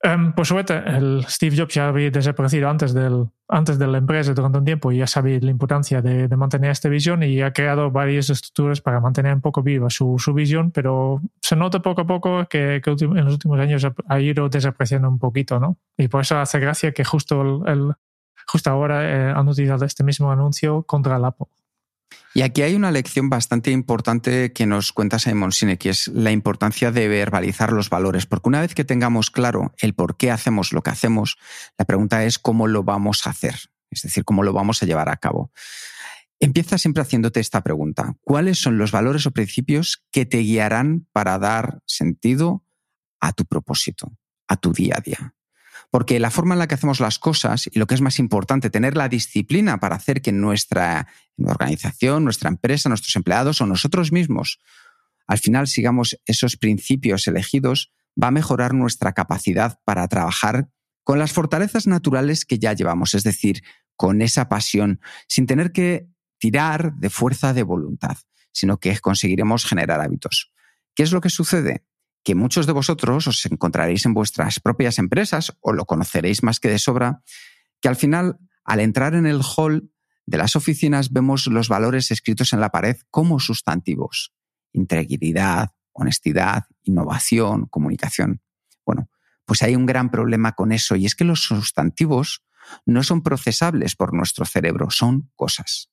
Um, 0.02 0.32
por 0.32 0.46
suerte, 0.46 0.82
el 0.86 1.26
Steve 1.28 1.54
Jobs 1.54 1.74
ya 1.74 1.88
había 1.88 2.10
desaparecido 2.10 2.70
antes, 2.70 2.94
del, 2.94 3.28
antes 3.48 3.78
de 3.78 3.86
la 3.86 3.98
empresa 3.98 4.32
durante 4.32 4.56
un 4.56 4.64
tiempo 4.64 4.90
y 4.90 4.96
ya 4.96 5.06
sabía 5.06 5.38
la 5.42 5.50
importancia 5.50 6.00
de, 6.00 6.26
de, 6.26 6.36
mantener 6.38 6.70
esta 6.70 6.88
visión 6.88 7.22
y 7.22 7.42
ha 7.42 7.52
creado 7.52 7.90
varias 7.90 8.30
estructuras 8.30 8.80
para 8.80 8.98
mantener 9.00 9.34
un 9.34 9.42
poco 9.42 9.62
viva 9.62 9.90
su, 9.90 10.18
su 10.18 10.32
visión, 10.32 10.70
pero 10.70 11.20
se 11.42 11.54
nota 11.54 11.82
poco 11.82 12.00
a 12.00 12.06
poco 12.06 12.46
que, 12.48 12.80
que 12.82 12.90
en 12.98 13.24
los 13.26 13.34
últimos 13.34 13.60
años 13.60 13.86
ha 14.08 14.20
ido 14.20 14.48
desapareciendo 14.48 15.06
un 15.06 15.18
poquito, 15.18 15.60
¿no? 15.60 15.76
Y 15.98 16.08
por 16.08 16.22
eso 16.22 16.38
hace 16.38 16.58
gracia 16.60 16.92
que 16.92 17.04
justo, 17.04 17.66
el, 17.66 17.92
justo 18.46 18.70
ahora 18.70 19.04
eh, 19.04 19.34
han 19.36 19.46
utilizado 19.48 19.84
este 19.84 20.02
mismo 20.02 20.32
anuncio 20.32 20.82
contra 20.84 21.16
el 21.16 21.26
Apple. 21.26 21.48
Y 22.32 22.42
aquí 22.42 22.62
hay 22.62 22.76
una 22.76 22.92
lección 22.92 23.28
bastante 23.28 23.72
importante 23.72 24.52
que 24.52 24.66
nos 24.66 24.92
cuenta 24.92 25.18
Simon 25.18 25.50
Sinek, 25.50 25.80
que 25.80 25.90
es 25.90 26.06
la 26.08 26.30
importancia 26.30 26.92
de 26.92 27.08
verbalizar 27.08 27.72
los 27.72 27.90
valores, 27.90 28.26
porque 28.26 28.48
una 28.48 28.60
vez 28.60 28.74
que 28.74 28.84
tengamos 28.84 29.30
claro 29.30 29.74
el 29.78 29.94
por 29.94 30.16
qué 30.16 30.30
hacemos 30.30 30.72
lo 30.72 30.82
que 30.82 30.90
hacemos, 30.90 31.38
la 31.76 31.84
pregunta 31.84 32.24
es 32.24 32.38
cómo 32.38 32.68
lo 32.68 32.84
vamos 32.84 33.26
a 33.26 33.30
hacer, 33.30 33.56
es 33.90 34.02
decir, 34.02 34.24
cómo 34.24 34.44
lo 34.44 34.52
vamos 34.52 34.82
a 34.82 34.86
llevar 34.86 35.08
a 35.08 35.16
cabo. 35.16 35.50
Empieza 36.38 36.78
siempre 36.78 37.02
haciéndote 37.02 37.40
esta 37.40 37.62
pregunta. 37.62 38.14
¿Cuáles 38.22 38.58
son 38.58 38.78
los 38.78 38.92
valores 38.92 39.26
o 39.26 39.32
principios 39.32 40.04
que 40.12 40.24
te 40.24 40.38
guiarán 40.38 41.08
para 41.12 41.38
dar 41.38 41.80
sentido 41.84 42.64
a 43.18 43.32
tu 43.32 43.44
propósito, 43.44 44.12
a 44.46 44.56
tu 44.56 44.72
día 44.72 44.94
a 44.96 45.00
día? 45.00 45.34
Porque 45.90 46.20
la 46.20 46.30
forma 46.30 46.54
en 46.54 46.60
la 46.60 46.68
que 46.68 46.74
hacemos 46.74 47.00
las 47.00 47.18
cosas 47.18 47.68
y 47.70 47.78
lo 47.78 47.86
que 47.86 47.94
es 47.94 48.00
más 48.00 48.18
importante, 48.18 48.70
tener 48.70 48.96
la 48.96 49.08
disciplina 49.08 49.80
para 49.80 49.96
hacer 49.96 50.22
que 50.22 50.32
nuestra 50.32 51.08
organización, 51.36 52.24
nuestra 52.24 52.48
empresa, 52.48 52.88
nuestros 52.88 53.16
empleados 53.16 53.60
o 53.60 53.66
nosotros 53.66 54.12
mismos 54.12 54.60
al 55.30 55.38
final 55.38 55.68
sigamos 55.68 56.18
esos 56.26 56.56
principios 56.56 57.28
elegidos, 57.28 57.92
va 58.20 58.28
a 58.28 58.32
mejorar 58.32 58.74
nuestra 58.74 59.12
capacidad 59.12 59.78
para 59.84 60.08
trabajar 60.08 60.68
con 61.04 61.20
las 61.20 61.32
fortalezas 61.32 61.86
naturales 61.86 62.44
que 62.44 62.58
ya 62.58 62.72
llevamos, 62.72 63.14
es 63.14 63.22
decir, 63.22 63.62
con 63.94 64.22
esa 64.22 64.48
pasión, 64.48 65.00
sin 65.28 65.46
tener 65.46 65.70
que 65.70 66.08
tirar 66.38 66.94
de 66.96 67.10
fuerza 67.10 67.52
de 67.54 67.62
voluntad, 67.62 68.16
sino 68.50 68.80
que 68.80 68.98
conseguiremos 68.98 69.64
generar 69.66 70.00
hábitos. 70.00 70.52
¿Qué 70.96 71.04
es 71.04 71.12
lo 71.12 71.20
que 71.20 71.30
sucede? 71.30 71.84
Que 72.22 72.34
muchos 72.34 72.66
de 72.66 72.72
vosotros 72.72 73.26
os 73.26 73.46
encontraréis 73.46 74.04
en 74.06 74.14
vuestras 74.14 74.60
propias 74.60 74.98
empresas 74.98 75.56
o 75.60 75.72
lo 75.72 75.86
conoceréis 75.86 76.42
más 76.42 76.60
que 76.60 76.68
de 76.68 76.78
sobra, 76.78 77.22
que 77.80 77.88
al 77.88 77.96
final, 77.96 78.38
al 78.64 78.80
entrar 78.80 79.14
en 79.14 79.26
el 79.26 79.40
hall 79.42 79.90
de 80.26 80.38
las 80.38 80.56
oficinas, 80.56 81.12
vemos 81.12 81.46
los 81.46 81.68
valores 81.68 82.10
escritos 82.10 82.52
en 82.52 82.60
la 82.60 82.70
pared 82.70 82.96
como 83.10 83.40
sustantivos. 83.40 84.32
Integridad, 84.72 85.70
honestidad, 85.92 86.64
innovación, 86.82 87.66
comunicación. 87.66 88.42
Bueno, 88.84 89.08
pues 89.44 89.62
hay 89.62 89.74
un 89.74 89.86
gran 89.86 90.10
problema 90.10 90.52
con 90.52 90.72
eso 90.72 90.96
y 90.96 91.06
es 91.06 91.14
que 91.14 91.24
los 91.24 91.42
sustantivos 91.42 92.42
no 92.84 93.02
son 93.02 93.22
procesables 93.22 93.96
por 93.96 94.14
nuestro 94.14 94.44
cerebro, 94.44 94.90
son 94.90 95.30
cosas. 95.34 95.90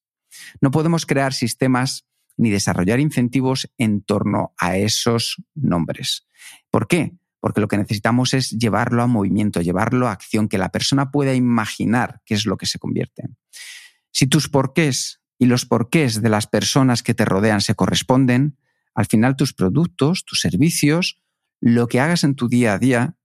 No 0.61 0.71
podemos 0.71 1.05
crear 1.05 1.33
sistemas 1.33 2.05
ni 2.37 2.49
desarrollar 2.49 2.99
incentivos 2.99 3.69
en 3.77 4.01
torno 4.01 4.53
a 4.57 4.77
esos 4.77 5.41
nombres. 5.55 6.27
¿Por 6.69 6.87
qué? 6.87 7.13
Porque 7.39 7.61
lo 7.61 7.67
que 7.67 7.77
necesitamos 7.77 8.33
es 8.33 8.51
llevarlo 8.51 9.03
a 9.03 9.07
movimiento, 9.07 9.61
llevarlo 9.61 10.07
a 10.07 10.11
acción, 10.11 10.47
que 10.47 10.57
la 10.57 10.69
persona 10.69 11.11
pueda 11.11 11.33
imaginar 11.33 12.21
qué 12.25 12.35
es 12.35 12.45
lo 12.45 12.57
que 12.57 12.65
se 12.65 12.79
convierte. 12.79 13.23
Si 14.11 14.27
tus 14.27 14.49
porqués 14.49 15.21
y 15.37 15.45
los 15.45 15.65
porqués 15.65 16.21
de 16.21 16.29
las 16.29 16.47
personas 16.47 17.03
que 17.03 17.13
te 17.13 17.25
rodean 17.25 17.61
se 17.61 17.75
corresponden, 17.75 18.57
al 18.95 19.05
final 19.05 19.35
tus 19.35 19.53
productos, 19.53 20.25
tus 20.25 20.41
servicios, 20.41 21.21
lo 21.59 21.87
que 21.87 21.99
hagas 21.99 22.23
en 22.23 22.35
tu 22.35 22.47
día 22.47 22.73
a 22.73 22.79
día, 22.79 23.17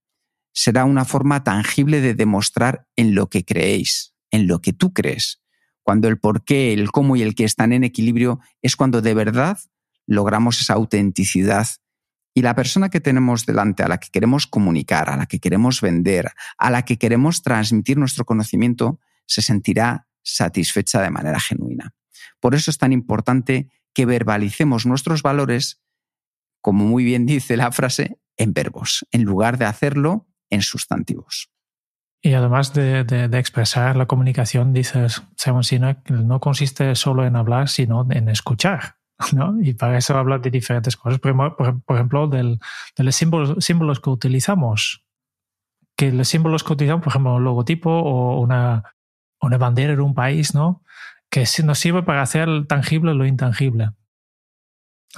será 0.53 0.85
una 0.85 1.05
forma 1.05 1.45
tangible 1.45 2.01
de 2.01 2.15
demostrar 2.15 2.87
en 2.97 3.15
lo 3.15 3.29
que 3.29 3.45
creéis, 3.45 4.15
en 4.31 4.47
lo 4.47 4.61
que 4.61 4.73
tú 4.73 4.93
crees. 4.93 5.42
Cuando 5.83 6.09
el 6.09 6.19
por 6.19 6.45
qué, 6.45 6.73
el 6.73 6.91
cómo 6.91 7.17
y 7.17 7.23
el 7.23 7.35
qué 7.35 7.45
están 7.45 7.73
en 7.73 7.85
equilibrio, 7.85 8.41
es 8.61 8.77
cuando 8.77 9.03
de 9.03 9.15
verdad 9.15 9.59
logramos 10.07 10.61
esa 10.61 10.75
autenticidad. 10.75 11.67
Y 12.35 12.43
la 12.43 12.55
persona 12.55 12.89
que 12.89 13.01
tenemos 13.01 13.45
delante, 13.45 13.83
a 13.83 13.89
la 13.89 13.99
que 13.99 14.09
queremos 14.11 14.47
comunicar, 14.47 15.11
a 15.11 15.17
la 15.17 15.27
que 15.27 15.39
queremos 15.39 15.81
vender, 15.81 16.33
a 16.57 16.71
la 16.71 16.85
que 16.85 16.99
queremos 16.99 17.43
transmitir 17.43 17.99
nuestro 17.99 18.25
conocimiento, 18.25 19.01
se 19.27 19.43
sentirá 19.43 20.07
satisfecha 20.23 21.03
de 21.03 21.11
manera 21.11 21.41
genuina. 21.41 21.95
Por 22.41 22.55
eso 22.55 22.71
es 22.71 22.79
tan 22.79 22.93
importante 22.93 23.69
que 23.93 24.07
verbalicemos 24.07 24.87
nuestros 24.87 25.23
valores, 25.23 25.83
como 26.61 26.85
muy 26.85 27.05
bien 27.05 27.27
dice 27.27 27.57
la 27.57 27.73
frase, 27.73 28.19
en 28.37 28.55
verbos, 28.55 29.07
en 29.11 29.25
lugar 29.25 29.59
de 29.59 29.67
hacerlo 29.67 30.27
en 30.49 30.63
sustantivos. 30.63 31.52
Y 32.23 32.35
además 32.35 32.73
de, 32.73 33.03
de, 33.05 33.39
expresar 33.39 33.97
la 33.97 34.07
comunicación, 34.07 34.73
dices, 34.73 35.23
Simon 35.37 35.65
Sinek, 35.65 36.09
no 36.11 36.39
consiste 36.39 36.95
solo 36.95 37.27
en 37.27 37.35
hablar, 37.35 37.69
sino 37.69 38.07
en 38.11 38.29
escuchar. 38.29 38.95
¿no? 39.33 39.61
Y 39.61 39.75
para 39.75 39.99
eso 39.99 40.17
habla 40.17 40.39
de 40.39 40.51
diferentes 40.51 40.97
cosas. 40.97 41.19
Por, 41.19 41.57
por, 41.57 41.97
ejemplo, 41.97 42.29
del, 42.29 42.61
de 42.97 43.05
los 43.05 43.17
símbolos, 43.17 43.65
símbolos, 43.65 43.99
que 43.99 44.11
utilizamos. 44.11 45.05
Que 45.97 46.13
los 46.13 46.29
símbolos 46.29 46.63
que 46.63 46.73
utilizamos, 46.73 47.03
por 47.03 47.11
ejemplo, 47.11 47.35
un 47.35 47.45
logotipo 47.45 47.91
o 47.91 48.41
una, 48.41 48.85
una 49.41 49.59
bandera 49.59 49.97
de 49.97 50.01
un 50.01 50.15
país, 50.15 50.55
¿no? 50.55 50.83
que 51.33 51.47
nos 51.65 51.79
sirve 51.79 52.03
para 52.03 52.21
hacer 52.21 52.67
tangible 52.69 53.15
lo 53.15 53.25
intangible. 53.25 53.93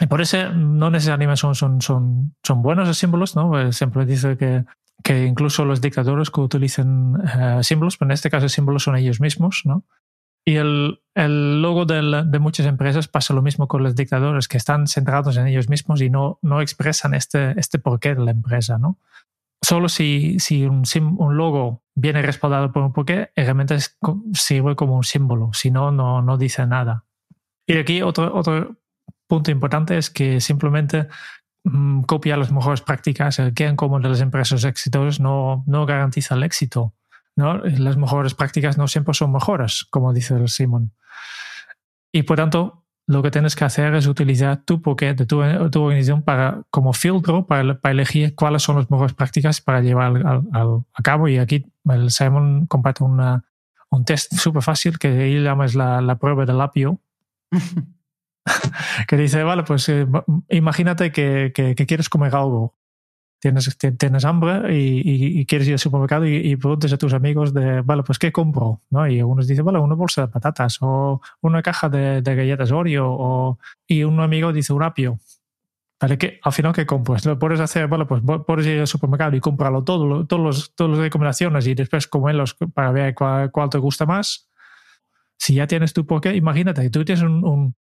Y 0.00 0.06
por 0.06 0.20
eso 0.20 0.52
no 0.52 0.88
necesariamente 0.88 1.36
son, 1.36 1.56
son, 1.56 1.80
son, 1.82 2.36
son 2.42 2.62
buenos 2.62 2.86
los 2.86 2.96
símbolos, 2.96 3.34
¿no? 3.34 3.72
Siempre 3.72 4.06
dice 4.06 4.36
que 4.36 4.64
que 5.02 5.24
incluso 5.24 5.64
los 5.64 5.80
dictadores 5.80 6.30
que 6.30 6.40
utilizan 6.40 7.22
eh, 7.38 7.58
símbolos, 7.62 7.96
pero 7.96 8.08
en 8.08 8.14
este 8.14 8.30
caso 8.30 8.48
símbolos 8.48 8.84
son 8.84 8.96
ellos 8.96 9.20
mismos, 9.20 9.62
¿no? 9.64 9.84
Y 10.46 10.56
el, 10.56 11.00
el 11.14 11.62
logo 11.62 11.86
de 11.86 12.38
muchas 12.38 12.66
empresas 12.66 13.08
pasa 13.08 13.32
lo 13.32 13.40
mismo 13.40 13.66
con 13.66 13.82
los 13.82 13.94
dictadores, 13.94 14.46
que 14.46 14.58
están 14.58 14.86
centrados 14.86 15.38
en 15.38 15.46
ellos 15.46 15.70
mismos 15.70 16.02
y 16.02 16.10
no, 16.10 16.38
no 16.42 16.60
expresan 16.60 17.14
este, 17.14 17.58
este 17.58 17.78
porqué 17.78 18.14
de 18.14 18.24
la 18.24 18.30
empresa, 18.30 18.76
¿no? 18.76 18.98
Solo 19.62 19.88
si, 19.88 20.38
si 20.40 20.66
un, 20.66 20.84
logo 21.36 21.82
viene 21.94 22.20
respaldado 22.20 22.72
por 22.72 22.82
un 22.82 22.92
porqué, 22.92 23.30
realmente 23.34 23.78
sirve 24.34 24.76
como 24.76 24.96
un 24.96 25.04
símbolo, 25.04 25.50
si 25.54 25.70
no, 25.70 25.90
no 25.90 26.36
dice 26.36 26.66
nada. 26.66 27.06
Y 27.66 27.78
aquí 27.78 28.02
otro, 28.02 28.34
otro 28.34 28.76
punto 29.26 29.50
importante 29.50 29.96
es 29.96 30.10
que 30.10 30.40
simplemente 30.40 31.08
Mm, 31.64 32.02
copia 32.02 32.36
las 32.36 32.52
mejores 32.52 32.82
prácticas, 32.82 33.38
el 33.38 33.54
que 33.54 33.74
común 33.74 34.02
de 34.02 34.10
las 34.10 34.20
empresas 34.20 34.64
exitosas 34.64 35.18
no, 35.18 35.64
no 35.66 35.86
garantiza 35.86 36.34
el 36.34 36.42
éxito. 36.42 36.92
¿no? 37.36 37.56
Las 37.58 37.96
mejores 37.96 38.34
prácticas 38.34 38.76
no 38.76 38.86
siempre 38.86 39.14
son 39.14 39.32
mejores, 39.32 39.86
como 39.90 40.12
dice 40.12 40.34
el 40.34 40.48
Simon. 40.48 40.92
Y 42.12 42.22
por 42.22 42.36
tanto, 42.36 42.84
lo 43.06 43.22
que 43.22 43.30
tienes 43.30 43.56
que 43.56 43.64
hacer 43.64 43.94
es 43.94 44.06
utilizar 44.06 44.62
tu 44.64 44.80
porqué 44.80 45.14
de 45.14 45.26
tu, 45.26 45.42
tu 45.70 45.82
organización 45.82 46.22
para, 46.22 46.62
como 46.70 46.92
filtro 46.92 47.46
para, 47.46 47.80
para, 47.80 47.92
elegir 47.92 48.34
cuáles 48.34 48.62
son 48.62 48.76
las 48.76 48.90
mejores 48.90 49.14
prácticas 49.14 49.60
para 49.60 49.80
llevar 49.80 50.16
al, 50.52 50.84
a 50.92 51.02
cabo. 51.02 51.28
Y 51.28 51.38
aquí 51.38 51.66
el 51.88 52.10
Simon 52.10 52.66
comparte 52.66 53.04
una, 53.04 53.44
un 53.90 54.04
test 54.04 54.34
súper 54.34 54.62
fácil 54.62 54.98
que 54.98 55.32
él 55.32 55.42
llama 55.42 55.66
la, 55.74 56.00
la 56.02 56.18
prueba 56.18 56.44
del 56.44 56.60
apio. 56.60 57.00
que 59.08 59.16
dice, 59.16 59.42
vale, 59.42 59.62
pues 59.62 59.88
eh, 59.88 60.06
imagínate 60.50 61.12
que, 61.12 61.52
que, 61.54 61.86
quieres 61.86 62.08
comer 62.08 62.34
algo. 62.34 62.74
tienes, 63.40 63.76
tienes 63.98 64.24
hambre 64.24 64.74
y, 64.74 65.44
quieres 65.46 65.68
ir 65.68 65.74
al 65.74 65.78
supermercado 65.78 66.26
y, 66.26 66.56
preguntas 66.56 66.92
a 66.92 66.98
tus 66.98 67.14
amigos 67.14 67.54
de, 67.54 67.80
vale, 67.82 68.02
pues 68.02 68.18
¿qué 68.18 68.32
compro? 68.32 68.82
¿No? 68.90 69.06
Y 69.08 69.18
algunos 69.20 69.46
dicen, 69.46 69.64
vale, 69.64 69.78
una 69.78 69.94
bolsa 69.94 70.22
de 70.22 70.28
patatas 70.28 70.78
o 70.80 71.20
una 71.40 71.62
caja 71.62 71.88
de, 71.88 72.22
galletas 72.22 72.72
Oreo 72.72 73.06
o, 73.08 73.58
y 73.86 74.04
un 74.04 74.20
amigo 74.20 74.52
dice 74.52 74.72
un 74.72 74.82
apio. 74.82 75.18
¿Vale? 76.00 76.18
¿Qué, 76.18 76.38
al 76.42 76.52
final, 76.52 76.74
¿qué 76.74 76.84
compro? 76.84 77.16
Lo 77.24 77.38
puedes 77.38 77.60
hacer, 77.60 77.88
vale, 77.88 78.04
pues 78.04 78.20
puedes 78.46 78.66
ir 78.66 78.80
al 78.80 78.86
supermercado 78.86 79.36
y 79.36 79.40
comprarlo 79.40 79.84
todo, 79.84 80.26
todos 80.26 80.42
los, 80.42 80.74
todas 80.74 80.90
las 80.90 80.98
recomendaciones 80.98 81.66
y 81.66 81.74
después 81.74 82.08
comerlos 82.08 82.56
para 82.74 82.92
ver 82.92 83.14
cuál, 83.14 83.70
te 83.70 83.78
gusta 83.78 84.04
más. 84.04 84.50
Si 85.38 85.54
ya 85.54 85.66
tienes 85.66 85.94
tu 85.94 86.04
porqué, 86.04 86.34
imagínate 86.34 86.90
tú 86.90 87.04
tienes 87.04 87.22
un, 87.22 87.44
un, 87.44 87.74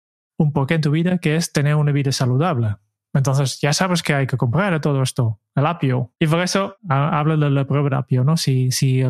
un 0.41 0.53
porqué 0.53 0.75
en 0.75 0.81
tu 0.81 0.91
vida 0.91 1.17
que 1.17 1.35
es 1.35 1.51
tener 1.51 1.75
una 1.75 1.91
vida 1.91 2.11
saludable 2.11 2.77
entonces 3.13 3.59
ya 3.59 3.73
sabes 3.73 4.03
que 4.03 4.13
hay 4.13 4.27
que 4.27 4.37
comprar 4.37 4.79
todo 4.79 5.01
esto, 5.01 5.39
el 5.55 5.65
apio. 5.65 6.13
Y 6.19 6.27
por 6.27 6.39
eso 6.39 6.77
habla 6.87 7.35
de 7.35 7.49
la 7.49 7.65
prueba 7.65 7.89
de 7.89 7.95
apio, 7.97 8.23
¿no? 8.23 8.37
Si, 8.37 8.71
si, 8.71 9.03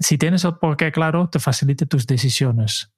si 0.00 0.18
tienes 0.18 0.44
el 0.44 0.56
por 0.56 0.76
qué 0.76 0.90
claro, 0.90 1.28
te 1.28 1.38
facilita 1.38 1.86
tus 1.86 2.06
decisiones. 2.06 2.92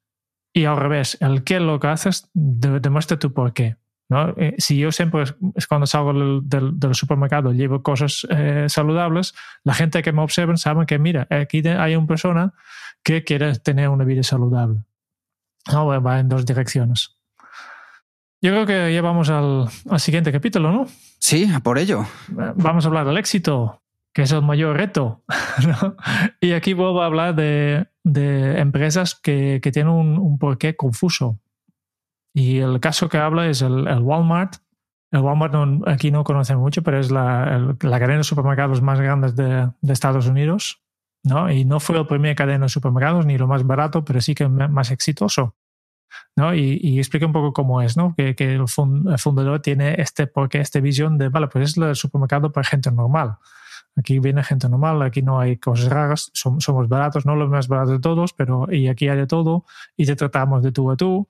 Y 0.52 0.64
al 0.64 0.76
revés, 0.76 1.16
el 1.20 1.44
qué 1.44 1.60
lo 1.60 1.78
que 1.80 1.88
haces 1.88 2.28
demuestra 2.34 3.18
tu 3.18 3.32
por 3.32 3.52
qué. 3.52 3.76
¿no? 4.08 4.30
Eh, 4.36 4.54
si 4.58 4.76
yo 4.76 4.90
siempre, 4.90 5.22
es 5.54 5.66
cuando 5.68 5.86
salgo 5.86 6.12
del, 6.12 6.78
del, 6.80 6.94
supermercado, 6.94 7.52
llevo 7.52 7.80
cosas 7.82 8.26
eh, 8.28 8.66
saludables, 8.68 9.34
la 9.62 9.74
gente 9.74 10.02
que 10.02 10.12
me 10.12 10.22
observa 10.22 10.56
sabe 10.56 10.84
que, 10.86 10.98
mira, 10.98 11.28
aquí 11.30 11.62
hay 11.68 11.94
una 11.94 12.08
persona 12.08 12.52
que 13.04 13.22
quiere 13.22 13.54
tener 13.60 13.88
una 13.88 14.04
vida 14.04 14.24
saludable. 14.24 14.82
No, 15.72 15.86
va 16.02 16.20
en 16.20 16.28
dos 16.28 16.46
direcciones. 16.46 17.20
Yo 18.42 18.52
creo 18.52 18.66
que 18.66 18.94
ya 18.94 19.02
vamos 19.02 19.28
al, 19.28 19.68
siguiente 19.98 20.32
capítulo, 20.32 20.72
¿no? 20.72 20.86
Sí, 21.18 21.46
por 21.62 21.78
ello. 21.78 22.06
Vamos 22.28 22.84
a 22.84 22.88
hablar 22.88 23.06
del 23.06 23.18
éxito, 23.18 23.82
que 24.14 24.22
es 24.22 24.32
el 24.32 24.42
mayor 24.42 24.76
reto. 24.76 25.22
Y 26.40 26.52
aquí 26.52 26.72
vuelvo 26.72 27.02
a 27.02 27.06
hablar 27.06 27.34
de, 27.34 27.86
empresas 28.58 29.14
que, 29.14 29.60
tienen 29.60 29.92
un, 29.92 30.38
porqué 30.38 30.74
confuso. 30.74 31.38
Y 32.32 32.58
el 32.58 32.80
caso 32.80 33.10
que 33.10 33.18
habla 33.18 33.46
es 33.48 33.60
el, 33.60 33.86
Walmart. 34.00 34.56
El 35.10 35.20
Walmart 35.20 35.54
aquí 35.86 36.10
no 36.10 36.24
conocemos 36.24 36.62
mucho, 36.62 36.82
pero 36.82 36.98
es 36.98 37.10
la, 37.10 37.76
cadena 37.78 38.18
de 38.18 38.24
supermercados 38.24 38.80
más 38.80 39.00
grande 39.00 39.32
de, 39.32 39.70
de, 39.82 39.92
Estados 39.92 40.26
Unidos. 40.28 40.80
¿No? 41.22 41.50
Y 41.50 41.64
no 41.64 41.80
fue 41.80 41.98
el 41.98 42.06
primer 42.06 42.34
cadena 42.34 42.66
de 42.66 42.68
supermercados 42.68 43.26
ni 43.26 43.38
lo 43.38 43.46
más 43.46 43.66
barato, 43.66 44.04
pero 44.04 44.20
sí 44.20 44.34
que 44.34 44.48
más 44.48 44.90
exitoso. 44.90 45.54
¿no? 46.36 46.54
Y, 46.54 46.78
y, 46.82 46.98
explica 46.98 47.26
un 47.26 47.32
poco 47.32 47.52
cómo 47.52 47.82
es, 47.82 47.96
¿no? 47.96 48.14
Que, 48.16 48.34
que 48.34 48.54
el, 48.54 48.66
fundador 48.68 49.60
tiene 49.60 49.94
este, 50.00 50.26
porque 50.26 50.58
esta 50.60 50.80
visión 50.80 51.18
de, 51.18 51.28
vale, 51.28 51.48
pues 51.48 51.70
es 51.70 51.76
el 51.76 51.94
supermercado 51.94 52.50
para 52.52 52.66
gente 52.66 52.90
normal. 52.90 53.36
Aquí 53.96 54.18
viene 54.18 54.42
gente 54.42 54.68
normal, 54.68 55.02
aquí 55.02 55.22
no 55.22 55.40
hay 55.40 55.56
cosas 55.56 55.88
raras, 55.88 56.30
somos, 56.32 56.88
baratos, 56.88 57.26
no 57.26 57.34
los 57.34 57.50
más 57.50 57.68
baratos 57.68 57.92
de 57.92 57.98
todos, 57.98 58.32
pero 58.32 58.72
y 58.72 58.88
aquí 58.88 59.08
hay 59.08 59.16
de 59.16 59.26
todo 59.26 59.64
y 59.96 60.06
te 60.06 60.16
tratamos 60.16 60.62
de 60.62 60.72
tú 60.72 60.90
a 60.90 60.96
tú. 60.96 61.28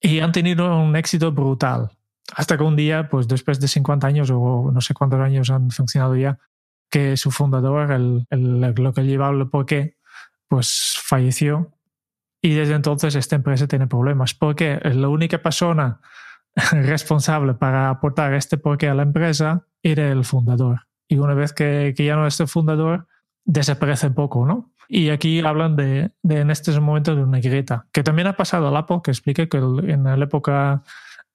Y 0.00 0.20
han 0.20 0.32
tenido 0.32 0.76
un 0.76 0.96
éxito 0.96 1.32
brutal. 1.32 1.90
Hasta 2.34 2.56
que 2.56 2.64
un 2.64 2.76
día, 2.76 3.08
pues 3.08 3.28
después 3.28 3.60
de 3.60 3.68
50 3.68 4.06
años 4.06 4.30
o 4.30 4.70
no 4.72 4.80
sé 4.80 4.92
cuántos 4.92 5.20
años 5.20 5.50
han 5.50 5.70
funcionado 5.70 6.16
ya, 6.16 6.38
que 6.94 7.16
su 7.16 7.32
fundador, 7.32 7.90
el, 7.90 8.24
el, 8.30 8.60
lo 8.60 8.92
que 8.92 9.02
llevaba 9.02 9.36
el 9.36 9.50
porqué, 9.50 9.96
pues 10.46 10.96
falleció 11.02 11.72
y 12.40 12.54
desde 12.54 12.74
entonces 12.74 13.16
esta 13.16 13.34
empresa 13.34 13.66
tiene 13.66 13.88
problemas 13.88 14.32
porque 14.32 14.78
la 14.84 15.08
única 15.08 15.38
persona 15.38 16.00
responsable 16.70 17.54
para 17.54 17.90
aportar 17.90 18.32
este 18.34 18.58
porqué 18.58 18.88
a 18.88 18.94
la 18.94 19.02
empresa 19.02 19.66
era 19.82 20.08
el 20.08 20.24
fundador. 20.24 20.82
Y 21.08 21.18
una 21.18 21.34
vez 21.34 21.52
que, 21.52 21.94
que 21.96 22.04
ya 22.04 22.14
no 22.14 22.28
es 22.28 22.38
el 22.38 22.46
fundador, 22.46 23.08
desaparece 23.44 24.12
poco, 24.12 24.46
¿no? 24.46 24.70
Y 24.88 25.08
aquí 25.10 25.40
hablan 25.40 25.74
de, 25.74 26.12
de 26.22 26.42
en 26.42 26.52
este 26.52 26.78
momento 26.78 27.16
de 27.16 27.24
una 27.24 27.40
grieta, 27.40 27.88
que 27.92 28.04
también 28.04 28.28
ha 28.28 28.36
pasado 28.36 28.68
al 28.68 28.76
Apple, 28.76 29.00
que 29.02 29.10
explica 29.10 29.46
que 29.46 29.56
en 29.56 30.04
la 30.04 30.14
época 30.14 30.84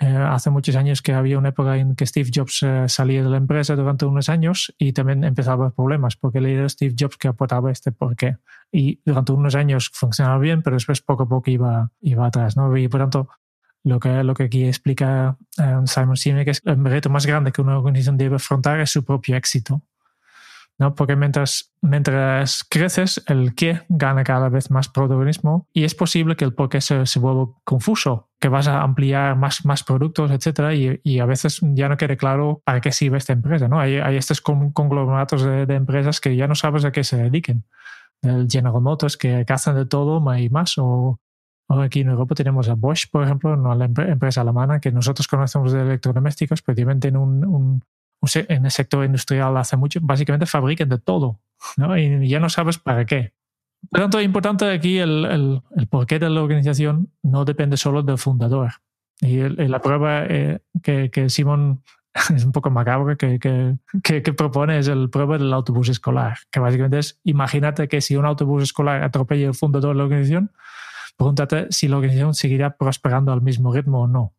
eh, 0.01 0.07
hace 0.07 0.49
muchos 0.49 0.77
años 0.77 1.01
que 1.01 1.11
había 1.11 1.37
una 1.37 1.49
época 1.49 1.75
en 1.75 1.93
que 1.93 2.05
Steve 2.05 2.31
Jobs 2.33 2.63
eh, 2.63 2.87
salía 2.87 3.21
de 3.21 3.29
la 3.29 3.35
empresa 3.35 3.75
durante 3.75 4.05
unos 4.05 4.29
años 4.29 4.73
y 4.77 4.93
también 4.93 5.25
empezaba 5.25 5.71
problemas 5.71 6.15
porque 6.15 6.39
le 6.39 6.53
era 6.53 6.69
Steve 6.69 6.95
Jobs 6.97 7.17
que 7.17 7.27
aportaba 7.27 7.69
este 7.69 7.91
porqué. 7.91 8.37
Y 8.71 9.01
durante 9.05 9.33
unos 9.33 9.55
años 9.55 9.91
funcionaba 9.93 10.37
bien, 10.39 10.61
pero 10.61 10.77
después 10.77 11.01
poco 11.01 11.23
a 11.23 11.27
poco 11.27 11.51
iba, 11.51 11.91
iba 11.99 12.25
atrás. 12.25 12.55
¿no? 12.55 12.75
Y 12.77 12.87
por 12.87 13.01
tanto, 13.01 13.27
lo 13.83 13.99
que, 13.99 14.23
lo 14.23 14.33
que 14.35 14.43
aquí 14.43 14.63
explica 14.63 15.37
eh, 15.57 15.75
Simon 15.85 16.15
Sinek 16.15 16.47
es 16.47 16.61
el 16.63 16.81
reto 16.85 17.09
más 17.09 17.25
grande 17.25 17.51
que 17.51 17.61
una 17.61 17.77
organización 17.77 18.17
debe 18.17 18.37
afrontar 18.37 18.79
es 18.79 18.91
su 18.91 19.03
propio 19.03 19.35
éxito. 19.35 19.81
¿no? 20.77 20.95
Porque 20.95 21.17
mientras, 21.17 21.73
mientras 21.81 22.63
creces, 22.63 23.21
el 23.27 23.53
qué 23.53 23.81
gana 23.89 24.23
cada 24.23 24.47
vez 24.47 24.71
más 24.71 24.87
protagonismo 24.87 25.67
y 25.73 25.83
es 25.83 25.93
posible 25.93 26.37
que 26.37 26.45
el 26.45 26.53
por 26.53 26.69
qué 26.69 26.79
se, 26.79 27.05
se 27.05 27.19
vuelva 27.19 27.49
confuso, 27.65 28.28
que 28.39 28.47
vas 28.47 28.67
a 28.67 28.81
ampliar 28.81 29.35
más, 29.35 29.65
más 29.65 29.83
productos, 29.83 30.31
etcétera, 30.31 30.73
y, 30.73 30.99
y, 31.03 31.19
a 31.19 31.25
veces 31.25 31.59
ya 31.61 31.89
no 31.89 31.97
quede 31.97 32.15
claro 32.15 32.61
para 32.63 32.79
qué 32.79 32.91
sirve 32.91 33.17
esta 33.17 33.33
empresa. 33.33 33.67
¿no? 33.67 33.79
Hay, 33.79 33.97
hay 33.97 34.15
estos 34.15 34.41
conglomerados 34.41 35.43
de, 35.43 35.65
de, 35.65 35.75
empresas 35.75 36.21
que 36.21 36.35
ya 36.35 36.47
no 36.47 36.55
sabes 36.55 36.85
a 36.85 36.91
qué 36.91 37.03
se 37.03 37.17
dediquen. 37.17 37.65
El 38.21 38.47
General 38.49 38.81
Motors, 38.81 39.17
que, 39.17 39.45
hacen 39.47 39.75
de 39.75 39.85
todo 39.85 40.21
y 40.37 40.49
más, 40.49 40.77
o, 40.77 41.19
o 41.67 41.81
aquí 41.81 42.01
en 42.01 42.09
Europa 42.09 42.35
tenemos 42.35 42.69
a 42.69 42.75
Bosch, 42.75 43.09
por 43.11 43.23
ejemplo, 43.23 43.55
la 43.75 43.85
empresa 43.85 44.41
alemana 44.41 44.79
que 44.79 44.91
nosotros 44.91 45.27
conocemos 45.27 45.73
de 45.73 45.81
electrodomésticos, 45.81 46.61
pero 46.61 46.77
también 46.77 46.99
tiene 46.99 47.17
un, 47.17 47.45
un 47.45 47.83
en 48.33 48.65
el 48.65 48.71
sector 48.71 49.05
industrial 49.05 49.55
hace 49.57 49.77
mucho, 49.77 49.99
básicamente 50.01 50.45
fabrican 50.45 50.89
de 50.89 50.97
todo, 50.97 51.39
¿no? 51.77 51.97
Y 51.97 52.27
ya 52.27 52.39
no 52.39 52.49
sabes 52.49 52.77
para 52.77 53.05
qué. 53.05 53.33
Por 53.89 53.99
lo 53.99 54.03
tanto, 54.05 54.19
es 54.19 54.25
importante 54.25 54.69
aquí 54.71 54.97
el, 54.97 55.25
el, 55.25 55.61
el, 55.75 55.87
porqué 55.87 56.19
de 56.19 56.29
la 56.29 56.41
organización 56.41 57.11
no 57.23 57.45
depende 57.45 57.77
solo 57.77 58.03
del 58.03 58.17
fundador. 58.17 58.71
Y, 59.21 59.37
la 59.37 59.81
prueba 59.81 60.25
eh, 60.25 60.59
que, 60.83 61.09
que 61.09 61.29
Simon 61.29 61.83
es 62.35 62.43
un 62.43 62.51
poco 62.51 62.69
macabro 62.69 63.17
que, 63.17 63.39
que, 63.39 63.77
que, 64.01 64.33
propone 64.33 64.79
es 64.79 64.87
el 64.87 65.09
prueba 65.09 65.37
del 65.37 65.53
autobús 65.53 65.89
escolar, 65.89 66.37
que 66.51 66.59
básicamente 66.59 66.99
es, 66.99 67.19
imagínate 67.23 67.87
que 67.87 68.01
si 68.01 68.15
un 68.15 68.25
autobús 68.25 68.63
escolar 68.63 69.03
atropella 69.03 69.47
al 69.47 69.55
fundador 69.55 69.91
de 69.91 69.97
la 69.97 70.03
organización, 70.03 70.51
pregúntate 71.17 71.67
si 71.71 71.87
la 71.87 71.97
organización 71.97 72.33
seguirá 72.33 72.77
prosperando 72.77 73.31
al 73.31 73.41
mismo 73.41 73.73
ritmo 73.73 74.01
o 74.01 74.07
no. 74.07 74.33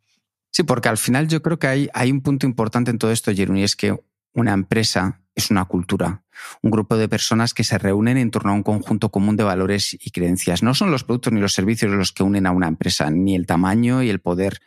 Sí, 0.50 0.64
porque 0.64 0.88
al 0.88 0.98
final 0.98 1.28
yo 1.28 1.42
creo 1.42 1.58
que 1.58 1.68
hay, 1.68 1.88
hay 1.94 2.10
un 2.10 2.22
punto 2.22 2.46
importante 2.46 2.90
en 2.90 2.98
todo 2.98 3.10
esto, 3.10 3.32
Jerón, 3.32 3.56
y 3.56 3.62
es 3.62 3.76
que 3.76 3.98
una 4.32 4.52
empresa 4.52 5.19
es 5.34 5.50
una 5.50 5.64
cultura, 5.64 6.24
un 6.62 6.70
grupo 6.70 6.96
de 6.96 7.08
personas 7.08 7.54
que 7.54 7.64
se 7.64 7.78
reúnen 7.78 8.18
en 8.18 8.30
torno 8.30 8.50
a 8.50 8.54
un 8.54 8.62
conjunto 8.62 9.10
común 9.10 9.36
de 9.36 9.44
valores 9.44 9.96
y 9.98 10.10
creencias. 10.10 10.62
No 10.62 10.74
son 10.74 10.90
los 10.90 11.04
productos 11.04 11.32
ni 11.32 11.40
los 11.40 11.54
servicios 11.54 11.90
los 11.92 12.12
que 12.12 12.22
unen 12.22 12.46
a 12.46 12.50
una 12.50 12.68
empresa, 12.68 13.10
ni 13.10 13.34
el 13.34 13.46
tamaño 13.46 14.02
y 14.02 14.10
el 14.10 14.20
poder. 14.20 14.60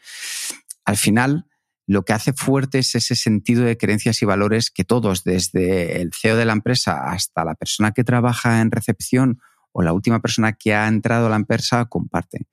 Al 0.85 0.97
final, 0.97 1.45
lo 1.85 2.03
que 2.03 2.13
hace 2.13 2.33
fuerte 2.33 2.79
es 2.79 2.95
ese 2.95 3.15
sentido 3.15 3.63
de 3.65 3.77
creencias 3.77 4.21
y 4.21 4.25
valores 4.25 4.71
que 4.71 4.85
todos, 4.85 5.23
desde 5.23 6.01
el 6.01 6.11
CEO 6.13 6.37
de 6.37 6.45
la 6.45 6.53
empresa 6.53 7.09
hasta 7.11 7.43
la 7.43 7.55
persona 7.55 7.91
que 7.91 8.03
trabaja 8.03 8.61
en 8.61 8.71
recepción 8.71 9.41
o 9.73 9.81
la 9.81 9.91
última 9.91 10.21
persona 10.21 10.53
que 10.53 10.73
ha 10.73 10.87
entrado 10.87 11.27
a 11.27 11.29
la 11.29 11.35
empresa, 11.35 11.85
comparten. 11.85 12.47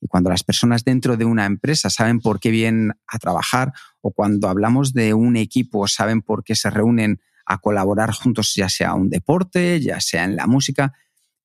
Y 0.00 0.08
cuando 0.08 0.30
las 0.30 0.44
personas 0.44 0.84
dentro 0.84 1.16
de 1.16 1.24
una 1.24 1.46
empresa 1.46 1.90
saben 1.90 2.20
por 2.20 2.38
qué 2.38 2.50
vienen 2.50 2.92
a 3.06 3.18
trabajar 3.18 3.72
o 4.02 4.12
cuando 4.12 4.48
hablamos 4.48 4.92
de 4.92 5.14
un 5.14 5.36
equipo 5.36 5.88
saben 5.88 6.22
por 6.22 6.44
qué 6.44 6.54
se 6.54 6.70
reúnen 6.70 7.20
a 7.46 7.58
colaborar 7.58 8.12
juntos, 8.12 8.54
ya 8.54 8.68
sea 8.68 8.94
un 8.94 9.08
deporte, 9.08 9.80
ya 9.80 10.00
sea 10.00 10.24
en 10.24 10.36
la 10.36 10.46
música, 10.46 10.94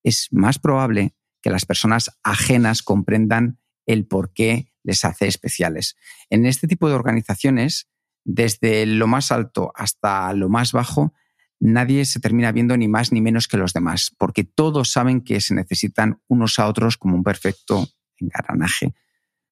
es 0.03 0.27
más 0.31 0.59
probable 0.59 1.15
que 1.41 1.49
las 1.49 1.65
personas 1.65 2.11
ajenas 2.23 2.81
comprendan 2.81 3.59
el 3.85 4.05
por 4.05 4.33
qué 4.33 4.71
les 4.83 5.05
hace 5.05 5.27
especiales. 5.27 5.95
En 6.29 6.45
este 6.45 6.67
tipo 6.67 6.89
de 6.89 6.95
organizaciones, 6.95 7.87
desde 8.23 8.85
lo 8.85 9.07
más 9.07 9.31
alto 9.31 9.71
hasta 9.75 10.33
lo 10.33 10.49
más 10.49 10.71
bajo, 10.71 11.13
nadie 11.59 12.05
se 12.05 12.19
termina 12.19 12.51
viendo 12.51 12.75
ni 12.77 12.87
más 12.87 13.11
ni 13.11 13.21
menos 13.21 13.47
que 13.47 13.57
los 13.57 13.73
demás, 13.73 14.11
porque 14.17 14.43
todos 14.43 14.91
saben 14.91 15.21
que 15.21 15.41
se 15.41 15.53
necesitan 15.53 16.19
unos 16.27 16.59
a 16.59 16.67
otros 16.67 16.97
como 16.97 17.15
un 17.15 17.23
perfecto 17.23 17.87
engranaje. 18.17 18.93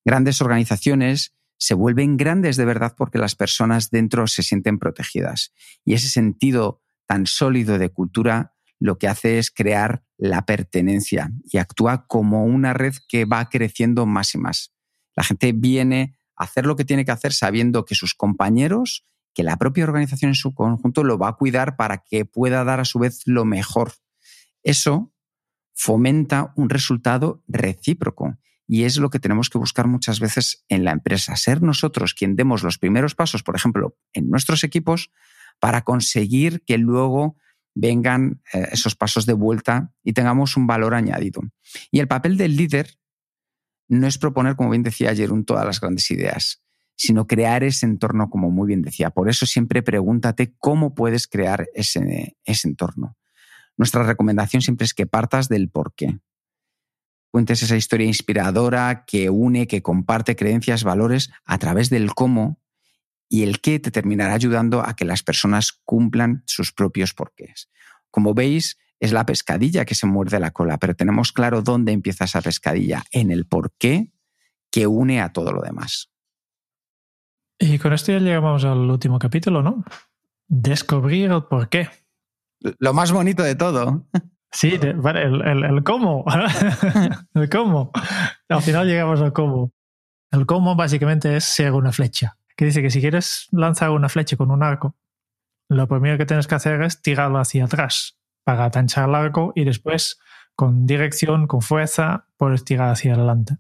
Grandes 0.05 0.41
organizaciones 0.41 1.35
se 1.59 1.73
vuelven 1.73 2.17
grandes 2.17 2.55
de 2.55 2.65
verdad 2.65 2.95
porque 2.97 3.19
las 3.19 3.35
personas 3.35 3.91
dentro 3.91 4.25
se 4.27 4.43
sienten 4.43 4.79
protegidas. 4.79 5.53
Y 5.83 5.93
ese 5.93 6.07
sentido 6.07 6.81
tan 7.05 7.27
sólido 7.27 7.77
de 7.77 7.89
cultura 7.89 8.53
lo 8.79 8.97
que 8.97 9.09
hace 9.09 9.39
es 9.39 9.51
crear 9.51 10.03
la 10.17 10.45
pertenencia 10.45 11.31
y 11.43 11.57
actúa 11.57 12.07
como 12.07 12.45
una 12.45 12.73
red 12.73 12.93
que 13.09 13.25
va 13.25 13.49
creciendo 13.49 14.05
más 14.05 14.33
y 14.35 14.37
más. 14.37 14.73
La 15.15 15.23
gente 15.23 15.51
viene 15.51 16.15
a 16.37 16.45
hacer 16.45 16.65
lo 16.65 16.77
que 16.77 16.85
tiene 16.85 17.03
que 17.03 17.11
hacer 17.11 17.33
sabiendo 17.33 17.83
que 17.83 17.93
sus 17.93 18.15
compañeros, 18.15 19.05
que 19.33 19.43
la 19.43 19.57
propia 19.57 19.83
organización 19.83 20.29
en 20.29 20.35
su 20.35 20.53
conjunto 20.53 21.03
lo 21.03 21.17
va 21.17 21.27
a 21.27 21.35
cuidar 21.35 21.75
para 21.75 21.97
que 21.97 22.23
pueda 22.23 22.63
dar 22.63 22.79
a 22.79 22.85
su 22.85 22.99
vez 22.99 23.21
lo 23.25 23.43
mejor. 23.43 23.95
Eso 24.63 25.13
fomenta 25.73 26.53
un 26.55 26.69
resultado 26.69 27.43
recíproco 27.47 28.37
y 28.71 28.83
es 28.83 28.97
lo 28.97 29.09
que 29.09 29.17
tenemos 29.17 29.49
que 29.49 29.57
buscar 29.57 29.87
muchas 29.87 30.19
veces 30.19 30.63
en 30.69 30.83
la 30.83 30.91
empresa, 30.91 31.35
ser 31.35 31.63
nosotros 31.63 32.13
quien 32.13 32.35
demos 32.35 32.61
los 32.61 32.77
primeros 32.77 33.15
pasos, 33.15 33.41
por 33.41 33.55
ejemplo, 33.55 33.97
en 34.13 34.29
nuestros 34.29 34.63
equipos, 34.63 35.09
para 35.59 35.81
conseguir 35.81 36.61
que 36.67 36.77
luego 36.77 37.35
vengan 37.73 38.43
eh, 38.53 38.67
esos 38.71 38.95
pasos 38.95 39.25
de 39.25 39.33
vuelta 39.33 39.91
y 40.03 40.13
tengamos 40.13 40.55
un 40.55 40.67
valor 40.67 40.93
añadido. 40.93 41.41
Y 41.89 41.99
el 41.99 42.07
papel 42.07 42.37
del 42.37 42.57
líder 42.57 42.99
no 43.87 44.05
es 44.05 44.19
proponer, 44.19 44.55
como 44.55 44.69
bien 44.69 44.83
decía 44.83 45.15
Jerún, 45.15 45.45
todas 45.45 45.65
las 45.65 45.81
grandes 45.81 46.11
ideas, 46.11 46.61
sino 46.95 47.25
crear 47.25 47.63
ese 47.63 47.87
entorno, 47.87 48.29
como 48.29 48.51
muy 48.51 48.67
bien 48.67 48.83
decía. 48.83 49.09
Por 49.09 49.29
eso 49.29 49.47
siempre 49.47 49.81
pregúntate 49.81 50.53
cómo 50.59 50.93
puedes 50.93 51.27
crear 51.27 51.67
ese, 51.73 52.37
ese 52.45 52.67
entorno. 52.67 53.17
Nuestra 53.77 54.03
recomendación 54.03 54.61
siempre 54.61 54.85
es 54.85 54.93
que 54.93 55.07
partas 55.07 55.49
del 55.49 55.69
por 55.69 55.95
qué. 55.95 56.19
Cuentes 57.31 57.61
esa 57.61 57.75
historia 57.75 58.07
inspiradora 58.07 59.05
que 59.05 59.29
une, 59.29 59.67
que 59.67 59.81
comparte 59.81 60.35
creencias, 60.35 60.83
valores 60.83 61.31
a 61.45 61.57
través 61.57 61.89
del 61.89 62.13
cómo 62.13 62.59
y 63.29 63.43
el 63.43 63.61
qué 63.61 63.79
te 63.79 63.91
terminará 63.91 64.33
ayudando 64.33 64.81
a 64.81 64.95
que 64.95 65.05
las 65.05 65.21
personas 65.21 65.79
cumplan 65.85 66.43
sus 66.47 66.71
propios 66.71 67.13
porqués. 67.13 67.69
Como 68.09 68.33
veis, 68.33 68.77
es 68.99 69.13
la 69.13 69.25
pescadilla 69.25 69.85
que 69.85 69.95
se 69.95 70.07
muerde 70.07 70.39
la 70.39 70.51
cola, 70.51 70.77
pero 70.79 70.95
tenemos 70.95 71.31
claro 71.31 71.61
dónde 71.61 71.91
empieza 71.91 72.25
esa 72.25 72.41
pescadilla, 72.41 73.03
en 73.11 73.31
el 73.31 73.45
porqué 73.45 74.11
que 74.71 74.87
une 74.87 75.21
a 75.21 75.31
todo 75.31 75.51
lo 75.51 75.61
demás. 75.61 76.11
Y 77.59 77.77
con 77.77 77.93
esto 77.93 78.11
ya 78.11 78.19
llegamos 78.19 78.63
al 78.65 78.89
último 78.89 79.19
capítulo, 79.19 79.61
¿no? 79.61 79.83
Descubrir 80.47 81.31
el 81.31 81.43
porqué. 81.43 81.89
Lo 82.79 82.93
más 82.93 83.11
bonito 83.11 83.43
de 83.43 83.55
todo. 83.55 84.07
Sí, 84.51 84.79
vale, 84.95 85.23
el, 85.23 85.83
cómo. 85.83 86.25
el 87.35 87.49
cómo. 87.49 87.91
Al 88.47 88.61
final 88.61 88.87
llegamos 88.87 89.21
al 89.21 89.33
cómo. 89.33 89.71
El 90.31 90.45
cómo 90.45 90.75
básicamente 90.75 91.35
es 91.35 91.43
ser 91.43 91.73
una 91.73 91.91
flecha. 91.91 92.37
Que 92.55 92.65
dice 92.65 92.81
que 92.81 92.89
si 92.89 92.99
quieres 92.99 93.47
lanzar 93.51 93.91
una 93.91 94.09
flecha 94.09 94.37
con 94.37 94.51
un 94.51 94.63
arco, 94.63 94.95
lo 95.69 95.87
primero 95.87 96.17
que 96.17 96.25
tienes 96.25 96.47
que 96.47 96.55
hacer 96.55 96.81
es 96.81 97.01
tirarlo 97.01 97.39
hacia 97.39 97.65
atrás 97.65 98.17
para 98.43 98.65
atanchar 98.65 99.07
el 99.07 99.15
arco 99.15 99.53
y 99.55 99.63
después 99.63 100.19
con 100.55 100.85
dirección, 100.85 101.47
con 101.47 101.61
fuerza, 101.61 102.25
puedes 102.35 102.65
tirar 102.65 102.89
hacia 102.89 103.13
adelante. 103.13 103.57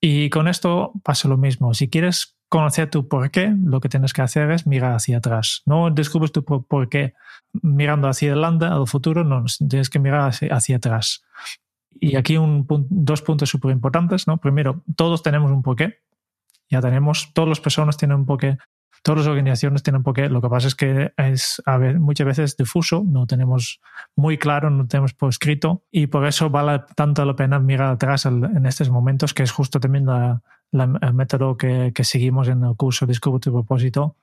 Y 0.00 0.30
con 0.30 0.46
esto 0.46 0.92
pasa 1.02 1.26
lo 1.26 1.36
mismo. 1.36 1.74
Si 1.74 1.88
quieres 1.88 2.37
conocer 2.48 2.88
tu 2.90 3.08
por 3.08 3.30
qué, 3.30 3.54
lo 3.64 3.80
que 3.80 3.88
tienes 3.88 4.12
que 4.12 4.22
hacer 4.22 4.50
es 4.50 4.66
mirar 4.66 4.94
hacia 4.94 5.18
atrás. 5.18 5.62
No 5.66 5.90
descubres 5.90 6.32
tu 6.32 6.44
por 6.44 6.88
qué 6.88 7.14
mirando 7.62 8.08
hacia 8.08 8.32
adelante, 8.32 8.66
al 8.66 8.86
futuro, 8.86 9.24
no, 9.24 9.44
tienes 9.68 9.90
que 9.90 9.98
mirar 9.98 10.30
hacia, 10.50 10.76
atrás. 10.76 11.24
Y 12.00 12.16
aquí 12.16 12.36
dos 12.38 13.22
puntos 13.22 13.48
súper 13.48 13.72
importantes. 13.72 14.26
¿no? 14.26 14.38
Primero, 14.38 14.82
todos 14.96 15.22
tenemos 15.22 15.50
un 15.50 15.62
porqué. 15.62 16.00
Ya 16.70 16.80
tenemos, 16.80 17.32
todas 17.32 17.48
las 17.48 17.60
personas 17.60 17.96
tienen 17.96 18.18
un 18.18 18.26
porqué, 18.26 18.58
todas 19.02 19.20
las 19.20 19.28
organizaciones 19.28 19.82
tienen 19.82 19.98
un 19.98 20.04
porqué. 20.04 20.28
Lo 20.28 20.42
que 20.42 20.48
pasa 20.48 20.68
es 20.68 20.74
que 20.74 21.12
es 21.16 21.62
a 21.64 21.78
ver, 21.78 21.98
muchas 21.98 22.26
veces 22.26 22.56
difuso, 22.56 23.04
no 23.06 23.26
tenemos 23.26 23.80
muy 24.14 24.36
claro, 24.36 24.68
no 24.68 24.86
tenemos 24.86 25.14
por 25.14 25.30
escrito 25.30 25.82
y 25.90 26.08
por 26.08 26.26
eso 26.26 26.50
vale 26.50 26.84
tanto 26.94 27.24
la 27.24 27.34
pena 27.34 27.58
mirar 27.58 27.92
atrás 27.92 28.26
en 28.26 28.66
estos 28.66 28.90
momentos, 28.90 29.32
que 29.32 29.42
es 29.42 29.50
justo 29.50 29.80
también 29.80 30.04
la, 30.04 30.42
el 30.72 31.14
método 31.14 31.56
que, 31.56 31.92
que, 31.94 32.04
seguimos 32.04 32.48
en 32.48 32.64
el 32.64 32.76
curso 32.76 33.06
Descubre 33.06 33.40
tu 33.40 33.52
propósito, 33.52 34.16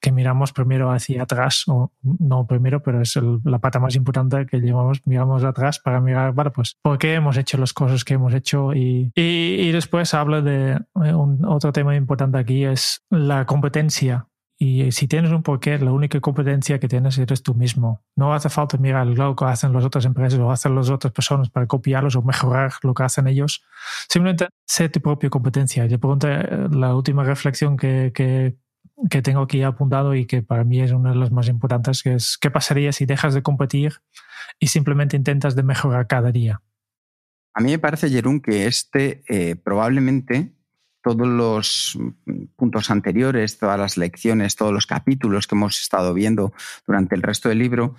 que 0.00 0.12
miramos 0.12 0.52
primero 0.52 0.90
hacia 0.90 1.22
atrás, 1.22 1.64
o 1.68 1.92
no 2.02 2.46
primero, 2.46 2.82
pero 2.82 3.00
es 3.00 3.18
la 3.44 3.60
pata 3.60 3.78
más 3.78 3.94
importante 3.94 4.46
que 4.46 4.60
llevamos, 4.60 5.00
miramos 5.06 5.44
atrás 5.44 5.78
para 5.78 6.00
mirar, 6.00 6.34
vale, 6.34 6.50
pues, 6.50 6.76
¿por 6.82 6.98
qué 6.98 7.14
hemos 7.14 7.36
hecho 7.36 7.56
las 7.56 7.72
cosas 7.72 8.04
que 8.04 8.14
hemos 8.14 8.34
hecho? 8.34 8.74
Y, 8.74 9.12
y, 9.14 9.22
y 9.60 9.72
después 9.72 10.12
habla 10.12 10.40
de 10.40 10.72
eh, 10.72 11.14
un, 11.14 11.44
otro 11.44 11.72
tema 11.72 11.94
importante 11.94 12.38
aquí, 12.38 12.64
es 12.64 13.02
la 13.10 13.46
competencia 13.46 14.26
y 14.64 14.92
si 14.92 15.08
tienes 15.08 15.32
un 15.32 15.42
porqué, 15.42 15.76
la 15.80 15.90
única 15.90 16.20
competencia 16.20 16.78
que 16.78 16.86
tienes 16.86 17.18
eres 17.18 17.42
tú 17.42 17.52
mismo. 17.52 18.04
No 18.14 18.32
hace 18.32 18.48
falta 18.48 18.78
mirar 18.78 19.08
lo 19.08 19.34
que 19.34 19.44
hacen 19.44 19.72
las 19.72 19.84
otras 19.84 20.04
empresas 20.04 20.38
o 20.38 20.52
hacen 20.52 20.76
las 20.76 20.88
otras 20.88 21.12
personas 21.12 21.50
para 21.50 21.66
copiarlos 21.66 22.14
o 22.14 22.22
mejorar 22.22 22.72
lo 22.84 22.94
que 22.94 23.02
hacen 23.02 23.26
ellos. 23.26 23.64
Simplemente 24.08 24.46
sé 24.64 24.88
tu 24.88 25.00
propia 25.00 25.30
competencia. 25.30 25.86
Yo 25.86 25.98
pregunto 25.98 26.28
eh, 26.30 26.68
la 26.70 26.94
última 26.94 27.24
reflexión 27.24 27.76
que, 27.76 28.12
que, 28.14 28.54
que 29.10 29.20
tengo 29.20 29.40
aquí 29.40 29.64
apuntado 29.64 30.14
y 30.14 30.26
que 30.26 30.42
para 30.42 30.62
mí 30.62 30.80
es 30.80 30.92
una 30.92 31.10
de 31.10 31.16
las 31.16 31.32
más 31.32 31.48
importantes, 31.48 32.04
que 32.04 32.14
es 32.14 32.38
¿qué 32.38 32.48
pasaría 32.48 32.92
si 32.92 33.04
dejas 33.04 33.34
de 33.34 33.42
competir 33.42 33.94
y 34.60 34.68
simplemente 34.68 35.16
intentas 35.16 35.56
de 35.56 35.64
mejorar 35.64 36.06
cada 36.06 36.30
día? 36.30 36.62
A 37.52 37.60
mí 37.62 37.72
me 37.72 37.80
parece, 37.80 38.08
Jerún, 38.08 38.40
que 38.40 38.66
este 38.66 39.24
eh, 39.28 39.56
probablemente 39.56 40.54
todos 41.02 41.26
los 41.26 41.98
puntos 42.56 42.90
anteriores, 42.90 43.58
todas 43.58 43.78
las 43.78 43.96
lecciones, 43.96 44.56
todos 44.56 44.72
los 44.72 44.86
capítulos 44.86 45.46
que 45.46 45.54
hemos 45.54 45.80
estado 45.80 46.14
viendo 46.14 46.52
durante 46.86 47.14
el 47.14 47.22
resto 47.22 47.48
del 47.48 47.58
libro, 47.58 47.96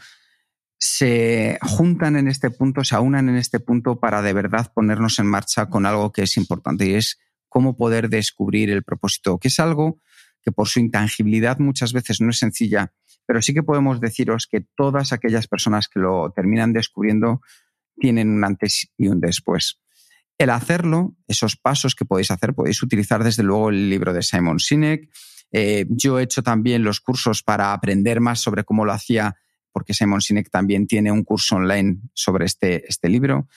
se 0.77 1.57
juntan 1.61 2.17
en 2.17 2.27
este 2.27 2.49
punto, 2.49 2.83
se 2.83 2.95
aunan 2.95 3.29
en 3.29 3.37
este 3.37 3.59
punto 3.59 3.99
para 3.99 4.21
de 4.21 4.33
verdad 4.33 4.71
ponernos 4.73 5.19
en 5.19 5.27
marcha 5.27 5.67
con 5.69 5.85
algo 5.85 6.11
que 6.11 6.23
es 6.23 6.35
importante 6.37 6.85
y 6.85 6.95
es 6.95 7.19
cómo 7.47 7.77
poder 7.77 8.09
descubrir 8.09 8.69
el 8.69 8.83
propósito, 8.83 9.37
que 9.37 9.47
es 9.47 9.59
algo 9.59 9.99
que 10.41 10.51
por 10.51 10.67
su 10.67 10.79
intangibilidad 10.79 11.59
muchas 11.59 11.93
veces 11.93 12.19
no 12.19 12.31
es 12.31 12.39
sencilla, 12.39 12.91
pero 13.25 13.41
sí 13.41 13.53
que 13.53 13.63
podemos 13.63 14.01
deciros 14.01 14.47
que 14.47 14.65
todas 14.75 15.13
aquellas 15.13 15.47
personas 15.47 15.87
que 15.87 15.99
lo 15.99 16.31
terminan 16.31 16.73
descubriendo 16.73 17.41
tienen 17.97 18.29
un 18.29 18.43
antes 18.43 18.91
y 18.97 19.07
un 19.07 19.21
después. 19.21 19.82
El 20.43 20.49
hacerlo, 20.49 21.15
esos 21.25 21.55
pasos 21.55 21.95
que 21.95 22.03
podéis 22.03 22.29
hacer, 22.29 22.53
podéis 22.53 22.83
utilizar 22.83 23.23
desde 23.23 23.43
luego 23.43 23.69
el 23.69 23.89
libro 23.89 24.11
de 24.11 24.21
Simon 24.21 24.59
Sinek. 24.59 25.09
Eh, 25.53 25.85
yo 25.87 26.19
he 26.19 26.23
hecho 26.23 26.43
también 26.43 26.83
los 26.83 26.99
cursos 26.99 27.43
para 27.43 27.71
aprender 27.71 28.19
más 28.19 28.41
sobre 28.41 28.65
cómo 28.65 28.83
lo 28.83 28.91
hacía, 28.91 29.37
porque 29.71 29.93
Simon 29.93 30.19
Sinek 30.19 30.49
también 30.49 30.85
tiene 30.85 31.13
un 31.13 31.23
curso 31.23 31.55
online 31.55 32.01
sobre 32.13 32.43
este, 32.43 32.85
este 32.89 33.07
libro. 33.07 33.47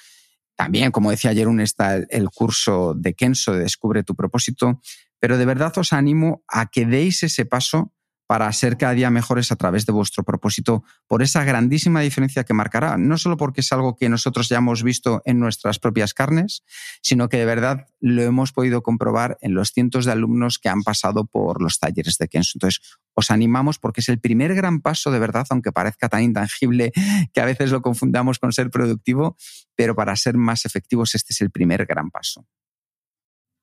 También, 0.55 0.93
como 0.93 1.11
decía 1.11 1.32
ayer, 1.32 1.49
un 1.49 1.59
está 1.59 1.97
el 1.97 2.30
curso 2.30 2.95
de 2.95 3.14
Kenso 3.14 3.53
de 3.53 3.64
Descubre 3.64 4.05
tu 4.05 4.14
propósito. 4.14 4.80
Pero 5.18 5.39
de 5.39 5.45
verdad 5.45 5.76
os 5.78 5.93
animo 5.93 6.45
a 6.47 6.66
que 6.66 6.87
deis 6.87 7.24
ese 7.24 7.47
paso 7.47 7.95
para 8.26 8.52
ser 8.52 8.76
cada 8.76 8.92
día 8.92 9.10
mejores 9.10 9.52
a 9.52 9.56
través 9.56 9.86
de 9.86 9.92
vuestro 9.92 10.24
propósito, 10.24 10.84
por 11.06 11.22
esa 11.22 11.44
grandísima 11.44 12.00
diferencia 12.00 12.44
que 12.44 12.54
marcará, 12.54 12.96
no 12.96 13.18
solo 13.18 13.36
porque 13.36 13.60
es 13.60 13.72
algo 13.72 13.96
que 13.96 14.08
nosotros 14.08 14.48
ya 14.48 14.58
hemos 14.58 14.82
visto 14.82 15.22
en 15.24 15.38
nuestras 15.38 15.78
propias 15.78 16.14
carnes, 16.14 16.62
sino 17.02 17.28
que 17.28 17.36
de 17.38 17.44
verdad 17.44 17.86
lo 18.00 18.22
hemos 18.22 18.52
podido 18.52 18.82
comprobar 18.82 19.38
en 19.40 19.54
los 19.54 19.70
cientos 19.70 20.04
de 20.04 20.12
alumnos 20.12 20.58
que 20.58 20.68
han 20.68 20.82
pasado 20.82 21.26
por 21.26 21.62
los 21.62 21.78
talleres 21.78 22.18
de 22.18 22.28
Kenzo. 22.28 22.52
Entonces, 22.54 22.80
os 23.14 23.30
animamos 23.30 23.78
porque 23.78 24.00
es 24.00 24.08
el 24.08 24.20
primer 24.20 24.54
gran 24.54 24.80
paso 24.80 25.10
de 25.10 25.18
verdad, 25.18 25.46
aunque 25.50 25.72
parezca 25.72 26.08
tan 26.08 26.22
intangible 26.22 26.92
que 27.32 27.40
a 27.40 27.44
veces 27.44 27.70
lo 27.70 27.80
confundamos 27.80 28.38
con 28.38 28.52
ser 28.52 28.70
productivo, 28.70 29.36
pero 29.74 29.94
para 29.94 30.16
ser 30.16 30.36
más 30.36 30.64
efectivos 30.66 31.14
este 31.14 31.32
es 31.32 31.40
el 31.40 31.50
primer 31.50 31.86
gran 31.86 32.10
paso. 32.10 32.46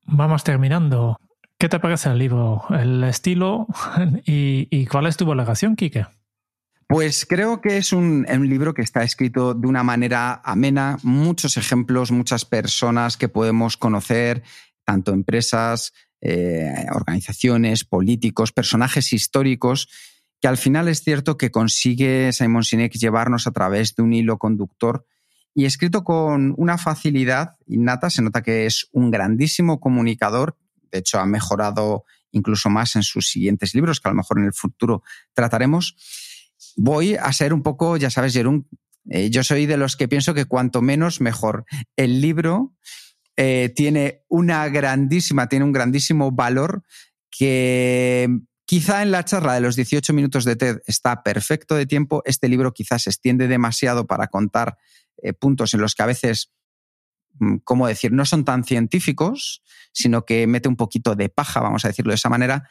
Vamos 0.06 0.44
terminando. 0.44 1.18
¿Qué 1.64 1.70
te 1.70 1.80
parece 1.80 2.10
el 2.10 2.18
libro? 2.18 2.66
¿El 2.72 3.02
estilo? 3.06 3.68
¿Y, 4.26 4.86
cuál 4.88 5.06
es 5.06 5.16
tu 5.16 5.26
valoración, 5.26 5.78
Quique? 5.78 6.06
Pues 6.90 7.26
creo 7.26 7.62
que 7.62 7.78
es 7.78 7.94
un, 7.94 8.26
libro 8.42 8.74
que 8.74 8.82
está 8.82 9.02
escrito 9.04 9.54
de 9.54 9.66
una 9.66 9.82
manera 9.82 10.42
amena, 10.44 10.98
muchos 11.04 11.56
ejemplos, 11.56 12.12
muchas 12.12 12.44
personas 12.44 13.16
que 13.16 13.30
podemos 13.30 13.78
conocer, 13.78 14.44
tanto 14.84 15.14
empresas, 15.14 15.94
eh, 16.20 16.86
organizaciones, 16.92 17.86
políticos, 17.86 18.52
personajes 18.52 19.14
históricos, 19.14 19.88
que 20.42 20.50
al 20.50 20.58
final 20.58 20.90
es 20.90 21.02
cierto 21.02 21.38
que 21.38 21.50
consigue 21.50 22.34
Simon 22.34 22.66
Sinek 22.66 22.92
llevarnos 22.92 23.48
a 23.48 23.52
través 23.52 23.96
de 23.96 24.04
un 24.04 24.12
hilo 24.12 24.38
conductor 24.38 25.06
y 25.56 25.64
escrito 25.64 26.04
con 26.04 26.56
una 26.58 26.78
facilidad 26.78 27.56
innata, 27.68 28.10
se 28.10 28.22
nota 28.22 28.42
que 28.42 28.66
es 28.66 28.90
un 28.92 29.12
grandísimo 29.12 29.80
comunicador 29.80 30.58
de 30.94 31.00
hecho, 31.00 31.20
ha 31.20 31.26
mejorado 31.26 32.06
incluso 32.32 32.70
más 32.70 32.96
en 32.96 33.04
sus 33.04 33.28
siguientes 33.28 33.74
libros, 33.74 34.00
que 34.00 34.08
a 34.08 34.12
lo 34.12 34.18
mejor 34.18 34.40
en 34.40 34.46
el 34.46 34.54
futuro 34.54 35.04
trataremos. 35.34 35.96
Voy 36.78 37.16
a 37.16 37.34
ser 37.34 37.54
un 37.54 37.64
poco, 37.64 37.98
ya 37.98 38.10
sabes, 38.10 38.34
Jerón, 38.34 38.68
eh, 39.10 39.30
yo 39.30 39.44
soy 39.44 39.66
de 39.66 39.78
los 39.78 39.98
que 39.98 40.08
pienso 40.08 40.34
que 40.34 40.46
cuanto 40.46 40.82
menos 40.82 41.20
mejor. 41.20 41.66
El 41.96 42.22
libro 42.22 42.76
eh, 43.36 43.74
tiene 43.76 44.24
una 44.30 44.68
grandísima, 44.70 45.50
tiene 45.50 45.66
un 45.66 45.74
grandísimo 45.74 46.32
valor 46.32 46.84
que 47.30 48.30
quizá 48.66 49.02
en 49.02 49.12
la 49.12 49.26
charla 49.26 49.56
de 49.56 49.62
los 49.62 49.76
18 49.76 50.14
minutos 50.14 50.46
de 50.46 50.56
TED 50.56 50.78
está 50.86 51.24
perfecto 51.24 51.76
de 51.76 51.88
tiempo. 51.88 52.22
Este 52.26 52.48
libro 52.48 52.72
quizás 52.72 53.04
se 53.04 53.10
extiende 53.10 53.48
demasiado 53.48 54.06
para 54.06 54.28
contar 54.28 54.78
eh, 55.18 55.34
puntos 55.34 55.74
en 55.74 55.82
los 55.82 55.96
que 55.96 56.04
a 56.04 56.08
veces 56.08 56.52
¿cómo 57.64 57.88
decir? 57.88 58.12
No 58.12 58.26
son 58.26 58.46
tan 58.46 58.64
científicos, 58.64 59.64
sino 59.92 60.26
que 60.26 60.48
mete 60.48 60.70
un 60.70 60.76
poquito 60.76 61.16
de 61.16 61.30
paja, 61.30 61.62
vamos 61.62 61.86
a 61.86 61.90
decirlo 61.90 62.12
de 62.12 62.16
esa 62.16 62.30
manera. 62.30 62.70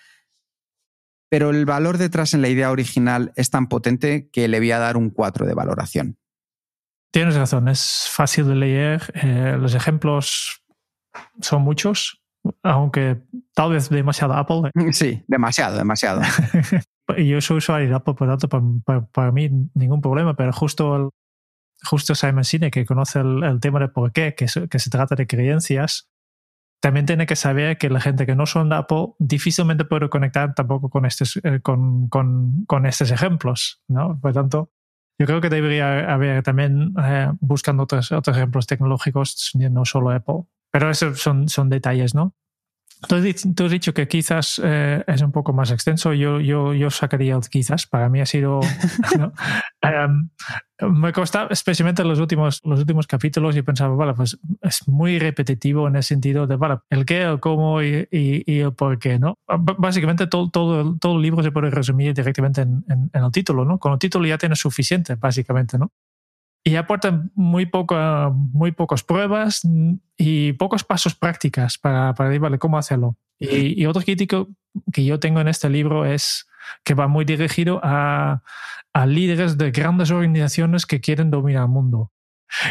Pero 1.31 1.51
el 1.51 1.65
valor 1.65 1.99
detrás 1.99 2.35
en 2.35 2.43
la 2.43 2.49
idea 2.49 2.71
original 2.71 3.33
es 3.37 3.51
tan 3.51 3.69
potente 3.69 4.29
que 4.31 4.49
le 4.49 4.59
voy 4.59 4.71
a 4.71 4.79
dar 4.79 4.97
un 4.97 5.11
4 5.11 5.47
de 5.47 5.55
valoración. 5.55 6.19
Tienes 7.11 7.37
razón, 7.37 7.69
es 7.69 8.09
fácil 8.11 8.49
de 8.49 8.55
leer. 8.55 9.13
Eh, 9.15 9.57
los 9.59 9.75
ejemplos 9.75 10.63
son 11.41 11.63
muchos, 11.63 12.23
aunque 12.63 13.23
tal 13.55 13.73
vez 13.73 13.91
demasiado 13.91 14.35
Apple. 14.35 14.71
Sí, 14.93 15.23
demasiado, 15.27 15.77
demasiado. 15.77 16.23
yo 17.19 17.41
soy 17.41 17.59
usuario 17.59 17.89
de 17.89 17.95
Apple, 17.95 18.15
por 18.15 18.29
tanto, 18.29 18.49
para, 18.85 19.07
para, 19.07 19.33
mí 19.33 19.51
ningún 19.75 20.01
problema, 20.01 20.35
pero 20.35 20.53
justo, 20.53 21.13
justo 21.83 22.15
Simon 22.15 22.45
Sinek, 22.45 22.73
que 22.73 22.87
conoce 22.87 23.21
el, 23.21 23.59
tema 23.61 23.81
de 23.81 23.89
por 23.89 24.13
qué, 24.13 24.35
que, 24.35 24.49
se 24.49 24.91
trata 24.91 25.15
de 25.15 25.27
creencias, 25.27 26.09
también 26.81 27.07
tiene 27.07 27.27
que 27.27 27.37
saber 27.37 27.79
que 27.79 27.91
la 27.91 28.01
gente 28.01 28.27
que 28.27 28.35
no 28.35 28.47
son 28.47 28.69
de 28.69 28.77
Apple 28.77 29.15
difícilmente 29.19 29.85
puede 29.85 30.09
conectar 30.09 30.55
tampoco 30.55 30.91
con 30.91 31.07
estos, 31.07 31.39
eh, 31.45 31.61
con, 31.63 32.09
con, 32.09 32.65
con, 32.67 32.87
estos 32.87 33.11
ejemplos, 33.11 33.81
¿no? 33.89 34.19
Por 34.21 34.33
tanto, 34.33 34.73
yo 35.19 35.27
creo 35.27 35.41
que 35.41 35.49
debería 35.49 36.13
haber 36.13 36.43
también 36.43 36.95
eh, 37.01 37.31
buscando 37.41 37.85
otros, 37.85 38.11
otros 38.11 38.37
ejemplos 38.37 38.67
tecnológicos, 38.67 39.53
no 39.55 39.85
solo 39.85 40.11
Apple. 40.11 40.45
Pero 40.73 40.91
esos 40.91 41.21
son, 41.21 41.49
son 41.49 41.69
detalles, 41.69 42.15
¿no? 42.15 42.35
Tú 43.09 43.17
has, 43.17 43.71
dicho 43.71 43.93
que 43.95 44.07
quizás 44.07 44.61
eh, 44.63 45.03
es 45.07 45.23
un 45.23 45.33
poco 45.33 45.53
más 45.53 45.71
extenso. 45.71 46.13
Yo, 46.13 46.41
yo, 46.41 46.73
yo 46.73 46.91
sacaría 46.91 47.35
el 47.35 47.43
quizás. 47.49 47.87
Para 47.87 48.09
mí 48.09 48.21
ha 48.21 48.27
sido. 48.27 48.61
Em, 49.85 50.29
me 50.81 51.13
costaba, 51.13 51.49
especialmente 51.51 52.03
en 52.03 52.09
los 52.09 52.21
últimos, 52.21 52.61
los 52.63 52.79
últimos 52.79 53.09
capítulos, 53.09 53.57
y 53.57 53.63
pensaba, 53.63 53.97
vale, 53.97 54.15
pues 54.15 54.39
es 54.61 54.87
muy 54.87 55.19
repetitivo 55.19 55.89
en 55.89 55.97
el 55.97 56.05
sentido 56.05 56.47
de, 56.47 56.55
vale, 56.55 56.79
el 56.89 57.05
qué, 57.05 57.23
el 57.23 57.41
cómo 57.41 57.83
y, 57.83 58.07
y, 58.13 58.61
el 58.61 58.73
por 58.75 59.01
qué, 59.01 59.19
¿no? 59.19 59.39
básicamente 59.49 60.29
todo, 60.29 60.51
todo, 60.51 60.97
todo 60.99 61.17
el 61.17 61.23
libro 61.23 61.43
se 61.43 61.51
puede 61.51 61.71
resumir 61.71 62.15
directamente 62.15 62.63
en, 62.63 62.85
en, 62.89 63.11
en, 63.13 63.25
el 63.25 63.33
título, 63.33 63.65
¿no? 63.65 63.79
Con 63.81 63.93
el 63.93 63.99
título 63.99 64.25
ya 64.25 64.39
tienes 64.39 64.61
suficiente, 64.61 65.17
básicamente, 65.17 65.79
¿no? 65.79 65.91
Y 66.65 66.77
aportan 66.77 67.33
muy, 67.35 67.67
poco, 67.67 67.97
muy 68.53 68.73
pocas 68.73 69.03
pruebas 69.03 69.63
y 70.17 70.53
pocos 70.53 70.85
pasos 70.85 71.15
prácticas 71.15 71.77
para, 71.77 72.15
para 72.15 72.39
vale, 72.39 72.59
cómo 72.59 72.79
hacerlo. 72.79 73.17
Y, 73.39 73.85
otro 73.87 74.03
crítico 74.03 74.49
que 74.93 75.05
yo 75.05 75.19
tengo 75.19 75.41
en 75.41 75.49
este 75.49 75.69
libro 75.69 76.05
es 76.05 76.47
que 76.85 76.95
va 76.95 77.09
muy 77.09 77.25
dirigido 77.25 77.81
a, 77.83 78.43
a 78.93 79.07
líderes 79.07 79.59
de 79.59 79.73
grandes 79.73 80.13
organizaciones 80.13 80.87
que 80.87 81.01
quieren 81.01 81.31
dominar 81.31 81.65
el 81.65 81.69
mundo. 81.69 82.13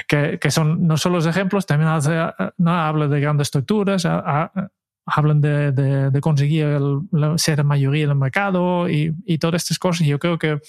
Que, 0.08 0.38
que 0.40 0.52
son 0.52 0.88
no 0.88 0.96
solo 0.96 1.16
los 1.16 1.26
ejemplos, 1.26 1.66
también 1.66 1.90
hace, 1.90 2.16
no, 2.58 2.72
habla 2.72 3.08
de 3.08 3.20
grandes 3.20 3.48
estructuras, 3.48 4.06
hablan 4.06 5.42
de, 5.42 5.72
de, 5.72 6.12
de 6.12 6.22
conseguir 6.22 6.66
el, 6.66 7.00
ser 7.38 7.64
mayoría 7.66 8.06
en 8.06 8.12
el 8.12 8.16
mercado 8.16 8.88
y, 8.88 9.14
y 9.26 9.40
todas 9.40 9.64
estas 9.64 9.80
cosas. 9.80 10.08
Yo 10.08 10.20
creo 10.20 10.38
que 10.38 10.62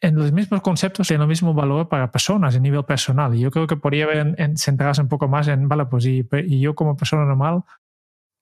en 0.00 0.16
los 0.16 0.32
mismos 0.32 0.62
conceptos 0.62 1.08
tienen 1.08 1.22
el 1.22 1.28
mismo 1.28 1.52
valor 1.52 1.88
para 1.88 2.10
personas 2.10 2.56
a 2.56 2.58
nivel 2.58 2.84
personal. 2.84 3.34
Y 3.34 3.40
yo 3.40 3.50
creo 3.50 3.66
que 3.66 3.76
podría 3.76 4.06
centrarse 4.56 5.02
un 5.02 5.08
poco 5.08 5.28
más 5.28 5.48
en, 5.48 5.68
vale, 5.68 5.86
pues 5.86 6.06
y, 6.06 6.26
yo 6.60 6.74
como 6.74 6.96
persona 6.96 7.24
normal, 7.24 7.64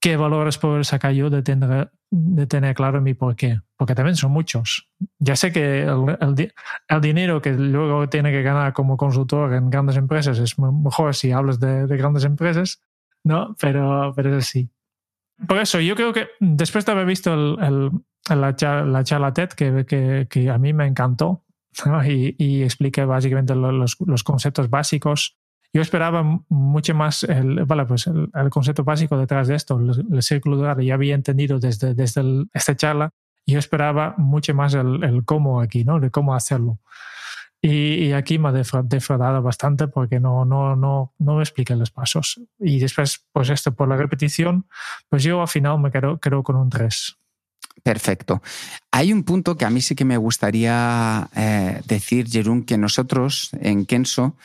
¿qué 0.00 0.16
valores 0.16 0.59
puedo 0.59 0.82
sacar 0.84 1.12
yo 1.12 1.30
de 1.30 1.42
tener, 1.42 1.90
de 2.11 2.46
tener 2.46 2.74
claro 2.74 3.00
mi 3.00 3.14
por 3.14 3.34
qué? 3.34 3.61
Porque 3.76 3.94
también 3.94 4.14
son 4.14 4.30
muchos. 4.30 4.88
Ya 5.18 5.34
sé 5.34 5.52
que 5.52 5.82
el, 5.82 6.52
el, 6.88 7.00
dinero 7.00 7.42
que 7.42 7.52
luego 7.52 8.09
tiene 8.09 8.30
que 8.30 8.42
ganar 8.42 8.72
como 8.72 8.96
consultor 8.96 9.52
en 9.54 9.70
grandes 9.70 9.96
empresas 9.96 10.38
es 10.38 10.59
mejor 10.59 11.14
si 11.14 11.32
hablas 11.32 11.59
de, 11.59 11.86
de 11.86 11.96
grandes 11.96 12.24
empresas, 12.24 12.80
¿no? 13.24 13.56
Pero, 13.61 14.12
pero 14.14 14.36
es 14.36 14.44
así. 14.44 14.70
Por 15.46 15.59
eso, 15.59 15.80
yo 15.80 15.94
creo 15.96 16.12
que 16.12 16.28
después 16.40 16.84
de 16.84 16.92
haber 16.92 17.06
visto 17.06 17.32
el, 17.32 17.90
la, 18.28 18.54
charla, 18.56 19.04
la 19.18 19.32
TED, 19.32 19.50
que, 19.50 19.86
que, 19.86 20.26
que 20.28 20.50
a 20.50 20.59
mí 20.59 20.72
me 20.72 20.86
encantó, 20.86 21.44
y, 22.07 22.35
y, 22.39 22.62
expliqué 22.62 23.05
básicamente 23.05 23.55
los, 23.55 23.97
los, 24.01 24.24
conceptos 24.24 24.70
básicos. 24.70 25.37
Yo 25.72 25.83
esperaba 25.83 26.22
mucho 26.49 26.95
más 26.95 27.24
el, 27.24 27.64
vale, 27.64 27.85
pues 27.85 28.07
el, 28.07 28.51
concepto 28.51 28.85
básico 28.85 29.18
detrás 29.18 29.49
de 29.49 29.55
esto, 29.55 29.79
el, 29.79 30.22
círculo 30.22 30.57
dorado, 30.57 30.81
ya 30.81 30.95
había 30.95 31.14
entendido 31.14 31.59
desde, 31.59 31.95
desde 31.95 32.47
esta 32.53 32.76
charla. 32.76 33.11
Yo 33.47 33.59
esperaba 33.59 34.14
mucho 34.18 34.55
más 34.55 34.74
el, 34.74 35.22
cómo 35.24 35.61
aquí, 35.61 35.85
¿no? 35.85 36.01
De 36.01 36.11
cómo 36.11 36.35
hacerlo. 36.35 36.81
Y, 37.61 38.07
y, 38.07 38.12
aquí 38.12 38.39
me 38.39 38.49
ha 38.49 38.53
defraudado 38.53 39.43
bastante 39.43 39.89
porque 39.89 40.20
no, 40.20 40.45
no, 40.45 40.76
no, 40.76 41.14
no 41.18 41.35
me 41.37 41.43
expliqué 41.43 41.74
los 41.74 41.91
pasos. 41.91 42.41
Y 42.59 42.79
después, 42.79 43.26
pues 43.33 43.51
esto 43.51 43.74
por 43.74 43.89
la 43.89 43.97
repetición, 43.97 44.66
pues 45.09 45.22
yo 45.24 45.41
al 45.41 45.49
final 45.49 45.79
me 45.81 45.91
quedo, 45.91 46.18
quedo 46.18 46.43
con 46.43 46.57
un 46.57 46.70
3. 46.70 47.18
Perfecto. 47.82 48.42
Hay 48.90 49.12
un 49.12 49.22
punto 49.24 49.56
que 49.56 49.64
a 49.64 49.70
mí 49.70 49.80
sí 49.80 49.94
que 49.94 50.04
me 50.04 50.16
gustaría 50.16 51.30
eh, 51.34 51.80
decir, 51.86 52.28
Jerún, 52.28 52.64
que 52.64 52.76
nosotros 52.76 53.50
en 53.61 53.86
Kenso, 53.86 54.36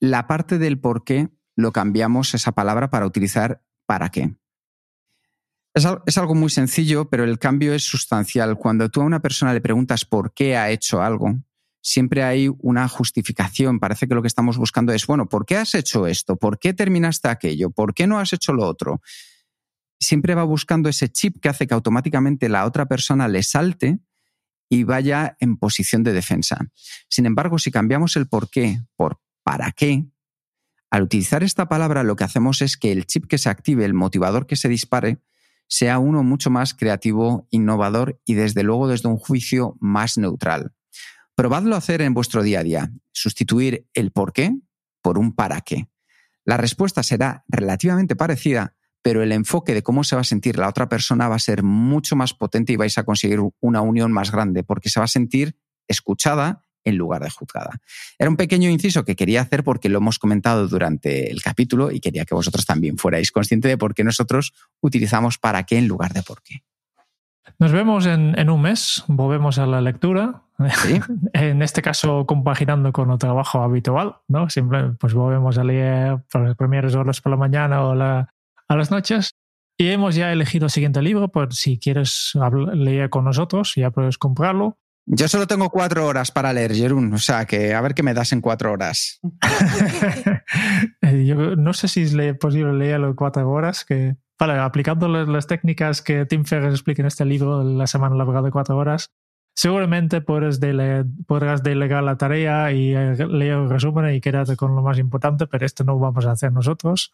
la 0.00 0.26
parte 0.26 0.58
del 0.58 0.78
por 0.78 1.04
qué 1.04 1.28
lo 1.56 1.72
cambiamos 1.72 2.34
esa 2.34 2.52
palabra 2.52 2.88
para 2.88 3.06
utilizar 3.06 3.62
para 3.84 4.10
qué. 4.10 4.34
Es, 5.74 5.86
es 6.06 6.18
algo 6.18 6.34
muy 6.34 6.50
sencillo, 6.50 7.08
pero 7.10 7.24
el 7.24 7.38
cambio 7.38 7.74
es 7.74 7.84
sustancial. 7.84 8.56
Cuando 8.56 8.88
tú 8.88 9.02
a 9.02 9.04
una 9.04 9.20
persona 9.20 9.52
le 9.52 9.60
preguntas 9.60 10.04
por 10.04 10.32
qué 10.32 10.56
ha 10.56 10.70
hecho 10.70 11.02
algo, 11.02 11.34
siempre 11.80 12.22
hay 12.22 12.50
una 12.60 12.88
justificación. 12.88 13.80
Parece 13.80 14.06
que 14.06 14.14
lo 14.14 14.22
que 14.22 14.28
estamos 14.28 14.56
buscando 14.58 14.92
es, 14.92 15.06
bueno, 15.06 15.28
¿por 15.28 15.46
qué 15.46 15.56
has 15.56 15.74
hecho 15.74 16.06
esto? 16.06 16.36
¿Por 16.36 16.58
qué 16.58 16.74
terminaste 16.74 17.28
aquello? 17.28 17.70
¿Por 17.70 17.94
qué 17.94 18.06
no 18.06 18.18
has 18.18 18.32
hecho 18.32 18.52
lo 18.52 18.66
otro? 18.66 19.00
Siempre 20.00 20.34
va 20.34 20.44
buscando 20.44 20.88
ese 20.88 21.08
chip 21.08 21.40
que 21.40 21.48
hace 21.48 21.66
que 21.66 21.74
automáticamente 21.74 22.48
la 22.48 22.64
otra 22.64 22.86
persona 22.86 23.28
le 23.28 23.42
salte 23.42 23.98
y 24.68 24.84
vaya 24.84 25.36
en 25.40 25.56
posición 25.56 26.02
de 26.02 26.12
defensa. 26.12 26.58
Sin 27.08 27.26
embargo, 27.26 27.58
si 27.58 27.70
cambiamos 27.70 28.16
el 28.16 28.28
por 28.28 28.50
qué 28.50 28.82
por 28.96 29.20
para 29.42 29.72
qué, 29.72 30.04
al 30.90 31.02
utilizar 31.02 31.42
esta 31.42 31.68
palabra 31.68 32.02
lo 32.02 32.16
que 32.16 32.24
hacemos 32.24 32.62
es 32.62 32.76
que 32.76 32.92
el 32.92 33.06
chip 33.06 33.26
que 33.26 33.38
se 33.38 33.48
active, 33.48 33.84
el 33.84 33.94
motivador 33.94 34.46
que 34.46 34.56
se 34.56 34.68
dispare, 34.68 35.18
sea 35.68 35.98
uno 35.98 36.22
mucho 36.22 36.50
más 36.50 36.74
creativo, 36.74 37.46
innovador 37.50 38.20
y 38.24 38.34
desde 38.34 38.62
luego 38.62 38.88
desde 38.88 39.08
un 39.08 39.18
juicio 39.18 39.76
más 39.80 40.16
neutral. 40.16 40.72
Probadlo 41.34 41.74
a 41.74 41.78
hacer 41.78 42.00
en 42.00 42.14
vuestro 42.14 42.42
día 42.42 42.60
a 42.60 42.62
día, 42.62 42.92
sustituir 43.12 43.86
el 43.94 44.10
por 44.10 44.32
qué 44.32 44.54
por 45.02 45.18
un 45.18 45.32
para 45.32 45.60
qué. 45.60 45.88
La 46.44 46.56
respuesta 46.56 47.02
será 47.02 47.44
relativamente 47.48 48.16
parecida, 48.16 48.74
pero 49.02 49.22
el 49.22 49.32
enfoque 49.32 49.74
de 49.74 49.82
cómo 49.82 50.04
se 50.04 50.16
va 50.16 50.22
a 50.22 50.24
sentir 50.24 50.58
la 50.58 50.68
otra 50.68 50.88
persona 50.88 51.28
va 51.28 51.36
a 51.36 51.40
ser 51.40 51.62
mucho 51.62 52.16
más 52.16 52.34
potente 52.34 52.72
y 52.72 52.76
vais 52.76 52.98
a 52.98 53.04
conseguir 53.04 53.40
una 53.60 53.80
unión 53.80 54.12
más 54.12 54.30
grande 54.30 54.62
porque 54.62 54.90
se 54.90 55.00
va 55.00 55.04
a 55.04 55.08
sentir 55.08 55.56
escuchada 55.86 56.62
en 56.84 56.96
lugar 56.96 57.22
de 57.22 57.30
juzgada. 57.30 57.80
Era 58.18 58.30
un 58.30 58.36
pequeño 58.36 58.70
inciso 58.70 59.04
que 59.04 59.16
quería 59.16 59.42
hacer 59.42 59.62
porque 59.62 59.88
lo 59.88 59.98
hemos 59.98 60.18
comentado 60.18 60.68
durante 60.68 61.30
el 61.30 61.42
capítulo 61.42 61.90
y 61.90 62.00
quería 62.00 62.24
que 62.24 62.34
vosotros 62.34 62.64
también 62.66 62.98
fuerais 62.98 63.30
conscientes 63.30 63.70
de 63.70 63.78
por 63.78 63.94
qué 63.94 64.04
nosotros 64.04 64.52
utilizamos 64.80 65.38
para 65.38 65.64
qué 65.64 65.78
en 65.78 65.88
lugar 65.88 66.12
de 66.12 66.22
por 66.22 66.42
qué. 66.42 66.62
Nos 67.58 67.72
vemos 67.72 68.06
en, 68.06 68.50
un 68.50 68.62
mes, 68.62 69.04
volvemos 69.08 69.58
a 69.58 69.66
la 69.66 69.80
lectura. 69.80 70.42
en 71.32 71.62
este 71.62 71.82
caso, 71.82 72.26
compaginando 72.26 72.92
con 72.92 73.10
el 73.10 73.18
trabajo 73.18 73.62
habitual, 73.62 74.16
¿no? 74.28 74.48
Siempre 74.48 74.90
pues 74.98 75.14
volvemos 75.14 75.56
a 75.58 75.64
leer 75.64 76.18
por 76.30 76.42
las 76.42 76.56
primeras 76.56 76.94
horas 76.94 77.20
por 77.20 77.30
la 77.30 77.36
mañana 77.36 77.84
o 77.84 77.94
la, 77.94 78.28
a 78.68 78.76
las 78.76 78.90
noches. 78.90 79.34
Y 79.76 79.88
hemos 79.90 80.14
ya 80.14 80.32
elegido 80.32 80.66
el 80.66 80.70
siguiente 80.70 81.00
libro, 81.02 81.28
por 81.28 81.54
si 81.54 81.78
quieres 81.78 82.32
leer 82.74 83.10
con 83.10 83.24
nosotros, 83.24 83.72
ya 83.76 83.90
puedes 83.90 84.18
comprarlo. 84.18 84.76
Yo 85.10 85.26
solo 85.26 85.46
tengo 85.46 85.70
cuatro 85.70 86.06
horas 86.06 86.30
para 86.30 86.52
leer, 86.52 86.74
Jerún, 86.74 87.14
o 87.14 87.18
sea 87.18 87.46
que 87.46 87.72
a 87.72 87.80
ver 87.80 87.94
qué 87.94 88.02
me 88.02 88.12
das 88.12 88.32
en 88.32 88.42
cuatro 88.42 88.72
horas. 88.72 89.20
Yo 91.24 91.56
no 91.56 91.72
sé 91.72 91.88
si 91.88 92.02
es 92.02 92.36
posible 92.38 92.74
leerlo 92.74 93.08
en 93.08 93.14
cuatro 93.14 93.48
horas, 93.48 93.86
que 93.86 94.16
vale, 94.38 94.58
aplicando 94.58 95.08
las 95.08 95.46
técnicas 95.46 96.02
que 96.02 96.26
Tim 96.26 96.44
Ferriss 96.44 96.74
explica 96.74 97.00
en 97.02 97.06
este 97.06 97.24
libro, 97.24 97.62
La 97.62 97.86
semana 97.86 98.16
laboral 98.16 98.44
de 98.44 98.50
cuatro 98.50 98.76
horas, 98.76 99.12
seguramente 99.54 100.20
podrás, 100.20 100.60
podrás 101.26 101.62
delegar 101.62 102.02
la 102.02 102.18
tarea 102.18 102.70
y 102.72 102.94
eh, 102.94 103.16
leer 103.28 103.54
el 103.54 103.70
resumen 103.70 104.14
y 104.14 104.20
quedarte 104.20 104.56
con 104.56 104.76
lo 104.76 104.82
más 104.82 104.98
importante, 104.98 105.46
pero 105.46 105.64
esto 105.64 105.84
no 105.84 105.98
vamos 105.98 106.26
a 106.26 106.32
hacer 106.32 106.52
nosotros. 106.52 107.12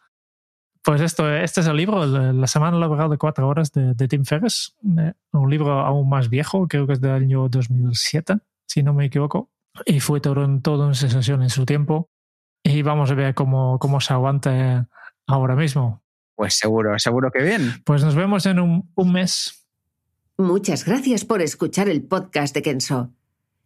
Pues 0.85 1.01
esto, 1.01 1.27
este 1.35 1.61
es 1.61 1.67
el 1.67 1.77
libro, 1.77 2.05
La 2.05 2.45
semana 2.45 2.77
laboral 2.77 3.09
de 3.09 3.17
cuatro 3.17 3.47
horas 3.47 3.71
de, 3.71 4.07
Tim 4.07 4.23
Ferriss, 4.23 4.75
eh, 4.99 5.13
un 5.31 5.49
libro 5.49 5.79
aún 5.79 6.07
más 6.07 6.29
viejo, 6.29 6.67
creo 6.67 6.85
que 6.85 6.93
es 6.93 7.01
del 7.01 7.11
año 7.11 7.49
2007, 7.49 8.37
si 8.67 8.83
no 8.83 8.93
me 8.93 9.05
equivoco, 9.05 9.49
y 9.83 9.99
fue 9.99 10.21
todo, 10.21 10.47
todo 10.61 10.85
una 10.85 10.93
sensación 10.93 11.41
en 11.41 11.49
su 11.49 11.65
tiempo. 11.65 12.11
Y 12.61 12.83
vamos 12.83 13.09
a 13.09 13.15
ver 13.15 13.33
cómo, 13.33 13.79
cómo 13.79 13.99
se 13.99 14.13
aguanta 14.13 14.87
ahora 15.25 15.55
mismo. 15.55 16.03
Pues 16.35 16.53
seguro, 16.53 16.99
seguro 16.99 17.31
que 17.31 17.41
bien. 17.41 17.81
Pues 17.83 18.03
nos 18.03 18.13
vemos 18.13 18.45
en 18.45 18.59
un, 18.59 18.91
un 18.93 19.11
mes. 19.11 19.67
Muchas 20.37 20.85
gracias 20.85 21.25
por 21.25 21.41
escuchar 21.41 21.89
el 21.89 22.03
podcast 22.03 22.53
de 22.53 22.61
Kenso. 22.61 23.11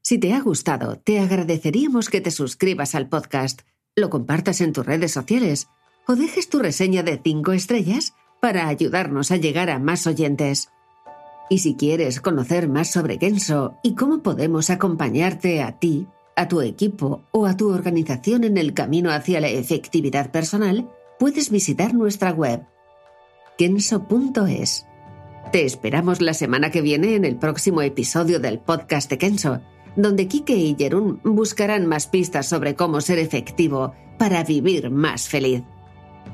Si 0.02 0.20
te 0.20 0.34
ha 0.34 0.40
gustado, 0.40 0.98
te 0.98 1.20
agradeceríamos 1.20 2.10
que 2.10 2.22
te 2.22 2.32
suscribas 2.32 2.96
al 2.96 3.10
podcast, 3.10 3.64
lo 3.98 4.10
compartas 4.10 4.62
en 4.62 4.72
tus 4.72 4.86
redes 4.86 5.12
sociales 5.12 5.68
o 6.10 6.16
dejes 6.16 6.50
tu 6.50 6.58
reseña 6.58 7.04
de 7.04 7.22
5 7.24 7.54
estrellas 7.54 8.16
para 8.42 8.68
ayudarnos 8.68 9.30
a 9.30 9.38
llegar 9.38 9.70
a 9.70 9.78
más 9.78 10.08
oyentes. 10.08 10.72
Y 11.52 11.60
si 11.60 11.76
quieres 11.76 12.20
conocer 12.20 12.68
más 12.68 12.92
sobre 12.92 13.20
Kenso 13.20 13.76
y 13.84 13.94
cómo 13.94 14.24
podemos 14.24 14.72
acompañarte 14.72 15.62
a 15.62 15.78
ti, 15.78 16.08
a 16.36 16.48
tu 16.48 16.62
equipo 16.62 17.22
o 17.30 17.46
a 17.46 17.56
tu 17.56 17.72
organización 17.72 18.44
en 18.44 18.58
el 18.58 18.74
camino 18.74 19.12
hacia 19.12 19.40
la 19.40 19.50
efectividad 19.50 20.32
personal, 20.32 20.90
puedes 21.20 21.52
visitar 21.52 21.94
nuestra 21.94 22.32
web 22.32 22.66
kenso.es. 23.60 24.88
Te 25.52 25.64
esperamos 25.64 26.22
la 26.22 26.34
semana 26.34 26.72
que 26.72 26.82
viene 26.82 27.14
en 27.14 27.24
el 27.24 27.36
próximo 27.36 27.84
episodio 27.84 28.40
del 28.40 28.58
podcast 28.58 29.12
de 29.12 29.20
Kenso, 29.20 29.62
donde 29.96 30.28
Kike 30.28 30.56
y 30.56 30.76
Jerún 30.76 31.22
buscarán 31.24 31.86
más 31.86 32.08
pistas 32.08 32.50
sobre 32.50 32.74
cómo 32.74 33.00
ser 33.00 33.20
efectivo 33.20 33.94
para 34.18 34.44
vivir 34.44 34.90
más 34.90 35.30
feliz. 35.30 35.62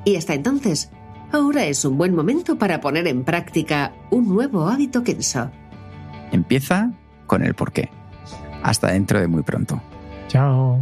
Y 0.03 0.15
hasta 0.15 0.33
entonces, 0.33 0.91
ahora 1.31 1.65
es 1.65 1.83
un 1.85 1.97
buen 1.97 2.15
momento 2.15 2.57
para 2.57 2.81
poner 2.81 3.07
en 3.07 3.23
práctica 3.23 3.93
un 4.11 4.27
nuevo 4.27 4.67
hábito 4.67 5.03
Kenso. 5.03 5.49
Empieza 6.31 6.91
con 7.27 7.43
el 7.43 7.53
porqué. 7.55 7.89
Hasta 8.63 8.91
dentro 8.91 9.19
de 9.19 9.27
muy 9.27 9.43
pronto. 9.43 9.81
Chao. 10.27 10.81